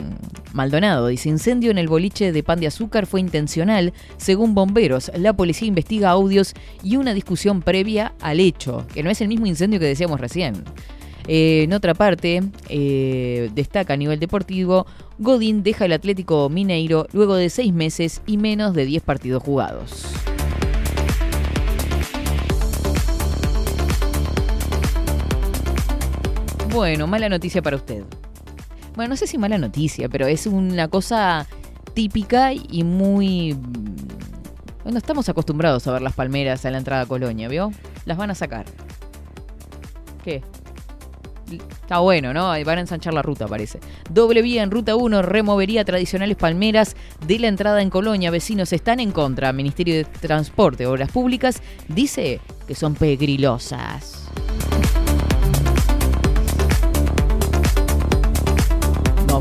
[0.53, 1.09] Maldonado.
[1.09, 3.93] Dice, incendio en el boliche de pan de azúcar fue intencional.
[4.19, 6.55] Según bomberos, la policía investiga audios
[6.85, 10.63] y una discusión previa al hecho, que no es el mismo incendio que decíamos recién.
[11.27, 14.87] Eh, en otra parte, eh, destaca a nivel deportivo,
[15.19, 20.07] Godín deja el Atlético Mineiro luego de seis meses y menos de 10 partidos jugados.
[26.73, 28.03] Bueno, mala noticia para usted.
[28.95, 31.47] Bueno, no sé si mala noticia, pero es una cosa
[31.93, 33.57] típica y muy...
[34.83, 37.71] Bueno, estamos acostumbrados a ver las palmeras a la entrada a Colonia, ¿vio?
[38.07, 38.65] Las van a sacar.
[40.25, 40.43] ¿Qué?
[41.83, 42.49] Está bueno, ¿no?
[42.49, 43.79] Van a ensanchar la ruta, parece.
[44.11, 46.97] Doble vía en ruta 1 removería tradicionales palmeras
[47.27, 48.31] de la entrada en Colonia.
[48.31, 49.53] Vecinos están en contra.
[49.53, 54.31] Ministerio de Transporte, Obras Públicas, dice que son pegrilosas.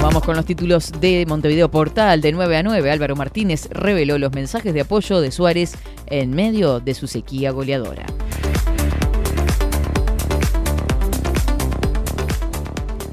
[0.02, 2.92] Vamos con los títulos de Montevideo Portal de 9 a 9.
[2.92, 5.76] Álvaro Martínez reveló los mensajes de apoyo de Suárez
[6.08, 8.06] en medio de su sequía goleadora.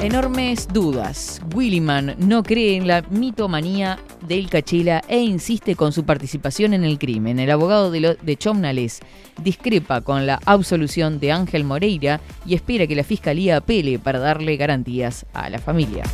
[0.00, 1.40] Enormes dudas.
[1.54, 3.98] Williman no cree en la mitomanía
[4.28, 7.40] del Cachila e insiste con su participación en el crimen.
[7.40, 9.00] El abogado de, lo- de Chomnales
[9.42, 14.56] discrepa con la absolución de Ángel Moreira y espera que la fiscalía apele para darle
[14.56, 16.04] garantías a la familia.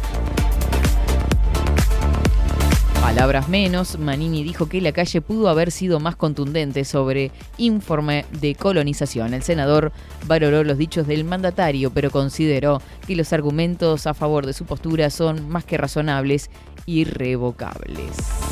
[3.04, 8.54] Palabras menos, Manini dijo que la calle pudo haber sido más contundente sobre informe de
[8.54, 9.34] colonización.
[9.34, 9.92] El senador
[10.26, 15.10] valoró los dichos del mandatario, pero consideró que los argumentos a favor de su postura
[15.10, 16.48] son más que razonables
[16.86, 18.43] y irrevocables.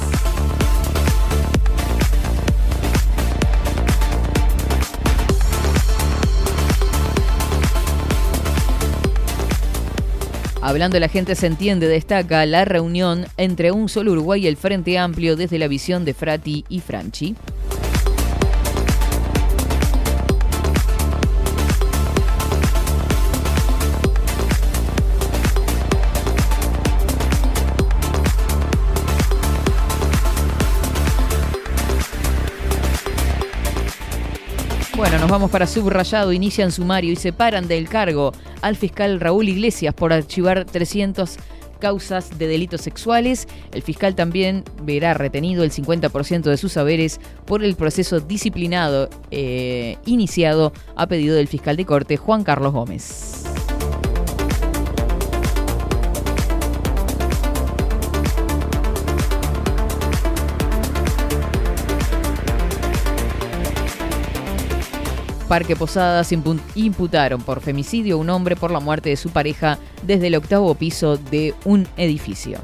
[10.65, 14.97] Hablando la gente se entiende, destaca la reunión entre un solo Uruguay y el Frente
[14.97, 17.35] Amplio desde la visión de Frati y Franchi.
[35.23, 40.13] Nos vamos para subrayado, inician sumario y separan del cargo al fiscal Raúl Iglesias por
[40.13, 41.37] archivar 300
[41.79, 43.47] causas de delitos sexuales.
[43.71, 49.97] El fiscal también verá retenido el 50% de sus saberes por el proceso disciplinado eh,
[50.07, 53.45] iniciado a pedido del fiscal de corte Juan Carlos Gómez.
[65.53, 69.79] Parque Posadas impu- imputaron por femicidio a un hombre por la muerte de su pareja
[70.03, 72.59] desde el octavo piso de un edificio.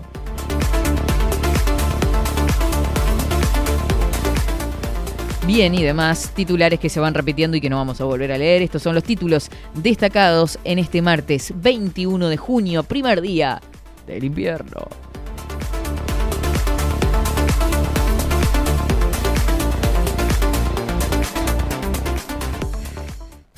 [5.46, 8.38] Bien, y demás titulares que se van repitiendo y que no vamos a volver a
[8.38, 8.62] leer.
[8.62, 13.60] Estos son los títulos destacados en este martes 21 de junio, primer día
[14.06, 14.88] del invierno.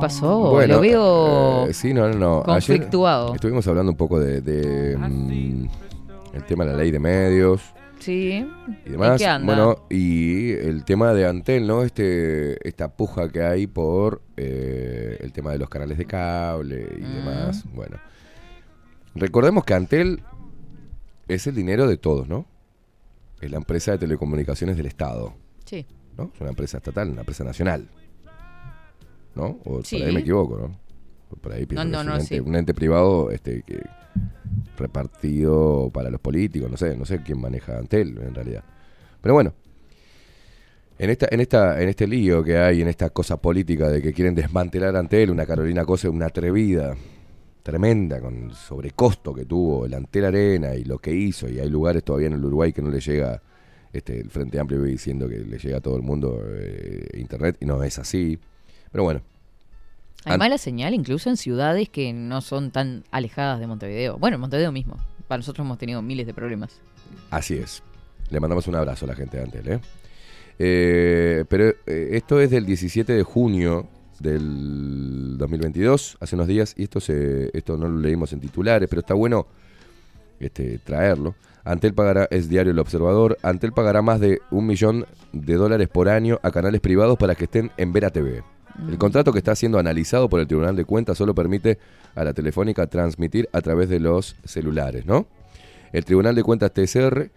[0.00, 0.50] Pasó?
[0.50, 2.38] Bueno, Lo veo eh, sí, no, no, no.
[2.52, 3.34] Ayer conflictuado.
[3.34, 5.68] estuvimos hablando un poco de, de, mm,
[6.34, 7.60] el tema de la ley de medios.
[7.98, 8.46] Sí.
[8.86, 9.12] y demás.
[9.12, 9.46] ¿En qué anda?
[9.54, 11.82] Bueno, y el tema de Antel, ¿no?
[11.82, 17.02] Este, esta puja que hay por eh, el tema de los canales de cable y
[17.02, 17.14] Mm.
[17.16, 17.64] demás.
[17.74, 17.98] Bueno,
[19.14, 20.22] recordemos que Antel
[21.28, 22.46] es el dinero de todos, ¿no?
[23.40, 25.86] Es la empresa de telecomunicaciones del Estado, Sí.
[26.16, 26.30] ¿no?
[26.34, 27.86] Es una empresa estatal, una empresa nacional.
[29.34, 29.58] ¿No?
[29.64, 29.98] O Sí.
[29.98, 30.80] por ahí me equivoco, ¿no?
[31.40, 32.40] Por ahí pienso No, no, un, ente, sí.
[32.40, 33.80] un ente privado este, que
[34.76, 38.64] repartido para los políticos, no sé, no sé quién maneja Antel en realidad.
[39.20, 39.54] Pero bueno,
[40.98, 44.12] en esta, en esta, en este lío que hay, en esta cosa política de que
[44.12, 46.96] quieren desmantelar Antel, una Carolina Cosa, una atrevida,
[47.62, 51.68] tremenda, con el sobrecosto que tuvo el Antel Arena y lo que hizo, y hay
[51.70, 53.40] lugares todavía en el Uruguay que no le llega,
[53.92, 57.66] este, el Frente Amplio diciendo que le llega a todo el mundo eh, internet, y
[57.66, 58.38] no es así.
[58.92, 59.22] Pero bueno,
[60.24, 64.18] Hay mala señal incluso en ciudades que no son tan alejadas de Montevideo.
[64.18, 64.96] Bueno, en Montevideo mismo.
[65.28, 66.80] Para nosotros hemos tenido miles de problemas.
[67.30, 67.82] Así es.
[68.30, 69.80] Le mandamos un abrazo a la gente de Antel, ¿eh?
[70.62, 73.88] Eh, pero eh, esto es del 17 de junio
[74.18, 79.00] del 2022, hace unos días, y esto se, esto no lo leímos en titulares, pero
[79.00, 79.46] está bueno
[80.38, 81.34] este, traerlo.
[81.64, 86.10] Antel pagará, es diario El Observador, Antel pagará más de un millón de dólares por
[86.10, 88.42] año a canales privados para que estén en Vera TV.
[88.88, 91.78] El contrato que está siendo analizado por el Tribunal de Cuentas solo permite
[92.14, 95.26] a la Telefónica transmitir a través de los celulares, ¿no?
[95.92, 97.30] El Tribunal de Cuentas TCR,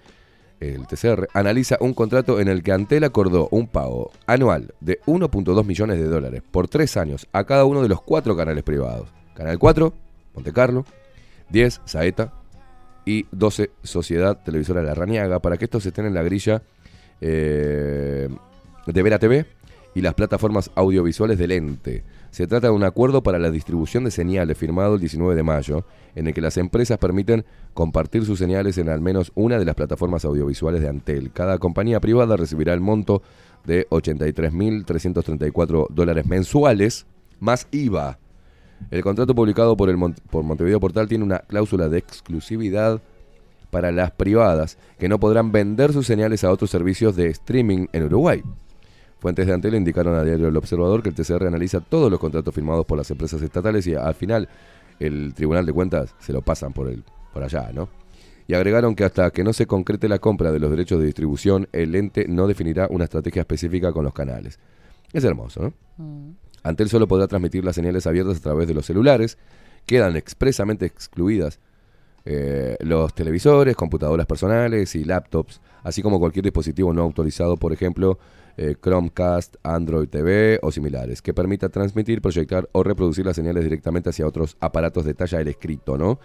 [0.59, 5.65] el TCR, analiza un contrato en el que Antel acordó un pago anual de 1.2
[5.65, 9.09] millones de dólares por tres años a cada uno de los cuatro canales privados.
[9.33, 9.93] Canal 4,
[10.35, 10.85] Monte Carlo,
[11.49, 12.33] 10, Saeta
[13.05, 16.61] y 12, Sociedad Televisora La Raniaga, para que estos estén en la grilla
[17.19, 18.29] eh,
[18.85, 19.45] de Vera TV
[19.95, 22.03] y las plataformas audiovisuales del ente.
[22.31, 25.85] Se trata de un acuerdo para la distribución de señales firmado el 19 de mayo,
[26.15, 29.75] en el que las empresas permiten compartir sus señales en al menos una de las
[29.75, 31.31] plataformas audiovisuales de Antel.
[31.31, 33.21] Cada compañía privada recibirá el monto
[33.65, 37.05] de 83.334 dólares mensuales
[37.39, 38.17] más IVA.
[38.91, 43.01] El contrato publicado por, el Mon- por Montevideo Portal tiene una cláusula de exclusividad
[43.69, 48.03] para las privadas que no podrán vender sus señales a otros servicios de streaming en
[48.03, 48.43] Uruguay.
[49.23, 52.53] Fuentes de Antel indicaron a Diario El Observador que el TCR analiza todos los contratos
[52.53, 54.49] firmados por las empresas estatales y al final
[54.99, 57.87] el Tribunal de Cuentas se lo pasan por, el, por allá, ¿no?
[58.47, 61.69] Y agregaron que hasta que no se concrete la compra de los derechos de distribución,
[61.71, 64.59] el ente no definirá una estrategia específica con los canales.
[65.13, 66.35] Es hermoso, ¿no?
[66.61, 69.37] Antel solo podrá transmitir las señales abiertas a través de los celulares.
[69.85, 71.61] Quedan expresamente excluidas
[72.25, 78.17] eh, los televisores, computadoras personales y laptops, así como cualquier dispositivo no autorizado, por ejemplo,
[78.55, 84.09] eh, Chromecast, Android TV o similares, que permita transmitir, proyectar o reproducir las señales directamente
[84.09, 86.19] hacia otros aparatos de talla del escrito, ¿no?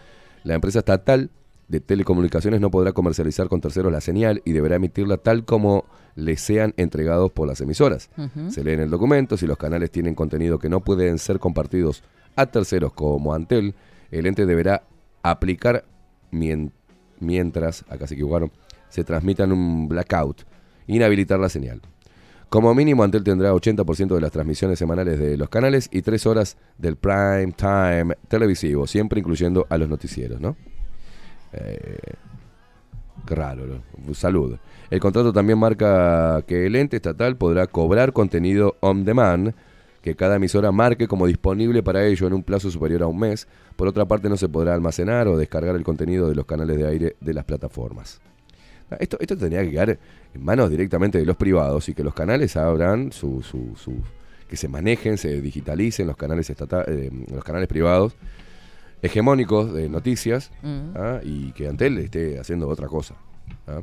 [0.44, 1.30] La empresa estatal
[1.68, 5.84] de telecomunicaciones no podrá comercializar con terceros la señal y deberá emitirla tal como
[6.14, 8.10] le sean entregados por las emisoras.
[8.48, 12.02] Se lee en el documento, si los canales tienen contenido que no pueden ser compartidos
[12.36, 13.74] a terceros como Antel,
[14.10, 14.82] el ente deberá
[15.22, 15.84] aplicar
[16.30, 16.72] mien-
[17.20, 18.50] mientras, acá se equivocaron,
[18.88, 20.42] se transmitan un blackout,
[20.86, 21.80] inhabilitar la señal.
[22.48, 26.56] Como mínimo, Antel tendrá 80% de las transmisiones semanales de los canales y 3 horas
[26.78, 30.56] del prime time televisivo, siempre incluyendo a los noticieros, ¿no?
[31.52, 31.98] Eh,
[33.26, 33.82] raro.
[34.14, 34.56] Salud.
[34.90, 39.54] El contrato también marca que el ente estatal podrá cobrar contenido on demand
[40.02, 43.48] que cada emisora marque como disponible para ello en un plazo superior a un mes.
[43.76, 46.86] Por otra parte, no se podrá almacenar o descargar el contenido de los canales de
[46.86, 48.20] aire de las plataformas.
[48.90, 49.90] Ah, Esto, esto tendría que quedar
[50.34, 54.02] en manos directamente de los privados y que los canales abran su, su, su-
[54.48, 58.14] que se manejen, se digitalicen los canales estata- eh, los canales privados
[59.02, 60.90] hegemónicos de noticias Mm.
[60.96, 61.20] ¿ah?
[61.22, 63.14] y que Antel esté haciendo otra cosa.
[63.66, 63.82] ¿ah?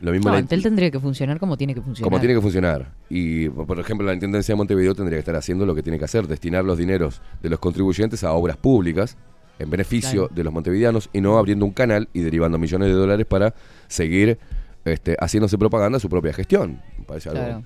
[0.00, 2.10] Lo mismo No, la- Antel tendría que funcionar como tiene que funcionar.
[2.10, 2.92] como tiene que funcionar.
[3.08, 6.04] Y, por ejemplo, la Intendencia de Montevideo tendría que estar haciendo lo que tiene que
[6.04, 9.16] hacer, destinar los dineros de los contribuyentes a obras públicas
[9.58, 10.34] en beneficio Claro.
[10.34, 13.54] de los montevideanos y no abriendo un canal y derivando millones de dólares para
[13.88, 14.38] seguir
[14.84, 16.80] este, haciéndose propaganda a su propia gestión.
[16.98, 17.64] Me parece algo.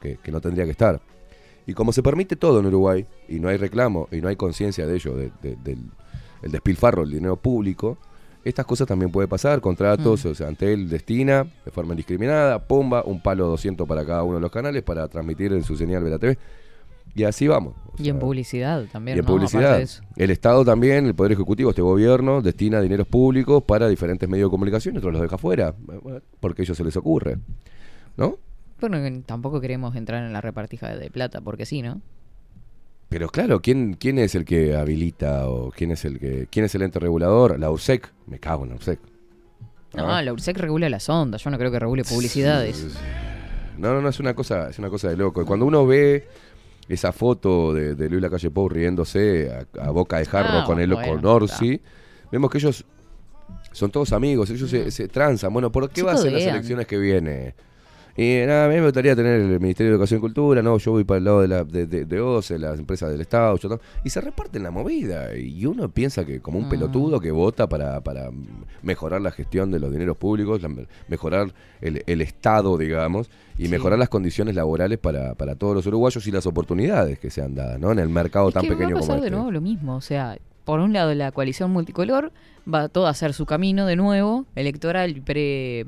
[0.00, 1.00] Que, que no tendría que estar.
[1.66, 4.86] Y como se permite todo en Uruguay y no hay reclamo y no hay conciencia
[4.86, 5.78] de ello, de- de- del
[6.42, 7.98] el despilfarro del dinero público,
[8.48, 10.28] estas cosas también puede pasar, contratos, Mm.
[10.28, 14.40] o sea, Antel destina de forma indiscriminada, pomba, un palo 200 para cada uno de
[14.40, 16.38] los canales para transmitir en su señal Vela TV.
[17.14, 17.74] Y así vamos.
[17.86, 19.16] o Y en publicidad también.
[19.16, 19.32] y en ¿no?
[19.32, 19.78] Publicidad.
[19.78, 19.88] de.
[20.16, 24.50] El Estado también, el Poder Ejecutivo, este gobierno, destina dineros públicos para diferentes medios de
[24.50, 25.74] comunicación y otros los deja fuera,
[26.38, 27.38] porque a ellos se les ocurre.
[28.16, 28.36] ¿No?
[28.80, 32.00] Bueno, tampoco queremos entrar en la repartija de plata, porque sí, ¿no?
[33.08, 36.74] Pero claro, ¿quién, ¿quién es el que habilita o quién es el que quién es
[36.74, 37.58] el ente regulador?
[37.58, 38.12] La URSEC.
[38.26, 39.00] Me cago en la URSEC.
[39.94, 40.22] No, ¿Ah?
[40.22, 42.86] la URSEC regula las ondas, yo no creo que regule publicidades.
[43.78, 45.46] No, no, no, es una cosa, es una cosa de loco.
[45.46, 46.28] Cuando uno ve
[46.88, 50.80] esa foto de, de Luis Lacalle Pou riéndose a, a boca de jarro Ah, con
[50.80, 51.80] él bueno, con Orsi,
[52.30, 52.84] vemos que ellos
[53.72, 55.52] son todos amigos, ellos se, se transan.
[55.52, 57.54] Bueno, ¿por qué va a ser las elecciones que viene?
[58.20, 60.90] Y nada, a mí me gustaría tener el Ministerio de Educación y Cultura, no, yo
[60.90, 63.78] voy para el lado de, la, de, de, de OCE, las empresas del Estado, yo
[64.04, 65.36] y se reparten la movida.
[65.36, 66.70] Y uno piensa que como un Mm.
[66.70, 68.30] pelotudo que vota para, para
[68.82, 70.68] mejorar la gestión de los dineros públicos, la-
[71.06, 73.68] mejorar el, el Estado, digamos, y Sí.
[73.70, 77.54] mejorar las condiciones laborales para, para todos los uruguayos y las oportunidades que se han
[77.54, 77.92] dado, ¿no?
[77.92, 79.36] En el mercado Es tan que pequeño va a como pasar de este.
[79.36, 80.36] nuevo lo mismo, o sea,
[80.68, 82.30] por un lado la coalición multicolor
[82.70, 85.86] va todo a hacer su camino de nuevo, electoral pre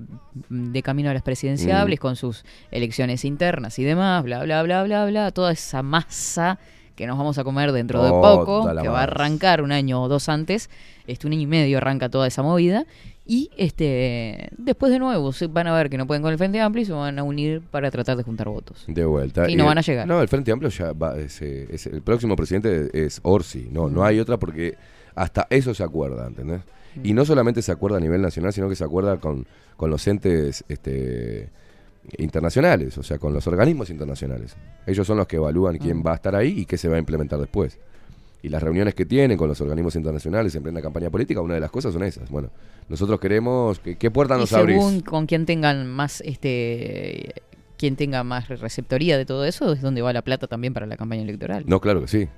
[0.48, 2.00] de camino a las presidenciables Mm.
[2.00, 6.58] con sus elecciones internas y demás, bla bla bla bla bla, toda esa masa
[7.00, 10.08] que nos vamos a comer dentro de poco, que va a arrancar un año o
[10.08, 10.70] dos antes,
[11.06, 12.84] este un año y medio arranca toda esa movida
[13.26, 16.82] y este después de nuevo van a ver que no pueden con el Frente Amplio
[16.82, 18.84] y se van a unir para tratar de juntar votos.
[18.86, 19.48] De vuelta.
[19.48, 20.06] Y no van a llegar.
[20.06, 21.16] No, el Frente Amplio ya va.
[21.18, 23.68] es, eh, es- el próximo presidente es Orsi.
[23.70, 24.76] No, no hay otra porque
[25.14, 26.60] hasta eso se acuerda, ¿entendés?
[27.04, 29.46] Y no solamente se acuerda a nivel nacional, sino que se acuerda con,
[29.76, 31.48] con los entes este,
[32.18, 34.56] internacionales, o sea, con los organismos internacionales.
[34.86, 36.98] Ellos son los que evalúan quién va a estar ahí y qué se va a
[36.98, 37.78] implementar después.
[38.42, 41.60] Y las reuniones que tienen con los organismos internacionales en plena campaña política, una de
[41.60, 42.30] las cosas son esas.
[42.30, 42.50] Bueno,
[42.88, 43.78] nosotros queremos.
[43.80, 44.76] que- ¿Qué puerta Y nos abrís?
[44.76, 47.34] según con quien tengan más este
[47.76, 50.96] quien tenga más receptoría de todo eso es donde va la plata también para la
[50.98, 51.64] campaña electoral.
[51.66, 52.28] No, claro que sí.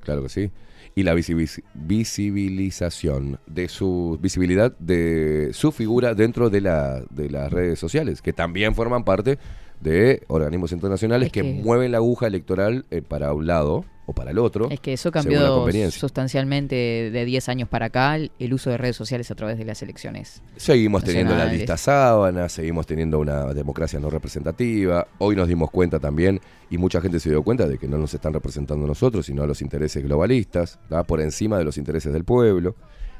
[0.00, 0.50] Claro que sí.
[0.96, 7.52] Y la visibiliz- visibilización de su visibilidad de su figura dentro de, la, de las
[7.52, 9.38] redes sociales, que también forman parte
[9.80, 14.12] de organismos internacionales Es que, que- mueven la aguja electoral eh, para un lado o
[14.12, 14.68] para el otro.
[14.70, 16.74] Es que eso cambió sustancialmente
[17.10, 20.42] de 10 años para acá el uso de redes sociales a través de las elecciones.
[20.56, 25.06] Seguimos teniendo la lista sábana, seguimos teniendo una democracia no representativa.
[25.18, 26.40] Hoy nos dimos cuenta también,
[26.70, 29.46] y mucha gente se dio cuenta de que no nos están representando nosotros, sino a
[29.46, 31.04] los intereses globalistas, ¿tá?
[31.04, 32.76] por encima de los intereses del pueblo,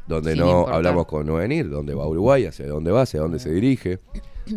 [0.07, 0.75] donde Sin no importar.
[0.75, 4.01] hablamos con no venir, dónde va Uruguay, hacia dónde va, hacia dónde se dirige.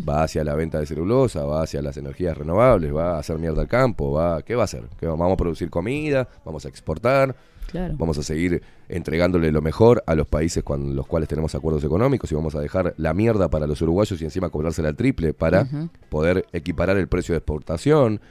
[0.08, 3.62] Va hacia la venta de celulosa, va hacia las energías renovables, va a hacer mierda
[3.62, 4.84] al campo, va, ¿qué va a hacer?
[5.00, 7.36] ¿Qué va- vamos a producir comida, vamos a exportar,
[7.68, 7.96] Claro.
[7.98, 12.32] Vamos a seguir entregándole lo mejor a los países con los cuales tenemos acuerdos económicos
[12.32, 15.68] y vamos a dejar la mierda para los uruguayos y encima cobrársela al triple para
[16.08, 18.22] poder equiparar el precio de exportación.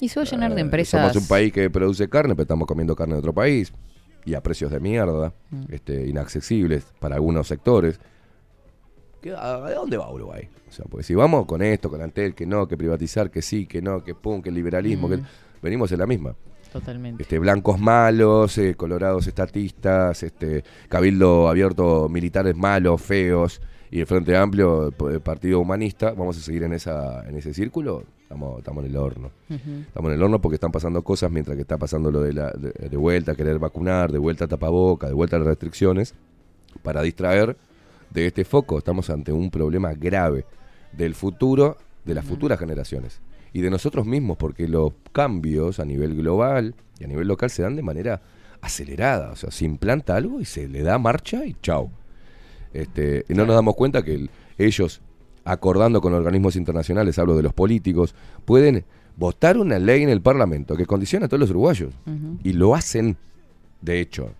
[0.00, 1.00] Y se va a llenar de Eh, empresas.
[1.12, 3.72] Somos un país que produce carne, pero estamos comiendo carne de otro país
[4.24, 5.62] y a precios de mierda, Mm.
[5.70, 7.98] este, inaccesibles para algunos sectores.
[9.20, 10.48] ¿Qué- ¿A dónde va Uruguay?
[10.68, 13.66] O sea, pues si vamos con esto, con Antel, que no, que privatizar, que sí,
[13.66, 15.10] que no, que pum, que liberalismo, Mm.
[15.10, 15.20] que
[15.62, 16.34] venimos en la misma
[16.72, 17.22] Totalmente.
[17.22, 24.36] este, blancos malos, eh, colorados estatistas, este, cabildo abierto militares malos, feos, y el Frente
[24.36, 28.84] Amplio, p- eh, Partido Humanista, vamos a seguir en esa en ese círculo, estamos, estamos
[28.84, 29.30] en el horno.
[29.48, 32.50] Estamos en el horno porque están pasando cosas mientras que está pasando lo de, la,
[32.52, 36.14] de, de vuelta a querer vacunar, de vuelta a tapaboca, de vuelta a las restricciones,
[36.82, 37.56] para distraer
[38.10, 38.78] de este foco.
[38.78, 40.44] Estamos ante un problema grave
[40.92, 43.20] del futuro, de las futuras generaciones
[43.52, 47.62] y de nosotros mismos, porque los cambios a nivel global y a nivel local se
[47.62, 48.20] dan de manera
[48.60, 49.30] acelerada.
[49.32, 51.90] O sea, se implanta algo y se le da marcha y chau.
[52.72, 55.00] Este, y no nos damos cuenta que el- ellos,
[55.44, 58.14] acordando con organismos internacionales, hablo de los políticos,
[58.44, 58.84] pueden
[59.16, 61.92] votar una ley en el Parlamento que condiciona a todos los uruguayos.
[62.44, 63.16] Y lo hacen,
[63.80, 64.32] de hecho,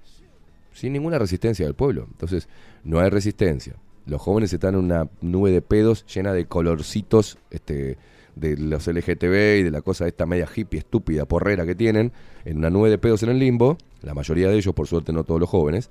[0.72, 2.06] sin ninguna resistencia del pueblo.
[2.10, 2.48] Entonces,
[2.84, 3.74] no hay resistencia.
[4.06, 7.98] Los jóvenes están en una nube de pedos llena de colorcitos este,
[8.36, 12.12] de los LGTB y de la cosa esta media hippie, estúpida, porrera que tienen,
[12.44, 15.24] en una nube de pedos en el limbo, la mayoría de ellos, por suerte no
[15.24, 15.90] todos los jóvenes.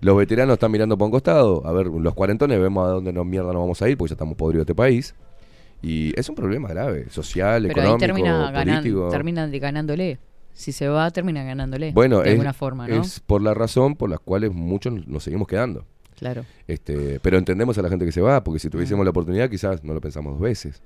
[0.00, 3.24] Los veteranos están mirando por un costado, a ver, los cuarentones vemos a dónde nos
[3.24, 5.14] mierda nos vamos a ir, porque ya estamos podridos de este país.
[5.82, 9.08] Y es un problema grave, social, Pero ahí económico, termina ganan, político.
[9.08, 10.18] terminan de ganándole.
[10.52, 11.92] Si se va, termina ganándole.
[11.92, 13.02] Bueno, de es, alguna forma, ¿no?
[13.02, 15.84] es por la razón por la cual muchos nos seguimos quedando.
[16.16, 16.44] Claro.
[16.66, 19.06] Este, pero entendemos a la gente que se va, porque si tuviésemos Mm.
[19.06, 20.82] la oportunidad quizás no lo pensamos dos veces.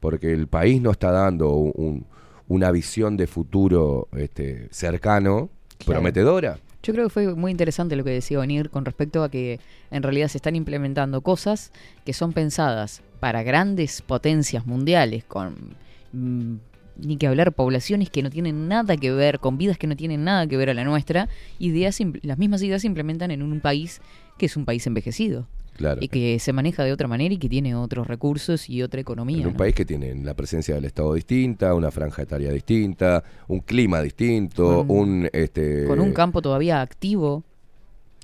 [0.00, 2.04] Porque el país no está dando un-
[2.48, 6.00] una visión de futuro este, cercano, Claro.
[6.00, 6.58] prometedora.
[6.82, 9.58] Yo creo que fue muy interesante lo que decía Venir con respecto a que
[9.90, 11.72] en realidad se están implementando cosas
[12.04, 15.74] que son pensadas para grandes potencias mundiales, con
[16.12, 16.54] mm,
[16.98, 20.22] ni que hablar poblaciones que no tienen nada que ver, con vidas que no tienen
[20.24, 21.28] nada que ver a la nuestra,
[21.58, 24.00] ideas las mismas ideas se implementan en un país
[24.38, 25.46] que es un país envejecido
[25.76, 25.98] Claro.
[26.02, 29.40] y que se maneja de otra manera y que tiene otros recursos y otra economía.
[29.42, 29.58] En un ¿no?
[29.58, 34.86] país que tiene la presencia del Estado distinta, una franja etaria distinta, un clima distinto,
[34.86, 35.28] Con- un...
[35.34, 37.44] Este, con un campo todavía activo,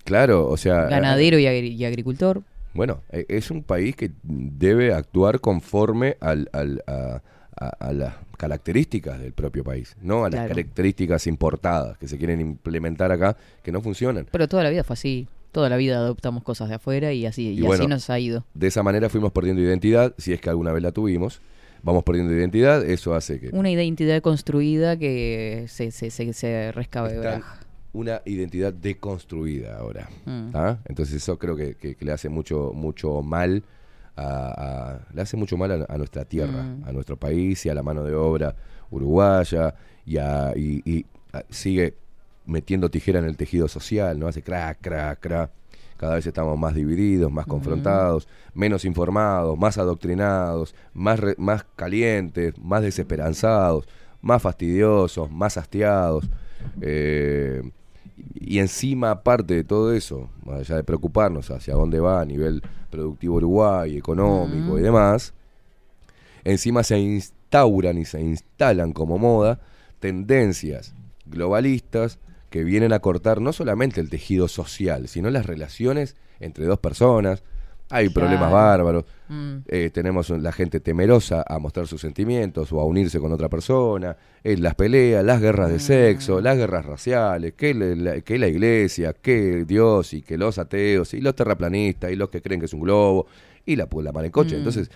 [0.05, 0.85] Claro, o sea...
[0.85, 2.43] ganadero y, agri- y agricultor.
[2.75, 7.21] Bueno, e- es un país que debe actuar conforme al, al- a,
[7.55, 10.49] a- a las características del propio país, no a las Claro.
[10.49, 14.27] características importadas que se quieren implementar acá, que no funcionan.
[14.33, 15.29] Pero toda la vida fue así.
[15.53, 18.19] Toda la vida adoptamos cosas de afuera y así, y Y bueno, así nos ha
[18.19, 18.45] ido.
[18.55, 21.41] De esa manera fuimos perdiendo identidad, si es que alguna vez la tuvimos.
[21.85, 27.43] Vamos perdiendo identidad, eso hace que Una identidad construida que se, se, se, se rescabebra.
[27.93, 30.09] una identidad deconstruida ahora.
[30.25, 30.51] Mm.
[30.55, 30.79] ¿ah?
[30.87, 33.63] Entonces eso creo que, que- que le hace mucho, mucho mal
[34.17, 36.85] a, a- le hace mucho mal a, a nuestra tierra, Mm.
[36.89, 38.55] a nuestro país y a la mano de obra
[38.91, 39.75] uruguaya
[40.07, 41.05] y, a- y-
[41.51, 41.95] sigue
[42.47, 44.29] metiendo tijera en el tejido social, ¿no?
[44.29, 45.51] Hace crack, crack, crack.
[45.97, 52.59] Cada vez estamos más divididos, más confrontados, menos informados, más adoctrinados, más, re- más calientes,
[52.59, 53.87] más desesperanzados,
[54.21, 56.29] más fastidiosos, más hastiados.
[56.81, 57.63] Eh,
[58.35, 62.63] y encima, aparte de todo eso, más allá de preocuparnos hacia dónde va a nivel
[62.91, 65.35] productivo Uruguay, económico y demás,
[66.45, 69.61] encima se instauran y se instalan como moda
[70.01, 70.95] tendencias
[71.27, 72.19] globalistas
[72.53, 77.43] que vienen a cortar no solamente el tejido social, sino las relaciones entre dos personas.
[77.91, 79.05] Hay problemas bárbaros.
[79.29, 79.57] Mm.
[79.69, 84.17] Eh, tenemos la gente temerosa a mostrar sus sentimientos o a unirse con otra persona,
[84.45, 88.49] eh, las peleas, las guerras de sexo, las guerras raciales, que la, la- que la
[88.49, 92.67] iglesia, que Dios y que los ateos y los terraplanistas y los que creen que
[92.67, 93.27] es un globo
[93.67, 94.55] y la, la mala en coche.
[94.55, 94.59] Mm.
[94.59, 94.91] Entonces,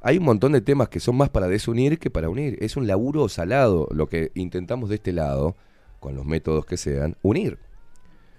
[0.00, 2.56] hay un montón de temas que son más para desunir que para unir.
[2.60, 5.54] Es un laburo salado lo que intentamos de este lado,
[6.02, 7.58] con los métodos que sean, unir.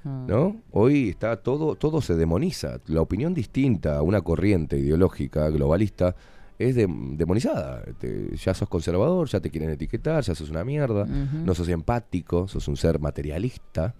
[0.03, 0.27] Mm.
[0.27, 0.57] ¿no?
[0.71, 2.79] Hoy está todo, todo se demoniza.
[2.87, 6.13] La opinión distinta a una corriente ideológica globalista
[6.59, 7.83] es de- demonizada.
[7.99, 12.47] Te- ya sos conservador, ya te quieren etiquetar, ya sos una mierda, no sos empático,
[12.49, 13.95] sos un ser materialista,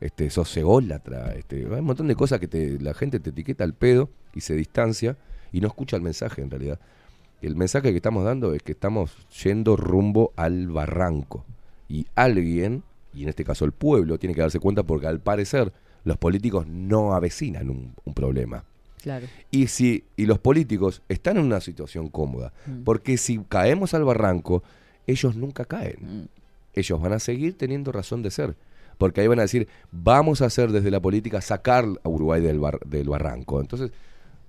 [0.00, 3.64] este, sos ególatra, este, hay un montón de cosas que te- la gente te etiqueta
[3.64, 5.16] al pedo y se distancia
[5.52, 6.78] y no escucha el mensaje en realidad.
[7.42, 9.10] El mensaje que estamos dando es que estamos
[9.44, 11.44] yendo rumbo al barranco
[11.88, 12.84] y alguien,
[13.18, 15.72] y en este caso el pueblo, tiene que darse cuenta porque al parecer
[16.04, 18.64] los políticos no avecinan un, un problema.
[19.02, 19.26] Claro.
[19.50, 22.82] Y si y los políticos están en una situación cómoda, Mm.
[22.84, 24.62] porque si caemos al barranco,
[25.06, 25.96] ellos nunca caen.
[26.00, 26.28] Mm.
[26.74, 28.56] Ellos van a seguir teniendo razón de ser.
[28.98, 32.58] Porque ahí van a decir, vamos a hacer desde la política sacar a Uruguay del,
[32.58, 33.60] bar- del barranco.
[33.60, 33.92] Entonces,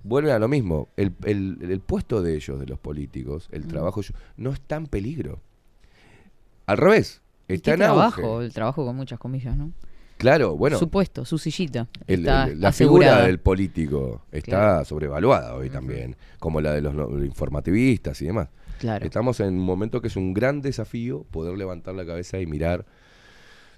[0.02, 0.88] vuelven a lo mismo.
[0.96, 3.68] El, el- el puesto de ellos, de los políticos, el Mm.
[3.68, 4.00] trabajo
[4.36, 5.38] no está en peligro.
[6.66, 8.22] Al revés, ¿Y está qué en trabajo?
[8.34, 8.44] auge.
[8.46, 9.72] El trabajo con muchas comillas, ¿no?
[10.18, 11.88] Claro, bueno, su puesto, su sillita.
[12.06, 13.12] el- está el- la asegurada.
[13.14, 14.84] figura del político está Claro.
[14.84, 18.48] sobrevaluada hoy también, como la de los no- informativistas y demás.
[18.78, 19.04] Claro.
[19.04, 22.84] Estamos en un momento que es un gran desafío poder levantar la cabeza y mirar,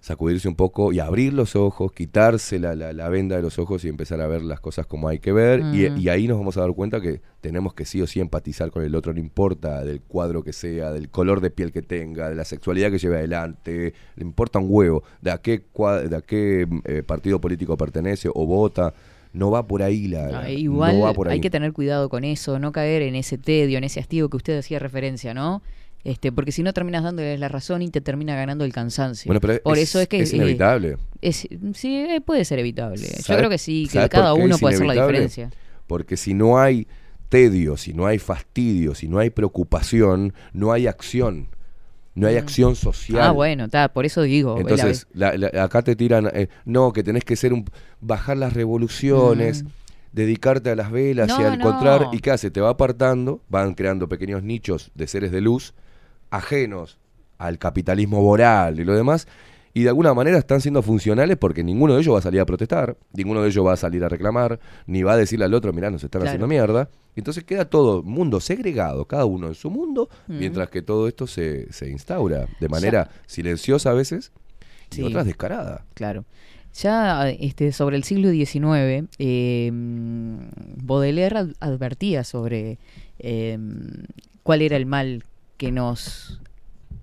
[0.03, 3.85] sacudirse un poco y abrir los ojos, quitarse la, la- la venda de los ojos
[3.85, 5.61] y empezar a ver las cosas como hay que ver.
[5.73, 5.97] Y- Mm.
[5.99, 8.83] Y, ahí nos vamos a dar cuenta que tenemos que sí o sí empatizar con
[8.83, 12.35] el otro, no importa del cuadro que sea, del color de piel que tenga, de
[12.35, 16.20] la sexualidad que lleve adelante, le importa un huevo, de a qué, cua- de a
[16.20, 18.93] qué eh, partido político pertenece o vota.
[19.33, 20.27] No va por ahí la...
[20.27, 21.35] Ah, la- igual no va por ahí.
[21.35, 24.37] hay que tener cuidado con eso, no caer en ese tedio, en ese hastío que
[24.37, 25.62] usted hacía referencia, ¿no?
[26.05, 29.29] Este, porque si no terminas dándoles la razón y te termina ganando el cansancio.
[29.29, 30.97] Bueno, pero Por es- eso es que es inevitable.
[31.20, 32.97] es- sí, eh, puede ser evitable.
[33.07, 35.51] Yo ¿Sabe- creo que sí, que cada uno puede hacer la diferencia.
[35.87, 36.89] Porque si no hay
[37.29, 41.47] tedio, si no hay fastidio, si no hay preocupación, no hay acción.
[42.15, 42.39] No hay Mm.
[42.39, 43.23] acción social.
[43.23, 44.59] Ah, bueno, está, por eso digo.
[44.59, 47.65] Entonces, la- la- acá te tiran, eh, no, que tenés que ser un,
[48.01, 49.69] bajar las revoluciones, Mm.
[50.12, 52.11] dedicarte a las velas y al encontrar, no.
[52.12, 55.73] y qué hace, te va apartando, van creando pequeños nichos de seres de luz,
[56.33, 56.99] ajenos
[57.39, 59.29] al capitalismo voral y lo demás,
[59.75, 62.47] y de alguna manera están siendo funcionales porque ninguno de ellos va a salir a
[62.47, 65.73] protestar, ninguno de ellos va a salir a reclamar, ni va a decirle al otro,
[65.73, 66.29] mirá, nos están Claro.
[66.31, 66.91] haciendo mierda.
[67.17, 70.39] Entonces queda todo mundo segregado, cada uno en su mundo, Mm.
[70.39, 74.31] mientras que todo esto se, se instaura de manera silenciosa a veces
[74.91, 75.03] y Sí.
[75.03, 75.85] otras descarada.
[75.95, 76.25] Claro.
[76.75, 82.79] Ya este, sobre el siglo XIX, eh, Baudelaire ad- advertía sobre
[83.19, 83.59] eh,
[84.43, 85.25] cuál era el mal
[85.62, 86.40] que nos...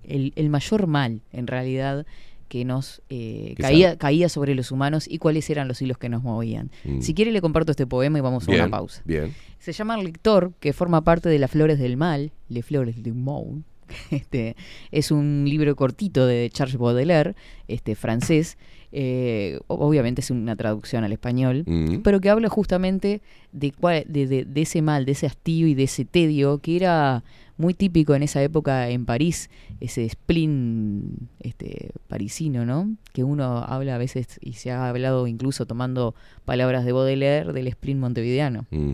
[0.04, 2.04] El, el mayor mal, en realidad,
[2.48, 6.22] que nos eh, caía, caía sobre los humanos y cuáles eran los hilos que nos
[6.22, 6.70] movían.
[6.84, 7.00] Mm.
[7.00, 9.00] Si quiere le comparto este poema y vamos a una pausa.
[9.06, 9.32] Bien.
[9.60, 13.14] Se llama El Lector, que forma parte de Las Flores del Mal, Les Flores du
[13.14, 13.64] Mal.
[14.10, 14.56] Este,
[14.90, 17.34] es un libro cortito de Charles Baudelaire,
[17.66, 18.58] este, francés.
[18.92, 22.00] eh, obviamente es una traducción al español, Mm.
[22.02, 23.20] pero que habla justamente
[23.52, 26.74] de, cuál- de, de- de ese mal, de ese hastío y de ese tedio que
[26.76, 27.22] era
[27.60, 29.50] muy típico en esa época en París,
[29.80, 32.96] ese spleen este, parisino, ¿no?
[33.12, 36.14] Que uno habla a veces, y se ha hablado incluso tomando
[36.44, 38.66] palabras de Baudelaire, del spleen montevideano.
[38.70, 38.92] Mm.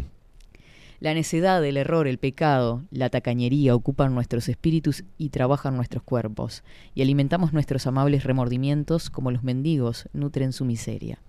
[0.98, 6.64] La necedad, el error, el pecado, la tacañería ocupan nuestros espíritus y trabajan nuestros cuerpos,
[6.94, 11.20] y alimentamos nuestros amables remordimientos como los mendigos nutren su miseria.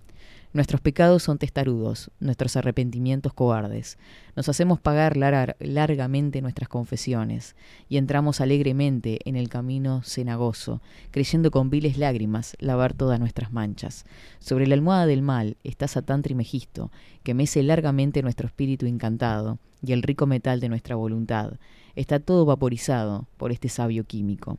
[0.54, 3.98] Nuestros pecados son testarudos, nuestros arrepentimientos cobardes.
[4.34, 7.54] Nos hacemos pagar lar- largamente nuestras confesiones
[7.88, 10.80] y entramos alegremente en el camino cenagoso,
[11.10, 14.06] creyendo con viles lágrimas lavar todas nuestras manchas.
[14.38, 16.90] Sobre la almohada del mal está Satán Trimegisto,
[17.22, 21.52] que mece largamente nuestro espíritu encantado y el rico metal de nuestra voluntad.
[21.94, 24.58] Está todo vaporizado por este sabio químico.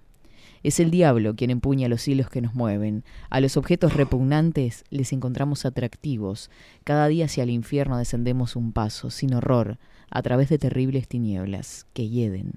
[0.61, 3.03] Es el diablo quien empuña los hilos que nos mueven.
[3.29, 6.49] A los objetos repugnantes les encontramos atractivos.
[6.83, 9.77] Cada día hacia el infierno descendemos un paso, sin horror,
[10.09, 12.53] a través de terribles tinieblas que hieden.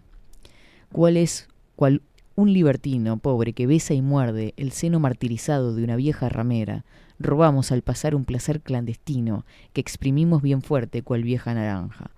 [0.91, 2.03] ¿Cuál es cual
[2.35, 6.85] un libertino pobre que besa y muerde el seno martirizado de una vieja ramera?
[7.21, 12.11] Robamos al pasar un placer clandestino que exprimimos bien fuerte cual vieja naranja.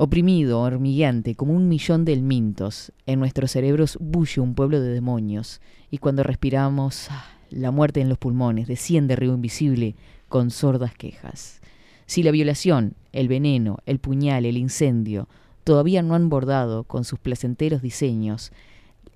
[0.00, 5.60] Oprimido, hormigueante, como un millón de elmintos, en nuestros cerebros bulle un pueblo de demonios,
[5.90, 9.96] y cuando respiramos, ah, la muerte en los pulmones desciende río invisible
[10.28, 11.60] con sordas quejas.
[12.06, 15.28] Si la violación, el veneno, el puñal, el incendio,
[15.64, 18.52] todavía no han bordado con sus placenteros diseños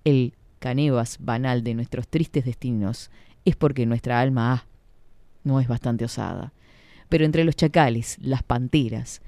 [0.03, 3.13] el canevas banal de nuestros tristes destinos,
[3.45, 4.67] es porque nuestra alma ah,
[5.45, 6.53] no es bastante osada.
[7.09, 9.23] Pero entre los chacales, las panteras,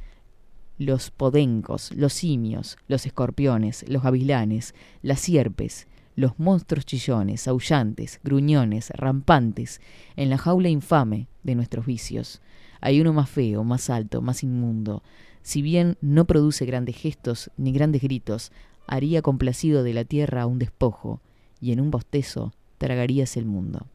[0.79, 5.87] los podencos, los simios, los escorpiones, los gavilanes, las sierpes,
[6.17, 9.81] los monstruos chillones, aullantes, gruñones, rampantes,
[10.17, 12.41] en la jaula infame de nuestros vicios.
[12.81, 15.03] Hay uno más feo, más alto, más inmundo.
[15.43, 18.53] Si bien no produce grandes gestos ni grandes gritos,
[18.87, 21.21] haría complacido de la tierra un despojo,
[21.61, 23.87] y en un bostezo tragarías el mundo.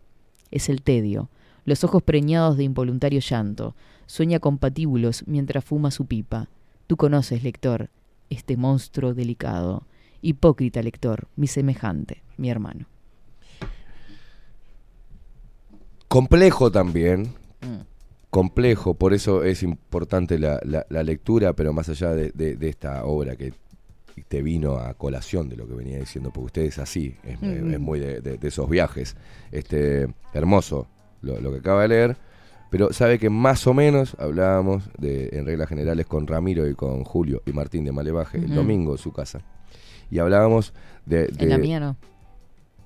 [0.52, 1.30] Es el tedio,
[1.66, 3.76] los ojos preñados de involuntario llanto,
[4.08, 6.50] sueña con patíbulos mientras fuma su pipa.
[6.90, 7.92] Tú conoces, lector,
[8.32, 9.84] este monstruo delicado.
[10.24, 12.88] Hipócrita lector, mi semejante, mi hermano.
[16.08, 17.36] Complejo también.
[17.62, 17.82] Mm.
[18.32, 22.70] Complejo, por eso es importante la, la- la lectura, pero más allá de, de- de
[22.70, 23.54] esta obra que
[24.28, 27.72] te vino a colación de lo que venía diciendo, porque usted es así, es, Mm.
[27.72, 29.16] es muy de, de- de esos viajes.
[29.52, 30.88] Este, hermoso
[31.22, 32.18] lo, lo que acaba de leer,
[32.70, 37.04] pero sabe que más o menos hablábamos de, en reglas generales con Ramiro y con
[37.04, 39.42] Julio y Martín de Malevaje el domingo en su casa.
[40.12, 40.74] Y hablábamos
[41.06, 41.28] de...
[41.28, 41.96] de- En la mía no.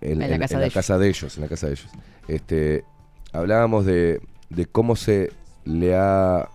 [0.02, 0.74] en, En la casa en de la ellos.
[0.74, 1.90] casa de ellos, en la casa de ellos.
[2.28, 2.84] Este,
[3.32, 5.32] hablábamos de, de cómo se
[5.66, 6.50] le ha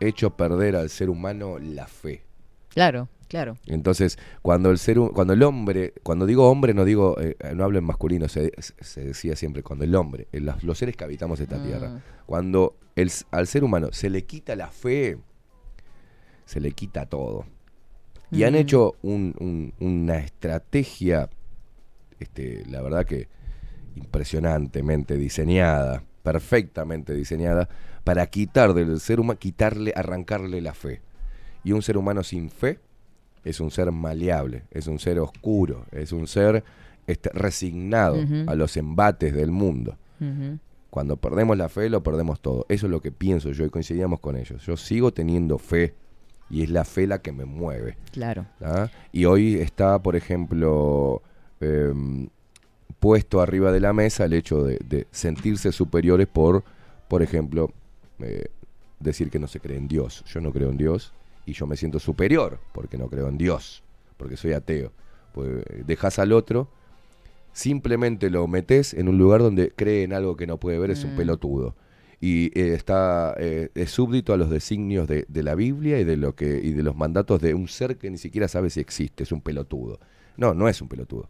[0.00, 2.22] hecho perder al ser humano la fe.
[2.70, 3.56] Claro, claro.
[3.66, 7.78] Entonces, cuando el ser, cuando el hombre, cuando digo hombre, no digo, eh, no hablo
[7.78, 11.58] en masculino, se, se decía siempre cuando el hombre, los, los seres que habitamos esta
[11.58, 11.62] Mm.
[11.62, 15.18] tierra, cuando el, al ser humano se le quita la fe,
[16.46, 17.44] se le quita todo.
[18.30, 18.56] Y han Mm.
[18.56, 21.28] hecho un- un- una estrategia,
[22.20, 23.28] este, la verdad que
[23.96, 27.68] impresionantemente diseñada, perfectamente diseñada,
[28.04, 31.00] para quitar del ser humano, quitarle, arrancarle la fe.
[31.64, 32.78] Y un ser humano sin fe
[33.44, 36.62] es un ser maleable, es un ser oscuro, es un ser
[37.06, 39.96] este, resignado a los embates del mundo.
[40.90, 42.66] Cuando perdemos la fe, lo perdemos todo.
[42.68, 44.64] Eso es lo que pienso yo y coincidíamos con ellos.
[44.66, 45.94] Yo sigo teniendo fe
[46.50, 47.96] y es la fe la que me mueve.
[48.12, 48.44] Claro.
[48.60, 48.88] ¿ah?
[49.12, 51.22] Y hoy está, por ejemplo,
[51.60, 52.28] em,
[52.98, 56.64] puesto arriba de la mesa el hecho de, de sentirse superiores por,
[57.08, 57.72] por ejemplo,
[58.18, 58.48] eh,
[58.98, 60.24] decir que no se cree en Dios.
[60.26, 61.14] Yo no creo en Dios
[61.50, 63.82] y yo me siento superior porque no creo en Dios,
[64.16, 64.92] porque soy ateo.
[65.32, 66.68] Pues dejas al otro,
[67.52, 71.04] simplemente lo metes en un lugar donde cree en algo que no puede ver, es
[71.04, 71.16] un Mm.
[71.16, 71.74] pelotudo.
[72.20, 76.16] Y eh, está eh, es súbdito a los designios de, de la Biblia y de
[76.16, 79.22] lo que y de los mandatos de un ser que ni siquiera sabe si existe,
[79.22, 79.98] es un pelotudo.
[80.36, 81.28] No, no es un pelotudo.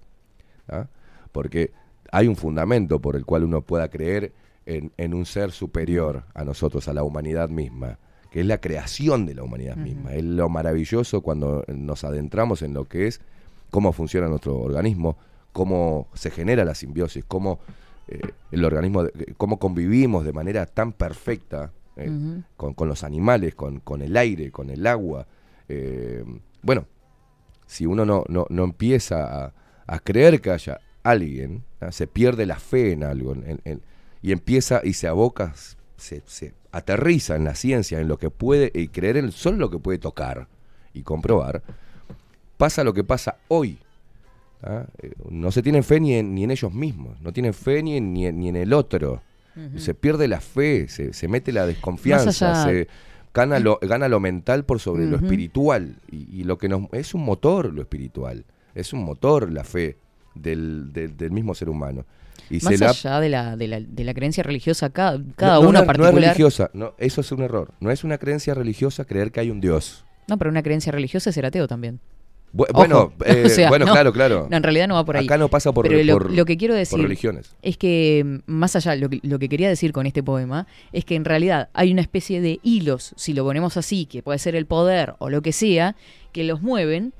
[0.69, 0.89] ¿ah?
[1.33, 1.73] Porque
[2.11, 4.33] hay un fundamento por el cual uno pueda creer
[4.67, 7.99] en, en un ser superior a nosotros, a la humanidad misma,
[8.31, 10.15] que es la creación de la humanidad misma.
[10.15, 13.21] Es lo maravilloso cuando nos adentramos en lo que es
[13.71, 15.17] cómo funciona nuestro organismo,
[15.53, 17.59] cómo se genera la simbiosis, cómo
[18.09, 18.21] eh,
[18.53, 22.09] el organismo, de- cómo convivimos de manera tan perfecta eh,
[22.57, 25.27] con, con los animales, con, con el aire, con el agua.
[25.69, 26.25] Eh,
[26.63, 26.87] bueno,
[27.67, 29.53] si uno no, no, no empieza a,
[29.87, 33.83] a creer que haya alguien, se pierde la fe en algo en- en-
[34.23, 35.53] y empieza y se aboca,
[35.97, 39.71] se, se aterriza en la ciencia, en lo que puede, y creer en solo lo
[39.71, 40.47] que puede tocar
[40.95, 41.63] y comprobar,
[42.57, 43.79] pasa lo que pasa hoy.
[44.63, 44.85] ¿ah?
[45.03, 47.97] Eh, No se tienen fe ni en, ni en ellos mismos, no tienen fe ni
[47.97, 49.23] en, ni en, ni en el otro.
[49.77, 52.31] Se pierde la fe, se, se mete la desconfianza,
[52.65, 52.89] se
[53.35, 55.97] gana lo, gana lo mental por sobre lo espiritual.
[56.11, 58.45] Y, y lo que nos es un motor lo espiritual,
[58.75, 59.97] es un motor la fe
[60.35, 62.07] del, del- del mismo ser humano.
[62.51, 65.55] Y Más se la allá de la, de, la, de la creencia religiosa, cada, cada
[65.57, 66.13] no, no, uno no particular.
[66.15, 67.71] No es religiosa, no, eso es un error.
[67.81, 70.05] No es una creencia religiosa creer que hay un Dios.
[70.29, 72.01] No, pero una creencia religiosa es ser ateo también.
[72.53, 72.73] Bu- Ojo.
[72.73, 73.93] bueno, eh, O sea, bueno, no.
[73.93, 74.49] claro, claro.
[74.51, 75.25] No, en realidad no va por ahí.
[75.25, 77.55] Acá no pasa por, Pero lo, por- lo que quiero por decir religiones.
[77.63, 81.15] es que, más allá, lo que, lo que quería decir con este poema es que
[81.15, 84.67] en realidad hay una especie de hilos, si lo ponemos así, que puede ser el
[84.67, 85.95] poder o lo que sea,
[86.33, 87.13] que los mueven.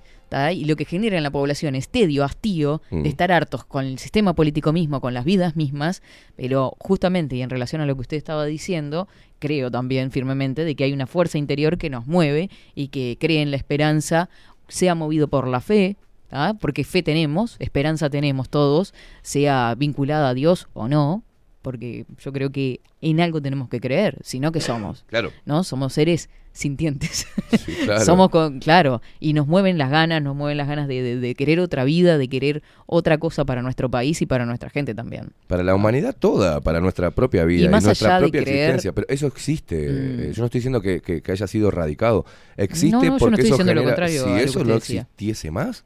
[0.53, 3.03] Y lo que genera en la población es tedio, hastío, Mm.
[3.03, 6.03] de estar hartos con el sistema político mismo, con las vidas mismas,
[6.37, 9.09] pero justamente y en relación a lo que usted estaba diciendo,
[9.41, 13.43] creo también firmemente de que hay una fuerza interior que nos mueve y que cree
[13.43, 14.29] en la esperanza,
[14.69, 15.97] sea movido por la fe,
[16.29, 16.55] ¿tá?
[16.55, 21.25] porque fe tenemos, esperanza tenemos todos, sea vinculada a Dios o no,
[21.63, 25.31] porque yo creo que en algo tenemos que creer, sino que somos, Claro.
[25.45, 25.63] ¿no?
[25.65, 27.29] Somos seres sintientes.
[27.65, 28.01] Sí, claro.
[28.05, 31.35] Somos con, claro, y nos mueven las ganas, nos mueven las ganas de, de- de
[31.37, 35.31] querer otra vida, de querer otra cosa para nuestro país y para nuestra gente también.
[35.47, 38.57] Para la humanidad toda, para nuestra propia vida y, más nuestra allá de propia creer-
[38.75, 38.93] existencia.
[38.93, 39.77] Pero eso existe.
[39.89, 40.21] Mm.
[40.23, 42.25] eh, Yo no estoy diciendo que, que- que haya sido erradicado.
[42.57, 45.85] Existe No, no, yo no porque estoy eso lo contrario si eso no existiese más,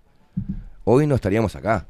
[0.85, 1.87] hoy no estaríamos acá.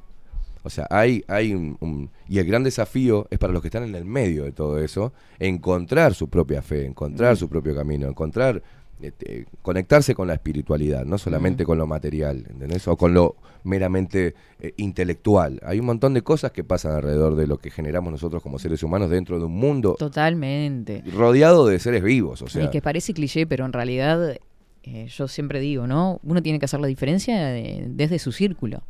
[0.65, 3.85] O sea, hay, hay un, un- Y el gran desafío es para los que están
[3.85, 8.63] en el medio de todo eso, encontrar su propia fe, encontrar su propio camino, encontrar.
[9.01, 12.89] este, conectarse con la espiritualidad, no solamente con lo material, ¿entendés?
[12.89, 15.61] O con lo meramente eh, intelectual.
[15.65, 18.83] Hay un montón de cosas que pasan alrededor de lo que generamos nosotros como seres
[18.83, 21.03] humanos dentro de un mundo Totalmente.
[21.13, 22.41] rodeado de seres vivos.
[22.41, 24.37] O sea, y que parece cliché, pero en realidad
[24.85, 26.21] eh, yo siempre digo, ¿no?
[26.23, 28.83] Uno tiene que hacer la diferencia eh, desde su círculo,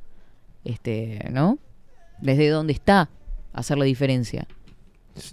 [0.65, 1.59] este, ¿no?
[2.20, 3.11] Desde donde está,
[3.53, 4.47] hacer la diferencia.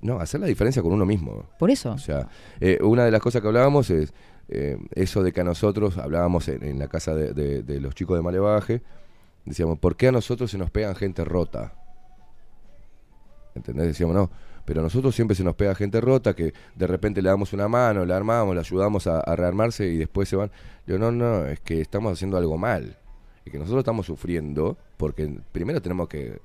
[0.01, 1.45] no, hacer la diferencia con uno mismo.
[1.57, 1.91] Por eso.
[1.93, 2.27] O sea,
[2.59, 4.13] eh, una de las cosas que hablábamos es
[4.49, 7.95] eh, eso de que a nosotros, hablábamos en, en la casa de, de- de los
[7.95, 8.81] chicos de Malevaje,
[9.45, 11.73] decíamos, ¿por qué a nosotros se nos pegan gente rota?
[13.55, 13.87] ¿Entendés?
[13.87, 14.29] Decíamos, no,
[14.65, 17.67] pero a nosotros siempre se nos pega gente rota que de repente le damos una
[17.67, 20.51] mano, la armamos, la ayudamos a, a rearmarse y después se van.
[20.87, 22.97] Yo, no, no, es que estamos haciendo algo mal.
[23.45, 26.39] Y que nosotros estamos sufriendo porque primero tenemos que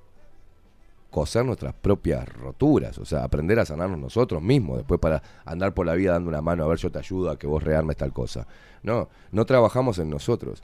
[1.10, 5.86] coser nuestras propias roturas, o sea, aprender a sanarnos nosotros mismos, después para andar por
[5.86, 8.12] la vida dando una mano, a ver, yo te ayudo a que vos rearmes tal
[8.12, 8.46] cosa.
[8.82, 10.62] No, no trabajamos en nosotros,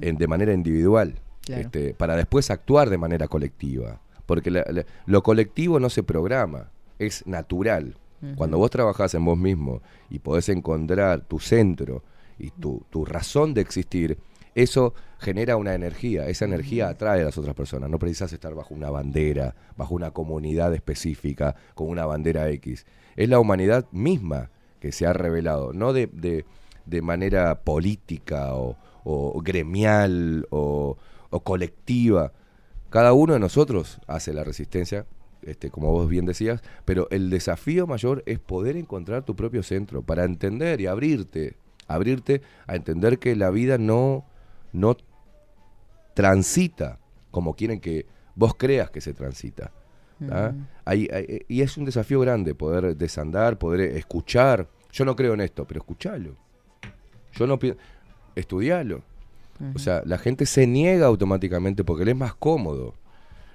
[0.00, 1.62] en, de manera individual, Claro.
[1.62, 6.70] este, para después actuar de manera colectiva, porque la- la- lo colectivo no se programa,
[6.98, 7.96] es natural.
[8.36, 9.80] Cuando vos trabajás en vos mismo
[10.10, 12.02] y podés encontrar tu centro
[12.38, 14.18] y tu, tu razón de existir,
[14.54, 17.90] eso genera una energía, esa energía atrae a las otras personas.
[17.90, 22.86] No precisas estar bajo una bandera, bajo una comunidad específica, con una bandera X.
[23.16, 24.50] Es la humanidad misma
[24.80, 26.44] que se ha revelado, no de, de-
[26.86, 30.96] de manera política o, o gremial o,
[31.28, 32.32] o colectiva.
[32.88, 35.06] Cada uno de nosotros hace la resistencia,
[35.42, 40.02] este, como vos bien decías, pero el desafío mayor es poder encontrar tu propio centro
[40.02, 41.54] para entender y abrirte,
[41.86, 44.24] abrirte a entender que la vida no,
[44.72, 44.96] no
[46.14, 46.98] transita
[47.30, 49.70] como quieren que vos creas que se transita.
[50.30, 50.52] ¿ah?
[50.54, 50.66] Mm.
[50.84, 54.68] Hay- hay- y es un desafío grande poder desandar, poder escuchar.
[54.92, 56.34] Yo no creo en esto, pero escuchalo.
[57.32, 57.78] Yo no pienso.
[58.34, 59.02] Estudialo.
[59.74, 62.94] O sea, la gente se niega automáticamente porque le es más cómodo.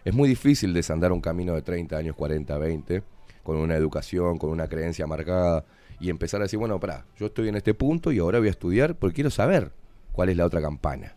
[0.03, 3.01] Es muy difícil desandar un camino de 30 años, 40, 20,
[3.41, 5.65] con una educación, con una creencia marcada,
[5.99, 8.51] y empezar a decir, bueno, pará, yo estoy en este punto y ahora voy a
[8.51, 9.71] estudiar porque quiero saber
[10.15, 11.15] cuál es la otra campana.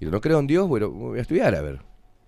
[0.00, 1.80] Y no creo en Dios, bueno, voy a estudiar a ver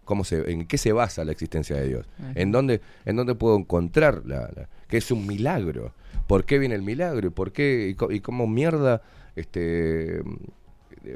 [0.04, 2.06] cómo se, en qué se basa la existencia de Dios.
[2.34, 5.94] En dónde, en dónde puedo encontrar la, la- que es un milagro.
[6.26, 7.26] ¿Por qué viene el milagro?
[7.26, 7.88] ¿Y por qué?
[7.88, 9.00] ¿Y, co- y cómo mierda
[9.36, 10.22] este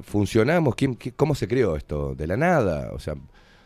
[0.03, 0.75] funcionamos?
[0.75, 2.15] ¿Quién, qué- ¿Cómo se creó esto?
[2.15, 2.91] De la nada.
[2.93, 3.15] O sea,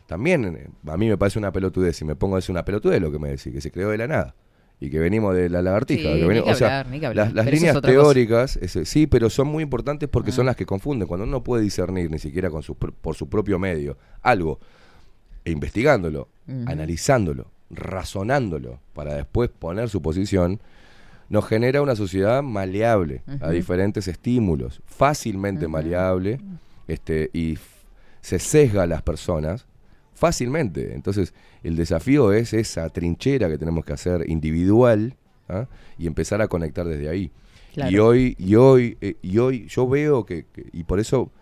[0.07, 1.97] también eh, a mí me parece una pelotudez.
[1.97, 3.98] Si me pongo a decir una pelotudez, lo que me decís, que se creó de
[3.98, 4.35] la nada.
[4.82, 6.02] Y que venimos de la lagartija.
[6.02, 6.85] Sí, que ni venimos- que o sea,
[7.15, 10.35] las, es líneas teóricas, ese- sí, pero son muy importantes porque Ah.
[10.35, 11.07] son las que confunden.
[11.07, 14.59] Cuando uno puede discernir, ni siquiera con su, por su propio medio, algo,
[15.44, 16.28] e investigándolo,
[16.66, 20.61] analizándolo, razonándolo, para después poner su posición,
[21.28, 26.40] nos genera una sociedad maleable a diferentes estímulos, fácilmente maleable,
[26.89, 27.59] este, y
[28.20, 29.66] se sesga a las personas
[30.21, 30.95] fácilmente.
[30.95, 31.35] Entonces,
[31.65, 35.17] el desafío es esa trinchera que tenemos que hacer individual
[35.49, 35.67] ¿ah?
[35.99, 37.33] y empezar a conectar desde ahí.
[37.75, 37.91] Claro.
[37.91, 41.33] Y hoy, y hoy, eh, y hoy yo veo que, que- y por eso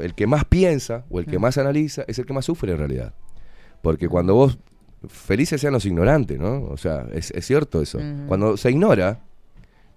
[0.00, 1.42] el que más piensa o el que Mm.
[1.42, 3.14] más analiza es el que más sufre en realidad.
[3.82, 4.58] Porque cuando vos,
[5.08, 6.62] felices sean los ignorantes, ¿no?
[6.64, 7.98] O sea, es, es cierto eso.
[7.98, 8.26] Ujú.
[8.28, 9.20] Cuando se ignora,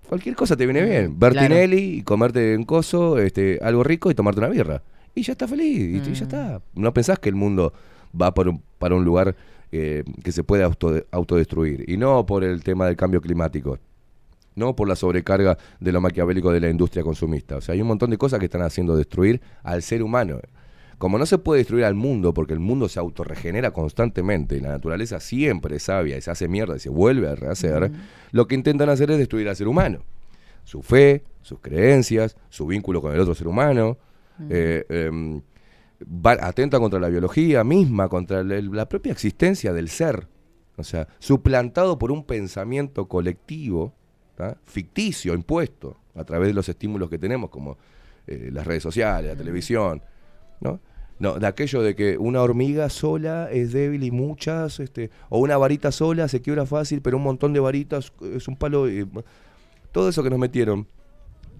[0.09, 1.11] cualquier cosa te viene bien.
[1.11, 4.81] Mm, Bertinelli y comerte un coso, este, algo rico y tomarte una birra.
[5.13, 6.23] Y ya está feliz, y, y ya Mm.
[6.23, 6.61] está.
[6.75, 7.73] No pensás que el mundo
[8.19, 9.35] va por un- para un lugar
[9.71, 11.89] eh, que se puede auto, autodestruir.
[11.89, 13.77] Y no por el tema del cambio climático.
[14.53, 17.55] No por la sobrecarga de lo maquiavélico de la industria consumista.
[17.55, 20.39] O sea, hay un montón de cosas que están haciendo destruir al ser humano.
[20.97, 24.69] Como no se puede destruir al mundo, porque el mundo se autorregenera constantemente y la
[24.69, 27.91] naturaleza siempre es sabia y se hace mierda y se vuelve a rehacer,
[28.31, 30.03] lo que intentan hacer es destruir al ser humano.
[30.65, 33.97] Su fe, sus creencias, su vínculo con el otro ser humano.
[34.49, 34.85] eh,
[36.23, 40.27] atenta contra la biología misma, contra la propia existencia del ser.
[40.77, 43.93] O sea, suplantado por un pensamiento colectivo,
[44.35, 44.57] ¿tá?
[44.65, 47.77] ficticio, impuesto, a través de los estímulos que tenemos, como
[48.27, 50.01] eh, las redes sociales, la televisión,
[50.59, 50.79] ¿no?
[51.19, 55.55] No, de aquello de que una hormiga sola es débil y muchas, este, o una
[55.55, 58.87] varita sola se quiebra fácil, pero un montón de varitas es un palo.
[59.91, 60.87] todo eso que nos metieron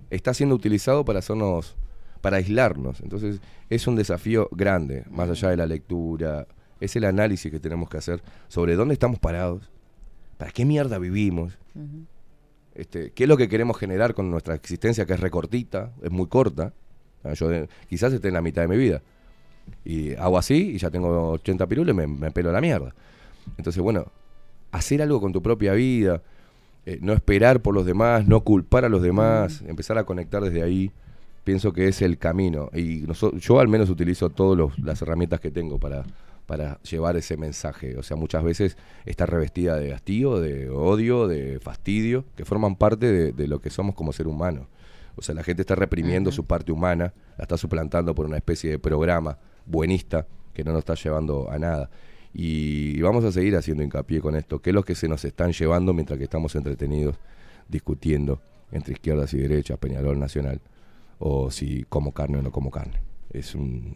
[0.10, 1.78] está siendo utilizado para hacernos,
[2.22, 3.02] para aislarnos.
[3.02, 6.48] Entonces es un desafío grande, más allá de la lectura,
[6.80, 9.70] es el análisis que tenemos que hacer sobre dónde estamos parados,
[10.38, 11.58] para qué mierda vivimos,
[12.74, 16.28] este, qué es lo que queremos generar con nuestra existencia, que es recortita, es muy
[16.28, 16.74] corta.
[17.24, 19.02] Ah, Yo de- quizás esté en la mitad de mi vida.
[19.86, 22.96] Y hago así y ya tengo 80 pirulos y me, me pelo a la mierda.
[23.58, 24.06] Entonces, bueno,
[24.72, 26.22] hacer algo con tu propia vida,
[26.86, 30.64] eh, no esperar por los demás, no culpar a los demás, empezar a conectar desde
[30.64, 30.92] ahí,
[31.44, 32.70] pienso que es el camino.
[32.74, 36.04] Y noso- yo al menos utilizo todas las herramientas que tengo para,
[36.46, 37.98] para llevar ese mensaje.
[37.98, 43.12] O sea, muchas veces está revestida de hastío, de odio, de fastidio, que forman parte
[43.12, 44.68] de, de lo que somos como ser humano.
[45.16, 48.72] O sea, la gente está reprimiendo su parte humana, la está suplantando por una especie
[48.72, 51.90] de programa buenista que no nos está llevando a nada.
[52.34, 55.52] Y vamos a seguir haciendo hincapié con esto, que es lo que se nos están
[55.52, 57.18] llevando mientras que estamos entretenidos
[57.68, 58.42] discutiendo
[58.72, 60.62] entre izquierdas y derechas, Peñarol Nacional,
[61.24, 63.00] o si como carne o no como carne.
[63.32, 63.96] Es un,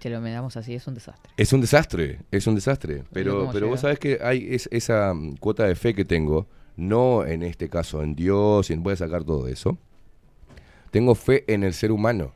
[0.00, 1.30] Si lo miramos así, es un desastre.
[1.36, 3.04] es un desastre, es un desastre.
[3.12, 7.24] Pero, pero vos sabés que hay es- esa mm, cuota de fe que tengo, no
[7.24, 9.78] en este caso en Dios, y en voy a sacar todo eso.
[10.90, 12.32] Tengo fe en el ser humano,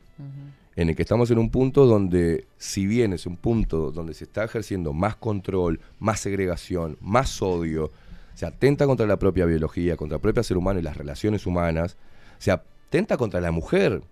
[0.77, 4.25] en el que estamos en un punto donde, si bien es un punto donde se
[4.25, 7.91] está ejerciendo más control, más segregación, más odio,
[8.35, 11.97] se atenta contra la propia biología, contra el propio ser humano y las relaciones humanas,
[12.39, 12.51] se
[12.95, 14.03] atenta contra la mujer,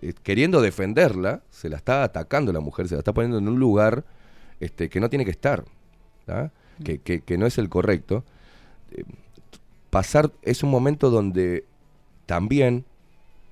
[0.00, 3.58] eh, queriendo defenderla, se la está atacando la mujer, se la está poniendo en un
[3.58, 4.04] lugar
[4.60, 5.64] este, que no tiene que estar,
[6.24, 6.52] ¿tá?
[6.84, 8.24] que, que- que no es el correcto.
[8.92, 9.02] Eh,
[9.90, 11.64] pasar es un momento donde
[12.26, 12.84] también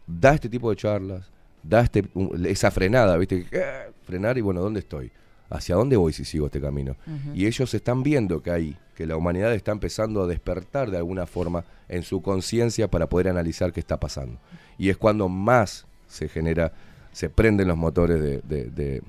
[0.06, 1.28] da este tipo de charlas,
[1.64, 2.04] da este,
[2.46, 3.46] esa frenada, ¿viste?
[3.50, 5.10] Eh, Frenar y bueno, ¿dónde estoy?
[5.50, 6.94] ¿Hacia dónde voy si sigo este camino?
[7.34, 11.26] Y ellos están viendo que hay, que la humanidad está empezando a despertar de alguna
[11.26, 14.38] forma en su conciencia para poder analizar qué está pasando.
[14.78, 16.72] Y es cuando más se genera,
[17.12, 19.02] se prenden los motores de, de- de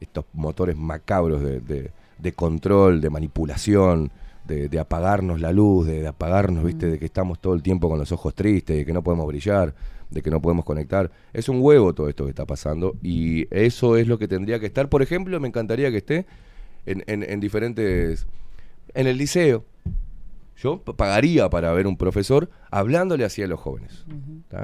[0.00, 4.10] estos motores macabros de, control, de manipulación,
[4.46, 7.98] de, apagarnos la luz, de, de apagarnos, viste, de que estamos todo el tiempo con
[7.98, 9.74] los ojos tristes, de que no podemos brillar,
[10.10, 11.10] de que no podemos conectar.
[11.32, 14.66] Es un huevo todo esto que está pasando y eso es lo que tendría que
[14.66, 14.88] estar.
[14.88, 16.26] Por ejemplo, me encantaría que esté
[16.86, 18.26] en, en- en diferentes...
[18.94, 19.64] En el liceo.
[20.56, 24.04] Yo pagaría para ver un profesor hablándole así a los jóvenes,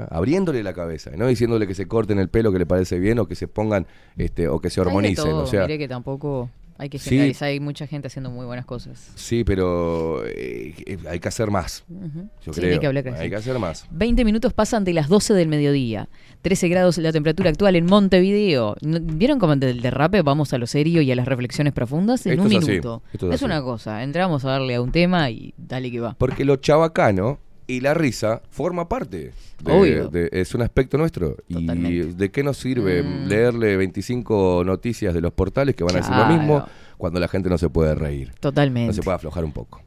[0.09, 3.17] abriéndole la cabeza, y no diciéndole que se corten el pelo que le parece bien
[3.17, 3.87] o que se pongan
[4.17, 7.09] este o que se hormonicen, todo, o sea, que tampoco hay que Sí.
[7.11, 7.47] generalizar.
[7.49, 9.11] Hay mucha gente haciendo muy buenas cosas.
[9.15, 11.83] sí, pero eh, eh, hay que hacer más.
[11.89, 12.27] Ujú.
[12.45, 12.73] Yo Sí, creo.
[12.73, 13.87] hay que hablar hay que hacer más.
[13.91, 16.09] 20 minutos pasan de las 12 del mediodía.
[16.41, 18.75] 13 grados la temperatura actual en Montevideo.
[18.81, 22.25] ¿No- ¿Vieron cómo del derrape vamos a lo serio y a las reflexiones profundas?
[22.25, 23.01] En Esto un es así, minuto.
[23.13, 23.45] esto es es así.
[23.45, 24.03] una cosa.
[24.03, 26.15] Entramos a darle a un tema y dale que va.
[26.17, 29.31] Porque lo chabacano y la risa forma parte.
[29.63, 30.07] de- Obvio.
[30.09, 31.35] de- es un aspecto nuestro.
[31.49, 31.89] Totalmente.
[31.91, 33.27] ¿Y de qué nos sirve Mm.
[33.27, 36.65] leerle 25 noticias de los portales que van a decir lo mismo
[36.97, 38.31] cuando la gente no se puede reír?
[38.39, 38.87] Totalmente.
[38.87, 39.81] No se puede aflojar un poco.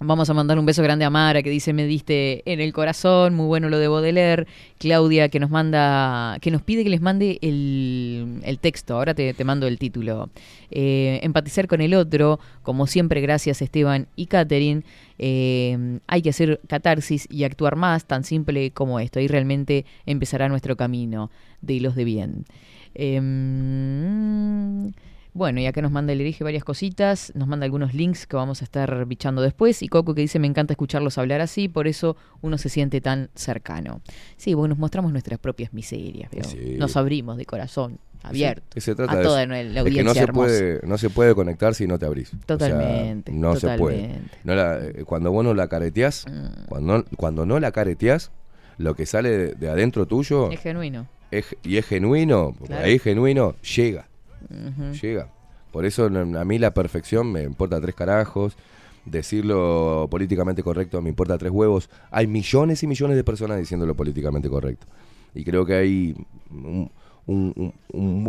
[0.00, 3.34] Vamos a mandar un beso grande a Mara que dice me diste en el corazón,
[3.34, 4.46] muy bueno lo debo de leer.
[4.78, 9.34] Claudia que nos manda, que nos pide que les mande el, el texto, ahora te,
[9.34, 10.30] te mando el título.
[10.70, 14.82] Eh, empatizar con el otro, como siempre, gracias Esteban y Catherine.
[15.18, 19.18] Eh, hay que hacer catarsis y actuar más, tan simple como esto.
[19.18, 21.30] Ahí realmente empezará nuestro camino
[21.60, 22.44] de los de bien.
[22.94, 23.32] Em,
[25.38, 28.60] Bueno, y acá nos manda el erige varias cositas, nos manda algunos links que vamos
[28.60, 29.82] a estar bichando después.
[29.84, 33.30] Y Coco que dice, me encanta escucharlos hablar así, por eso uno se siente tan
[33.36, 34.00] cercano.
[34.36, 36.28] Sí, bueno, nos mostramos nuestras propias miserias.
[36.76, 38.80] Nos abrimos de corazón, abierto.
[38.80, 40.46] Se trata a de toda la Es que audiencia no se, hermosa.
[40.48, 42.28] puede, no se puede conectar si no te abrís.
[42.34, 44.18] O sea, Totalmente, no se puede.
[44.42, 46.66] No la- eh, cuando vos no la careteás, Mm.
[46.68, 48.32] cuando, cuando no la careteás,
[48.76, 51.06] lo que sale de, de adentro tuyo Es genuino.
[51.30, 52.86] es- y es genuino, porque Claro.
[52.86, 54.07] ahí es genuino, llega.
[55.00, 55.28] Llega.
[55.72, 58.56] Por eso a mí la perfección me importa tres carajos.
[59.04, 61.88] Decirlo políticamente correcto me importa tres huevos.
[62.10, 64.86] Hay millones y millones de personas diciéndolo políticamente correcto.
[65.34, 66.16] Y creo que hay
[66.50, 66.90] un,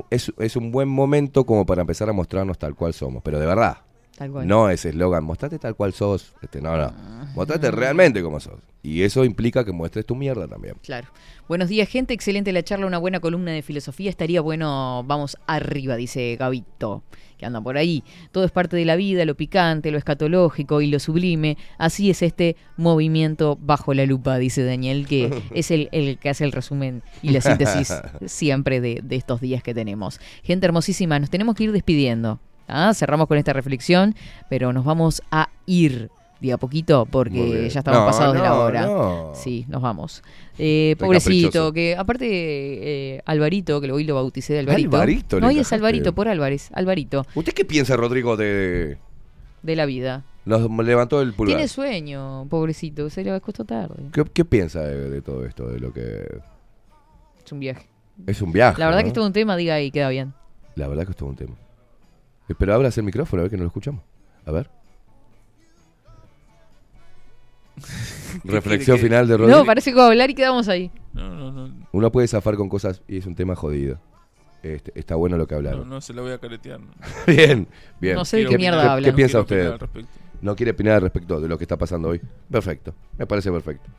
[0.09, 3.23] es un buen momento como para empezar a mostrarnos tal cual somos.
[3.23, 3.77] Pero de verdad.
[4.19, 4.45] Tal cual.
[4.45, 6.33] No ese eslogan, mostrate tal cual sos.
[6.41, 6.91] Este, no, no.
[7.35, 8.59] Mostrate realmente como sos.
[8.83, 10.75] Y eso implica que muestres tu mierda también.
[10.83, 11.07] Claro.
[11.47, 12.13] Buenos días, gente.
[12.13, 14.09] Excelente la charla, una buena columna de filosofía.
[14.09, 17.01] Estaría bueno, vamos arriba, dice Gavito,
[17.37, 18.03] que anda por ahí.
[18.33, 21.57] Todo es parte de la vida, lo picante, lo escatológico y lo sublime.
[21.77, 26.43] Así es este movimiento bajo la lupa, dice Daniel, que es el, el que hace
[26.43, 27.93] el resumen y la síntesis
[28.25, 30.19] siempre de, de estos días que tenemos.
[30.43, 32.41] Gente hermosísima, nos tenemos que ir despidiendo.
[32.69, 32.93] ¿Ah?
[32.93, 34.15] Cerramos con esta reflexión,
[34.49, 36.09] pero nos vamos a ir
[36.39, 38.85] de a poquito porque ya estamos No, pasados de la hora.
[38.85, 39.31] no.
[39.35, 40.23] Sí, nos vamos.
[40.57, 44.95] Eh, Re pobrecito, que aparte eh, Alvarito, que hoy lo bauticé de Alvarito.
[44.95, 45.73] Alvarito, no, hoy es.
[45.73, 48.97] Alvarito por Álvarez, Alvarito, ¿Usted qué piensa, Rodrigo, de...
[49.63, 50.23] de la vida.
[50.45, 51.57] Nos levantó el pulgar.
[51.57, 53.95] Tiene sueño, pobrecito, se le acostó tarde.
[54.13, 55.67] ¿Qué, qué piensa de, de todo esto?
[55.67, 56.39] De lo que...
[57.45, 57.87] Es un viaje.
[58.25, 60.33] Es un viaje, La verdad que es un tema, diga ahí, queda bien.
[60.75, 61.55] La verdad que es todo un tema.
[62.57, 64.03] Pero abras el micrófono, a ver que no lo escuchamos.
[64.45, 64.69] A ver.
[68.43, 69.59] Reflexión que- final de Rodrigo.
[69.59, 70.91] No, parece que va a hablar y quedamos ahí.
[71.13, 71.87] No, no, no.
[71.91, 73.99] Uno puede zafar con cosas y es un tema jodido.
[74.61, 75.87] Este, está bueno lo que No, hablaron.
[75.89, 76.79] no se la voy a caretear.
[76.79, 76.91] no.
[77.27, 77.67] bien,
[78.01, 78.15] bien.
[78.15, 79.07] No sé de qué mierda ¿Qué, habla.
[79.07, 79.73] qué piensa usted?
[80.41, 82.21] ¿No quiere opinar al respecto de lo que está pasando hoy?
[82.51, 82.93] Perfecto.
[83.17, 83.89] Me parece perfecto.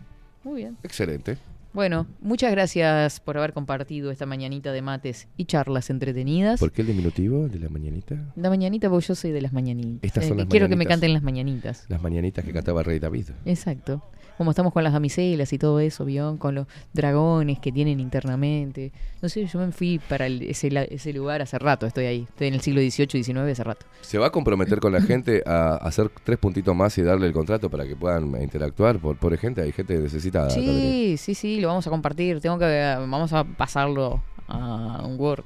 [0.45, 0.77] Muy bien.
[0.83, 1.39] Excelente.
[1.73, 6.59] Bueno, muchas gracias por haber compartido esta mañanita de mates y charlas entretenidas.
[6.59, 8.33] ¿Por qué el diminutivo de la mañanita?
[8.35, 10.01] La mañanita, porque yo soy de las mañanitas.
[10.03, 11.85] Estas son Eh, las quiero que me canten las mañanitas.
[11.89, 13.27] Las mañanitas que cantaba Rey David.
[13.45, 14.03] Exacto.
[14.39, 16.37] Como estamos con las damiselas y todo eso, ¿vio?
[16.39, 18.91] Con los dragones que tienen internamente.
[19.21, 22.27] No sé, yo me fui para el- ese, la- ese lugar hace rato, estoy ahí.
[22.29, 23.87] Estoy en el siglo XVIII, XIX hace rato.
[24.01, 27.33] ¿Se va a comprometer con la gente a hacer tres puntitos más y darle el
[27.33, 28.99] contrato para que puedan interactuar?
[28.99, 30.49] Por, por gente, hay gente necesitada.
[30.49, 30.75] también.
[30.81, 32.41] Sí, sí, sí, lo vamos a compartir.
[32.41, 35.45] Tengo que, vamos a pasarlo a un Word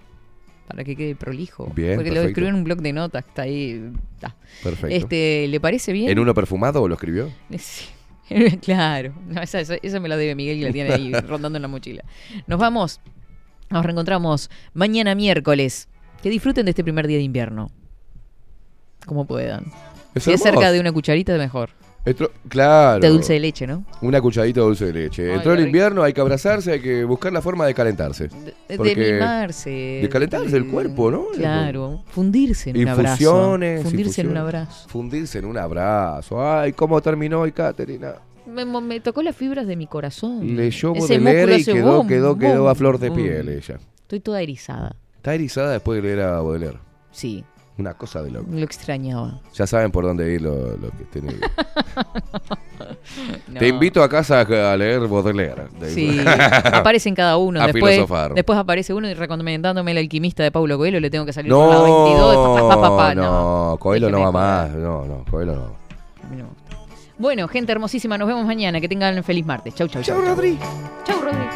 [0.68, 1.70] para que quede prolijo.
[1.74, 3.92] Bien, Porque lo escribí en un blog de notas está ahí.
[4.14, 4.34] está.
[4.62, 4.94] Perfecto.
[4.96, 6.08] Este, ¿Le parece bien?
[6.08, 7.28] ¿En uno perfumado o lo escribió?
[7.58, 7.86] Sí.
[8.62, 11.62] claro, no, esa, esa- esa me la debe Miguel que la tiene ahí rondando en
[11.62, 12.04] la mochila.
[12.46, 13.00] Nos vamos,
[13.70, 15.88] nos reencontramos mañana miércoles.
[16.22, 17.70] Que disfruten de este primer día de invierno.
[19.04, 19.66] Como puedan.
[20.16, 21.70] si es cerca de una cucharita, mejor.
[22.04, 23.00] Entró- claro.
[23.00, 23.84] De dulce de leche, ¿no?
[24.02, 25.30] Una cucharadita de dulce de leche.
[25.30, 25.66] Ay, Entró el rico.
[25.68, 28.28] invierno, hay que abrazarse, hay que buscar la forma de calentarse.
[28.68, 29.70] De, de mimarse.
[30.02, 31.24] de calentarse el cuerpo, ¿no?
[31.34, 32.02] Claro.
[32.08, 33.22] Fundirse en un abrazo.
[33.22, 33.82] Infusiones.
[33.82, 34.88] Fundirse en un abrazo.
[34.88, 36.46] Fundirse en un abrazo.
[36.46, 38.16] Ay, ¿cómo terminó hoy, Caterina?
[38.46, 40.54] Me, tocó las fibras de mi corazón.
[40.54, 43.78] Leyó Baudelaire músculo y quedó, quedó, quedó a flor de piel ella.
[44.02, 44.94] Estoy toda erizada.
[45.16, 46.78] Está erizada después de leer a Baudelaire.
[47.10, 47.44] Sí,
[47.76, 48.46] Una cosa de loco.
[48.50, 49.40] lo extrañaba.
[49.54, 51.40] Ya saben por dónde ir lo, lo que tienen.
[53.48, 53.60] No.
[53.60, 55.64] Te invito a casa a leer Baudelaire.
[55.88, 56.18] Sí,
[56.72, 57.60] aparecen cada uno.
[57.62, 58.34] A después, filosofar.
[58.34, 61.00] después aparece uno y recomendándome el alquimista de Paulo Coelho.
[61.00, 62.36] Le tengo que salir No, por la 22.
[62.36, 63.14] pa, pa, pa, pa, pa.
[63.14, 64.70] no, Coelho no va más.
[64.72, 65.62] No, no, Coelho no.
[65.62, 66.76] A mí no me gusta.
[67.18, 68.80] Bueno, gente hermosísima, nos vemos mañana.
[68.80, 69.74] Que tengan un feliz martes.
[69.74, 70.16] Chau, chau, chau.
[70.16, 70.58] Chau, Rodri.
[71.04, 71.48] Chau, Rodri.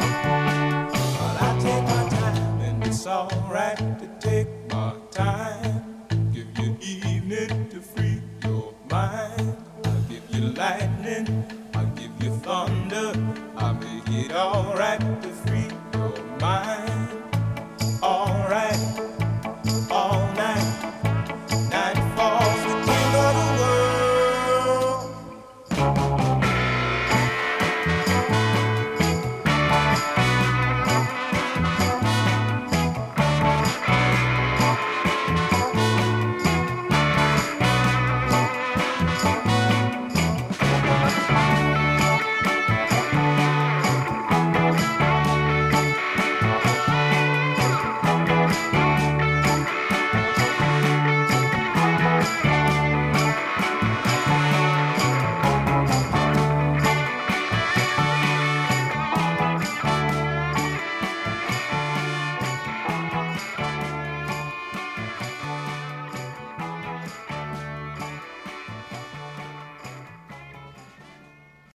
[14.39, 15.18] alright.